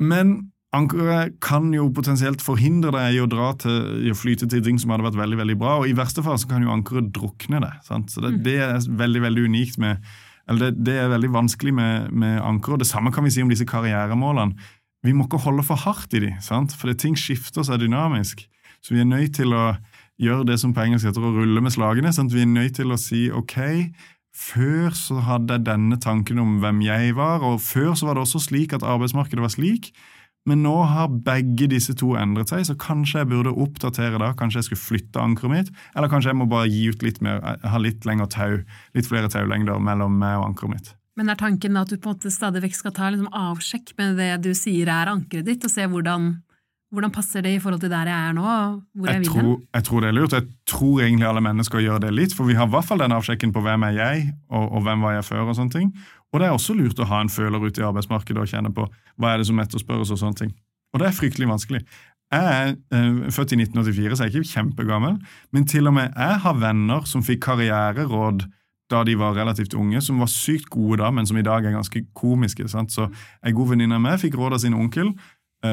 Men 0.02 0.36
Ankeret 0.74 1.36
kan 1.40 1.68
jo 1.72 1.86
potensielt 1.94 2.42
forhindre 2.42 2.90
deg 2.96 3.16
i 3.16 3.20
å 3.22 3.28
til, 3.60 3.76
i 4.02 4.10
å 4.10 4.18
flyte 4.18 4.48
til 4.50 4.64
ting 4.64 4.80
som 4.82 4.90
hadde 4.90 5.06
vært 5.06 5.20
veldig 5.20 5.38
veldig 5.38 5.58
bra, 5.60 5.76
og 5.80 5.88
i 5.88 5.94
verste 5.96 6.24
fall 6.26 6.38
så 6.42 6.48
kan 6.50 6.64
jo 6.64 6.72
ankeret 6.74 7.12
drukne 7.14 7.60
deg. 7.62 7.76
Sant? 7.86 8.10
Så 8.10 8.24
det, 8.24 8.34
mm. 8.34 8.40
det, 8.44 8.56
er 8.64 8.88
veldig 9.04 9.22
veldig 9.22 9.44
unikt 9.46 9.78
med, 9.82 10.02
eller 10.50 10.72
det, 10.72 10.82
det 10.88 10.98
er 11.00 11.12
veldig 11.14 11.30
vanskelig 11.36 11.74
med, 11.76 12.10
med 12.10 12.40
ankeret. 12.42 12.82
Det 12.82 12.90
samme 12.90 13.14
kan 13.14 13.24
vi 13.24 13.32
si 13.32 13.44
om 13.44 13.52
disse 13.52 13.68
karrieremålene. 13.68 14.58
Vi 15.06 15.14
må 15.14 15.28
ikke 15.28 15.44
holde 15.44 15.62
for 15.66 15.78
hardt 15.78 16.16
i 16.18 16.24
de, 16.26 16.32
sant? 16.42 16.74
for 16.74 16.90
ting 16.98 17.14
skifter 17.18 17.64
seg 17.66 17.80
dynamisk. 17.84 18.42
Så 18.82 18.94
vi 18.94 19.00
er 19.02 19.08
nødt 19.08 19.38
til 19.38 19.54
å 19.54 19.76
gjøre 20.22 20.48
det 20.50 20.58
som 20.60 20.74
på 20.74 20.82
engelsk 20.82 21.08
heter 21.08 21.24
å 21.24 21.32
rulle 21.34 21.62
med 21.62 21.74
slagene. 21.74 22.12
Sant? 22.14 22.34
Vi 22.34 22.42
er 22.42 22.50
nødt 22.50 22.76
til 22.80 22.92
å 22.92 22.98
si 23.00 23.26
ok, 23.30 23.56
før 24.36 24.92
så 24.96 25.22
hadde 25.24 25.56
jeg 25.56 25.66
denne 25.70 25.96
tanken 26.02 26.42
om 26.42 26.58
hvem 26.60 26.82
jeg 26.84 27.16
var, 27.16 27.44
og 27.46 27.62
før 27.64 27.94
så 27.96 28.10
var 28.10 28.18
det 28.18 28.26
også 28.26 28.42
slik 28.48 28.74
at 28.76 28.84
arbeidsmarkedet 28.84 29.44
var 29.44 29.54
slik. 29.54 29.92
Men 30.46 30.62
nå 30.62 30.74
har 30.86 31.10
begge 31.26 31.66
disse 31.70 31.94
to 31.98 32.12
endret 32.18 32.52
seg, 32.52 32.62
så 32.68 32.76
kanskje 32.78 33.22
jeg 33.22 33.30
burde 33.32 33.54
oppdatere 33.64 34.20
da. 34.22 34.30
Kanskje 34.38 34.62
jeg 34.62 34.68
skulle 34.68 34.84
flytte 34.84 35.22
ankeret 35.22 35.52
mitt, 35.52 35.72
eller 35.96 36.12
kanskje 36.12 36.30
jeg 36.30 36.38
må 36.38 36.46
bare 36.50 36.70
gi 36.70 36.84
ut 36.94 37.02
litt 37.02 37.18
mer, 37.24 37.42
ha 37.42 37.80
litt 37.82 38.06
lengre 38.06 38.28
tau, 38.30 38.60
litt 38.94 39.10
flere 39.10 39.30
taulengder 39.32 39.82
mellom 39.82 40.14
meg 40.22 40.38
og 40.38 40.52
ankeret 40.52 40.74
mitt. 40.76 40.92
Men 41.16 41.32
er 41.32 41.38
tanken 41.40 41.78
at 41.80 41.90
du 41.90 41.96
på 41.96 42.10
en 42.10 42.18
måte 42.18 42.30
stadig 42.32 42.60
vekk 42.62 42.76
skal 42.76 42.92
ta 42.94 43.08
liksom 43.10 43.30
avsjekk 43.32 43.94
med 43.98 44.18
det 44.20 44.30
du 44.44 44.50
sier 44.54 44.90
er 44.92 45.10
ankeret 45.10 45.48
ditt, 45.48 45.64
og 45.64 45.72
se 45.72 45.86
hvordan, 45.88 46.34
hvordan 46.96 47.12
passer 47.12 47.44
det 47.44 47.52
i 47.56 47.60
forhold 47.60 47.82
til 47.82 47.92
der 47.92 48.08
jeg 48.08 48.28
er 48.30 48.34
nå? 48.36 48.42
hvor 48.96 49.06
jeg, 49.10 49.14
jeg 49.14 49.20
vil 49.20 49.28
tror, 49.28 49.60
Jeg 49.76 49.84
tror 49.84 50.00
det 50.00 50.08
er 50.08 50.16
lurt. 50.16 50.32
Jeg 50.32 50.46
tror 50.66 51.00
egentlig 51.04 51.28
alle 51.28 51.42
mennesker 51.44 51.84
gjør 51.84 52.00
det 52.06 52.12
litt, 52.16 52.34
for 52.36 52.48
vi 52.48 52.56
har 52.56 52.68
i 52.68 52.72
hvert 52.72 52.88
fall 52.88 53.02
den 53.04 53.12
avsjekken 53.12 53.52
på 53.52 53.62
hvem 53.66 53.84
er 53.90 53.98
jeg, 53.98 54.26
og, 54.48 54.70
og 54.72 54.86
hvem 54.86 55.04
var 55.04 55.18
jeg 55.18 55.28
før, 55.28 55.44
og 55.50 55.58
sånne 55.58 55.76
ting. 55.76 55.92
Og 56.32 56.40
det 56.40 56.48
er 56.48 56.56
også 56.56 56.76
lurt 56.76 57.00
å 57.00 57.08
ha 57.10 57.20
en 57.20 57.32
føler 57.32 57.68
ute 57.68 57.82
i 57.82 57.86
arbeidsmarkedet 57.86 58.42
og 58.42 58.50
kjenne 58.50 58.72
på 58.74 58.88
hva 59.20 59.32
er 59.32 59.42
det 59.42 59.48
som 59.50 59.60
etterspørres. 59.60 60.12
Og 60.14 60.20
sånne 60.20 60.40
ting. 60.40 60.52
Og 60.94 61.02
det 61.02 61.10
er 61.10 61.16
fryktelig 61.16 61.48
vanskelig. 61.52 61.84
Jeg 62.32 62.42
er 62.42 62.72
eh, 62.74 63.30
født 63.30 63.54
i 63.54 63.60
1984, 63.60 64.16
så 64.16 64.24
jeg 64.24 64.32
er 64.32 64.40
ikke 64.40 64.54
kjempegammel, 64.56 65.18
men 65.54 65.66
til 65.68 65.86
og 65.86 65.94
med 65.94 66.16
jeg 66.16 66.40
har 66.42 66.56
venner 66.58 67.04
som 67.06 67.22
fikk 67.22 67.44
karriereråd 67.44 68.48
da 68.90 69.02
de 69.06 69.16
var 69.18 69.34
relativt 69.34 69.74
unge, 69.74 70.00
som 70.02 70.20
var 70.22 70.30
sykt 70.30 70.68
gode 70.70 71.00
da, 71.00 71.10
men 71.10 71.26
som 71.26 71.38
i 71.38 71.44
dag 71.46 71.64
er 71.66 71.74
ganske 71.74 72.04
komiske. 72.14 72.68
Sant? 72.70 72.94
Så 72.94 73.08
En 73.42 73.54
god 73.54 73.72
venninne 73.74 73.98
av 73.98 74.02
meg 74.02 74.20
fikk 74.22 74.36
råd 74.38 74.54
av 74.54 74.62
sin 74.62 74.74
onkel 74.74 75.12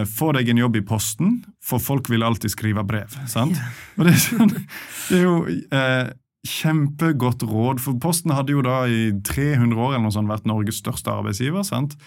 få 0.09 0.31
deg 0.37 0.49
en 0.51 0.61
jobb 0.63 0.79
i 0.79 0.83
Posten, 0.87 1.37
for 1.63 1.81
folk 1.83 2.09
vil 2.11 2.25
alltid 2.25 2.53
skrive 2.53 2.83
brev. 2.87 3.15
sant? 3.31 3.59
Og 3.97 4.07
det 4.07 4.15
er, 4.15 4.21
sånn, 4.21 4.53
det 4.53 5.17
er 5.19 5.25
jo 5.25 5.37
eh, 5.47 6.11
kjempegodt 6.47 7.45
råd, 7.47 7.81
for 7.83 7.99
Posten 8.03 8.33
hadde 8.35 8.55
jo 8.55 8.63
da 8.65 8.83
i 8.89 9.11
300 9.23 9.79
år 9.79 9.95
eller 9.95 10.07
noe 10.07 10.15
sånt 10.15 10.31
vært 10.31 10.47
Norges 10.49 10.81
største 10.83 11.11
arbeidsgiver. 11.13 11.63
sant? 11.67 11.97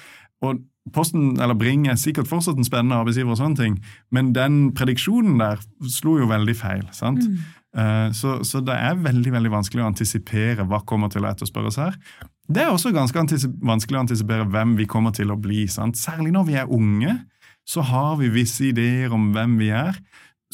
Og 0.44 0.60
Posten, 0.94 1.34
eller 1.42 1.56
Bring 1.58 1.88
er 1.90 1.96
sikkert 1.98 2.28
fortsatt 2.30 2.58
en 2.60 2.66
spennende 2.66 2.98
arbeidsgiver, 3.00 3.32
og 3.34 3.40
sånne 3.40 3.58
ting, 3.58 3.78
men 4.14 4.30
den 4.36 4.70
prediksjonen 4.76 5.40
der 5.40 5.62
slo 5.90 6.18
jo 6.20 6.28
veldig 6.30 6.54
feil. 6.58 6.84
sant? 6.94 7.24
Mm. 7.24 7.40
Eh, 7.76 8.08
så, 8.16 8.38
så, 8.46 8.62
det 8.64 8.76
er 8.76 9.00
veldig 9.04 9.32
veldig 9.34 9.52
vanskelig 9.52 9.84
å 9.84 9.90
antisipere 9.90 10.66
hva 10.68 10.80
kommer 10.88 11.10
til 11.12 11.26
å 11.26 11.32
etterspørres 11.32 11.80
her. 11.80 11.98
Det 12.46 12.62
er 12.62 12.70
også 12.70 12.92
ganske 12.94 13.24
vanskelig 13.66 13.98
å 13.98 14.04
antisipere 14.04 14.46
hvem 14.48 14.76
vi 14.78 14.86
kommer 14.88 15.12
til 15.16 15.32
å 15.34 15.40
bli. 15.40 15.64
sant? 15.68 15.98
Særlig 15.98 16.32
når 16.36 16.46
vi 16.46 16.60
er 16.60 16.70
unge, 16.72 17.16
så 17.66 17.82
har 17.82 18.16
vi 18.20 18.30
visse 18.30 18.68
ideer 18.68 19.12
om 19.14 19.32
hvem 19.34 19.58
vi 19.60 19.72
er, 19.74 19.98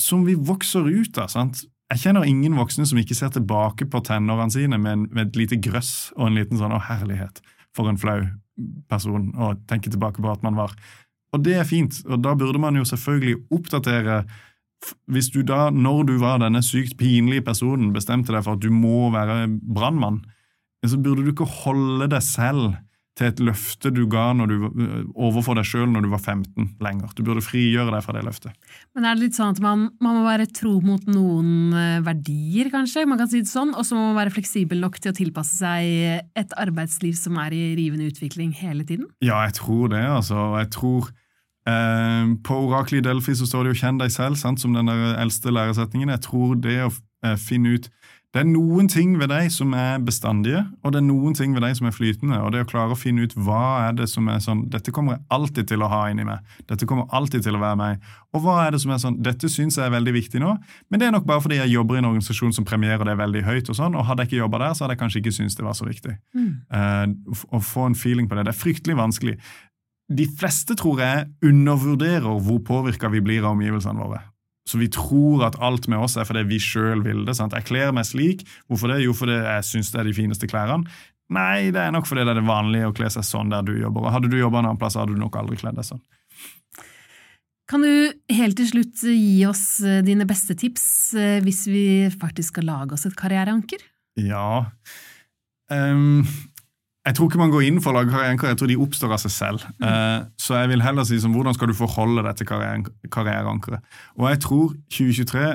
som 0.01 0.25
vi 0.25 0.35
vokser 0.35 0.88
ut 0.88 1.18
av. 1.20 1.29
sant? 1.33 1.64
Jeg 1.92 2.07
kjenner 2.07 2.25
ingen 2.25 2.57
voksne 2.57 2.87
som 2.88 2.98
ikke 3.01 3.16
ser 3.16 3.35
tilbake 3.35 3.85
på 3.92 4.01
tenårene 4.07 4.55
sine 4.55 4.79
med, 4.81 4.92
en, 4.92 5.03
med, 5.12 5.29
et 5.29 5.40
lite 5.42 5.59
grøss 5.61 6.12
og 6.16 6.31
en 6.31 6.38
liten 6.40 6.61
sånn 6.61 6.72
'å, 6.72 6.81
herlighet', 6.88 7.42
for 7.77 7.88
en 7.88 8.01
flau 8.01 8.25
person 8.88 9.33
å 9.37 9.53
tenke 9.68 9.92
tilbake 9.92 10.22
på 10.22 10.33
at 10.33 10.42
man 10.42 10.57
var. 10.57 10.72
Og 11.33 11.44
det 11.44 11.57
er 11.57 11.68
fint, 11.68 12.01
og 12.09 12.22
da 12.25 12.35
burde 12.37 12.61
man 12.61 12.77
jo 12.77 12.85
selvfølgelig 12.85 13.44
oppdatere 13.51 14.25
Hvis 15.07 15.29
du 15.31 15.44
da, 15.46 15.70
når 15.70 16.07
du 16.09 16.16
var 16.18 16.40
denne 16.42 16.59
sykt 16.59 16.96
pinlige 16.98 17.44
personen, 17.46 17.92
bestemte 17.94 18.33
deg 18.35 18.42
for 18.42 18.57
at 18.57 18.62
du 18.64 18.70
må 18.75 19.12
være 19.14 19.46
brannmann, 19.46 20.25
så 20.83 20.98
burde 20.98 21.22
du 21.22 21.31
ikke 21.31 21.46
holde 21.46 22.09
deg 22.11 22.22
selv 22.27 22.75
til 23.18 23.29
et 23.29 23.40
løfte 23.44 23.90
du 23.92 24.07
ga 24.09 24.31
du, 24.48 24.55
overfor 25.12 25.59
deg 25.59 25.66
sjøl 25.68 25.90
når 25.92 26.07
du 26.07 26.11
var 26.14 26.22
15 26.22 26.68
lenger. 26.81 27.11
Du 27.16 27.20
burde 27.27 27.44
frigjøre 27.44 27.92
deg 27.92 28.05
fra 28.05 28.14
det 28.16 28.25
løftet. 28.25 28.57
Men 28.96 29.05
er 29.05 29.18
det 29.18 29.27
litt 29.27 29.37
sånn 29.37 29.53
at 29.53 29.61
man, 29.64 29.85
man 30.01 30.16
må 30.16 30.22
være 30.25 30.48
tro 30.57 30.79
mot 30.85 31.05
noen 31.12 31.77
øh, 31.77 31.98
verdier, 32.07 32.70
kanskje, 32.72 33.05
man 33.09 33.20
kan 33.20 33.29
si 33.29 33.42
det 33.44 33.53
sånn, 33.53 33.75
og 33.77 33.85
så 33.85 33.98
må 33.98 34.09
man 34.09 34.20
være 34.22 34.33
fleksibel 34.38 34.81
nok 34.81 34.96
til 35.03 35.12
å 35.12 35.18
tilpasse 35.18 35.61
seg 35.61 36.33
et 36.38 36.57
arbeidsliv 36.61 37.18
som 37.18 37.37
er 37.42 37.57
i 37.57 37.64
rivende 37.77 38.09
utvikling 38.09 38.55
hele 38.57 38.87
tiden? 38.88 39.11
Ja, 39.25 39.42
jeg 39.44 39.59
tror 39.61 39.92
det, 39.92 40.03
altså. 40.09 40.48
Jeg 40.62 40.72
tror 40.72 41.12
eh, 41.68 42.33
På 42.48 42.62
oraklet 42.64 43.03
i 43.03 43.07
Delphi 43.11 43.37
så 43.37 43.48
står 43.48 43.66
det 43.66 43.75
jo 43.75 43.81
'kjenn 43.83 44.01
deg 44.01 44.14
selv', 44.14 44.40
sant, 44.40 44.61
som 44.61 44.72
den 44.72 44.88
der 44.88 45.18
eldste 45.20 45.53
læresetningen. 45.53 46.16
Jeg 46.16 46.25
tror 46.25 46.57
det 46.57 46.79
å 46.87 46.90
eh, 47.27 47.37
finne 47.37 47.77
ut 47.77 47.92
Det 48.33 48.40
er 48.40 48.47
noen 48.49 48.87
ting 48.88 49.11
ved 49.21 49.29
deg 49.29 49.51
som 49.53 49.75
er 49.77 49.99
bestandige, 50.01 50.62
og 50.81 50.95
det 50.95 51.03
er 51.03 51.05
noen 51.05 51.35
ting 51.37 51.53
ved 51.53 51.66
deg 51.66 51.75
som 51.77 51.88
er 51.88 51.92
flytende. 51.92 52.38
Og 52.40 52.55
det 52.55 52.62
å 52.64 52.68
klare 52.71 52.95
å 52.95 52.97
finne 52.97 53.27
ut 53.27 53.35
hva 53.37 53.88
er 53.90 53.99
det 53.99 54.07
som 54.09 54.31
er 54.33 54.38
sånn 54.40 54.62
Dette 54.73 54.95
kommer 54.95 55.18
jeg 55.18 55.25
alltid 55.37 55.68
til 55.68 55.85
å 55.85 55.90
ha 55.92 56.07
inni 56.09 56.25
meg. 56.25 56.40
Dette 56.71 56.88
kommer 56.88 57.12
alltid 57.12 57.45
til 57.45 57.59
å 57.59 57.61
være 57.61 57.77
meg. 57.77 58.07
Og 58.33 58.40
hva 58.47 58.55
er 58.64 58.73
det 58.73 58.81
som 58.81 58.95
er 58.95 59.03
sånn 59.03 59.18
Dette 59.21 59.51
syns 59.53 59.77
jeg 59.77 59.85
er 59.85 59.92
veldig 59.92 60.16
viktig 60.16 60.40
nå, 60.40 60.55
men 60.88 61.03
det 61.03 61.11
er 61.11 61.12
nok 61.12 61.29
bare 61.29 61.45
fordi 61.45 61.61
jeg 61.61 61.75
jobber 61.75 61.99
i 61.99 62.01
en 62.01 62.09
organisasjon 62.09 62.57
som 62.57 62.68
premierer 62.68 63.05
det 63.05 63.18
veldig 63.21 63.45
høyt. 63.51 63.68
Og 63.68 63.77
sånn, 63.77 64.01
og 64.01 64.09
hadde 64.09 64.25
jeg 64.25 64.33
ikke 64.33 64.40
jobba 64.40 64.64
der, 64.64 64.79
så 64.79 64.87
hadde 64.87 64.97
jeg 64.97 65.03
kanskje 65.05 65.23
ikke 65.23 65.37
syntes 65.37 65.61
det 65.61 65.68
var 65.68 65.77
så 65.77 65.90
viktig. 65.90 66.16
Mm. 66.33 66.51
Uh, 66.73 67.38
å 67.53 67.61
få 67.61 67.90
en 67.90 67.99
feeling 67.99 68.33
på 68.33 68.38
det. 68.38 68.49
Det 68.49 68.57
er 68.57 68.62
fryktelig 68.62 68.97
vanskelig. 68.97 69.37
De 70.12 70.25
fleste 70.40 70.77
tror 70.81 71.05
jeg 71.05 71.29
undervurderer 71.45 72.40
hvor 72.49 72.64
påvirka 72.64 73.12
vi 73.12 73.21
blir 73.25 73.45
av 73.45 73.53
omgivelsene 73.59 74.01
våre. 74.01 74.25
Så 74.68 74.79
vi 74.79 74.88
tror 74.92 75.42
at 75.48 75.59
alt 75.62 75.88
med 75.90 75.98
oss 76.05 76.14
er 76.16 76.27
fordi 76.29 76.44
vi 76.46 76.61
sjøl 76.62 77.03
vil 77.03 77.25
det. 77.27 77.35
sant? 77.38 77.55
Jeg 77.57 77.66
kler 77.66 77.90
meg 77.94 78.07
slik. 78.07 78.44
Hvorfor 78.70 78.92
det? 78.92 79.01
Jo, 79.03 79.14
fordi 79.16 79.40
jeg 79.40 79.66
syns 79.66 79.90
det 79.92 80.03
er 80.03 80.11
de 80.11 80.16
fineste 80.16 80.48
klærne. 80.51 80.87
Nei, 81.33 81.70
det 81.75 81.81
er 81.81 81.94
nok 81.94 82.07
fordi 82.07 82.27
det 82.27 82.35
er 82.35 82.40
det 82.42 82.48
vanlige 82.48 82.90
å 82.90 82.96
kle 82.96 83.09
seg 83.11 83.25
sånn 83.27 83.53
der 83.53 83.64
du 83.66 83.72
jobber. 83.75 84.11
Hadde 84.12 84.31
du 84.31 84.37
jobba 84.38 84.61
en 84.61 84.68
annen 84.70 84.81
plass, 84.81 84.98
hadde 85.01 85.16
du 85.16 85.22
nok 85.22 85.38
aldri 85.40 85.59
kledd 85.61 85.79
deg 85.81 85.88
sånn. 85.88 86.03
Kan 87.70 87.87
du 87.87 88.12
helt 88.35 88.59
til 88.59 88.68
slutt 88.68 89.01
gi 89.07 89.46
oss 89.48 89.81
eh, 89.87 90.03
dine 90.05 90.27
beste 90.29 90.55
tips 90.59 90.85
eh, 91.16 91.38
hvis 91.44 91.62
vi 91.70 91.85
faktisk 92.12 92.53
skal 92.53 92.68
lage 92.68 92.98
oss 92.98 93.07
et 93.09 93.16
karriereanker? 93.16 93.81
Ja 94.20 94.66
Ehm, 95.72 96.27
Jeg 97.03 97.17
tror 97.19 97.27
ikke 97.29 97.41
man 97.41 97.51
går 97.51 97.65
inn 97.67 97.81
for 97.83 97.91
å 97.91 97.97
lage 97.99 98.12
karriereanker, 98.12 98.53
jeg 98.53 98.59
tror 98.61 98.71
de 98.71 98.77
oppstår 98.79 99.15
av 99.17 99.19
seg 99.25 99.33
selv. 99.35 99.65
Eh, 99.83 100.21
så 100.38 100.55
jeg 100.61 100.71
vil 100.71 100.85
heller 100.85 101.07
si 101.09 101.19
som, 101.19 101.33
hvordan 101.35 101.57
skal 101.57 101.73
du 101.73 101.75
forholde 101.75 102.23
deg 102.23 102.38
til 102.38 102.47
karriere- 102.47 103.11
karriereankeret. 103.11 103.83
Og 104.21 104.29
jeg 104.31 104.43
tror 104.45 104.77
2023, 104.95 105.49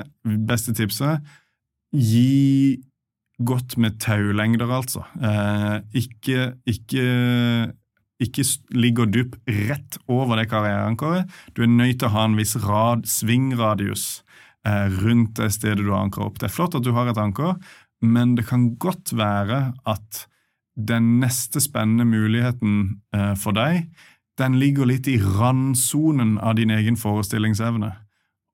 beste 0.50 0.76
tipset, 0.76 1.24
gi 1.96 2.82
godt 3.40 3.78
med 3.80 3.96
taulengder, 4.02 4.68
altså. 4.76 5.06
Eh, 5.24 5.80
ikke, 6.02 6.52
ikke, 6.68 7.08
ikke 8.20 8.46
ligg 8.76 9.00
og 9.00 9.12
dupp 9.16 9.40
rett 9.48 10.00
over 10.04 10.36
det 10.36 10.50
karriereankeret. 10.52 11.32
Du 11.56 11.62
er 11.64 11.72
nødt 11.72 12.02
til 12.02 12.10
å 12.10 12.16
ha 12.18 12.28
en 12.28 12.36
viss 12.36 12.58
rad, 12.60 13.08
svingradius 13.08 14.18
eh, 14.68 14.88
rundt 15.00 15.38
det 15.40 15.52
stedet 15.56 15.80
du 15.80 15.94
har 15.94 16.04
ankeret 16.04 16.28
opp. 16.28 16.40
Det 16.42 16.50
er 16.50 16.56
flott 16.60 16.76
at 16.76 16.84
du 16.84 16.92
har 16.92 17.08
et 17.08 17.20
anker, 17.24 17.56
men 18.04 18.36
det 18.36 18.50
kan 18.50 18.74
godt 18.76 19.16
være 19.16 19.70
at 19.88 20.26
den 20.78 21.18
neste 21.18 21.60
spennende 21.60 22.06
muligheten 22.06 23.00
eh, 23.14 23.34
for 23.38 23.56
deg, 23.56 23.88
den 24.38 24.58
ligger 24.60 24.86
litt 24.86 25.08
i 25.10 25.18
randsonen 25.18 26.36
av 26.38 26.54
din 26.58 26.70
egen 26.70 26.96
forestillingsevne. 26.96 27.90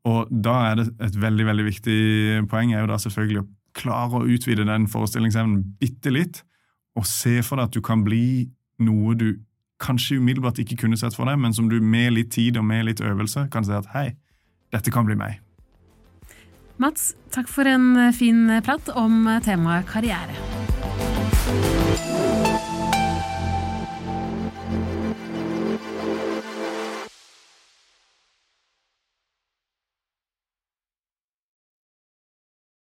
Og 0.09 0.33
da 0.33 0.55
er 0.71 0.81
det 0.81 0.87
et 1.05 1.19
veldig 1.21 1.47
veldig 1.49 1.67
viktig 1.69 1.99
poeng 2.53 2.73
er 2.73 2.85
jo 2.85 2.91
da 2.93 2.99
selvfølgelig 3.01 3.43
å 3.43 3.49
klare 3.75 4.21
å 4.21 4.29
utvide 4.31 4.67
den 4.69 4.89
forestillingsevnen 4.89 5.63
bitte 5.81 6.13
litt, 6.15 6.43
og 6.95 7.09
se 7.09 7.41
for 7.43 7.59
deg 7.59 7.69
at 7.69 7.77
du 7.77 7.83
kan 7.85 8.05
bli 8.07 8.47
noe 8.85 9.17
du 9.19 9.29
kanskje 9.83 10.21
umiddelbart 10.21 10.61
ikke 10.63 10.79
kunne 10.85 10.99
sett 11.01 11.17
for 11.17 11.29
deg, 11.29 11.41
men 11.41 11.57
som 11.57 11.69
du 11.69 11.81
med 11.83 12.15
litt 12.15 12.33
tid 12.33 12.57
og 12.61 12.65
med 12.69 12.87
litt 12.89 13.03
øvelse 13.05 13.49
kan 13.53 13.67
si 13.67 13.75
at 13.75 13.91
hei, 13.97 14.13
dette 14.73 14.95
kan 14.95 15.09
bli 15.09 15.19
meg. 15.19 15.41
Mats, 16.81 17.13
takk 17.35 17.51
for 17.51 17.69
en 17.71 18.13
fin 18.17 18.49
prat 18.67 18.89
om 18.99 19.29
temaet 19.45 19.87
karriere. 19.91 20.35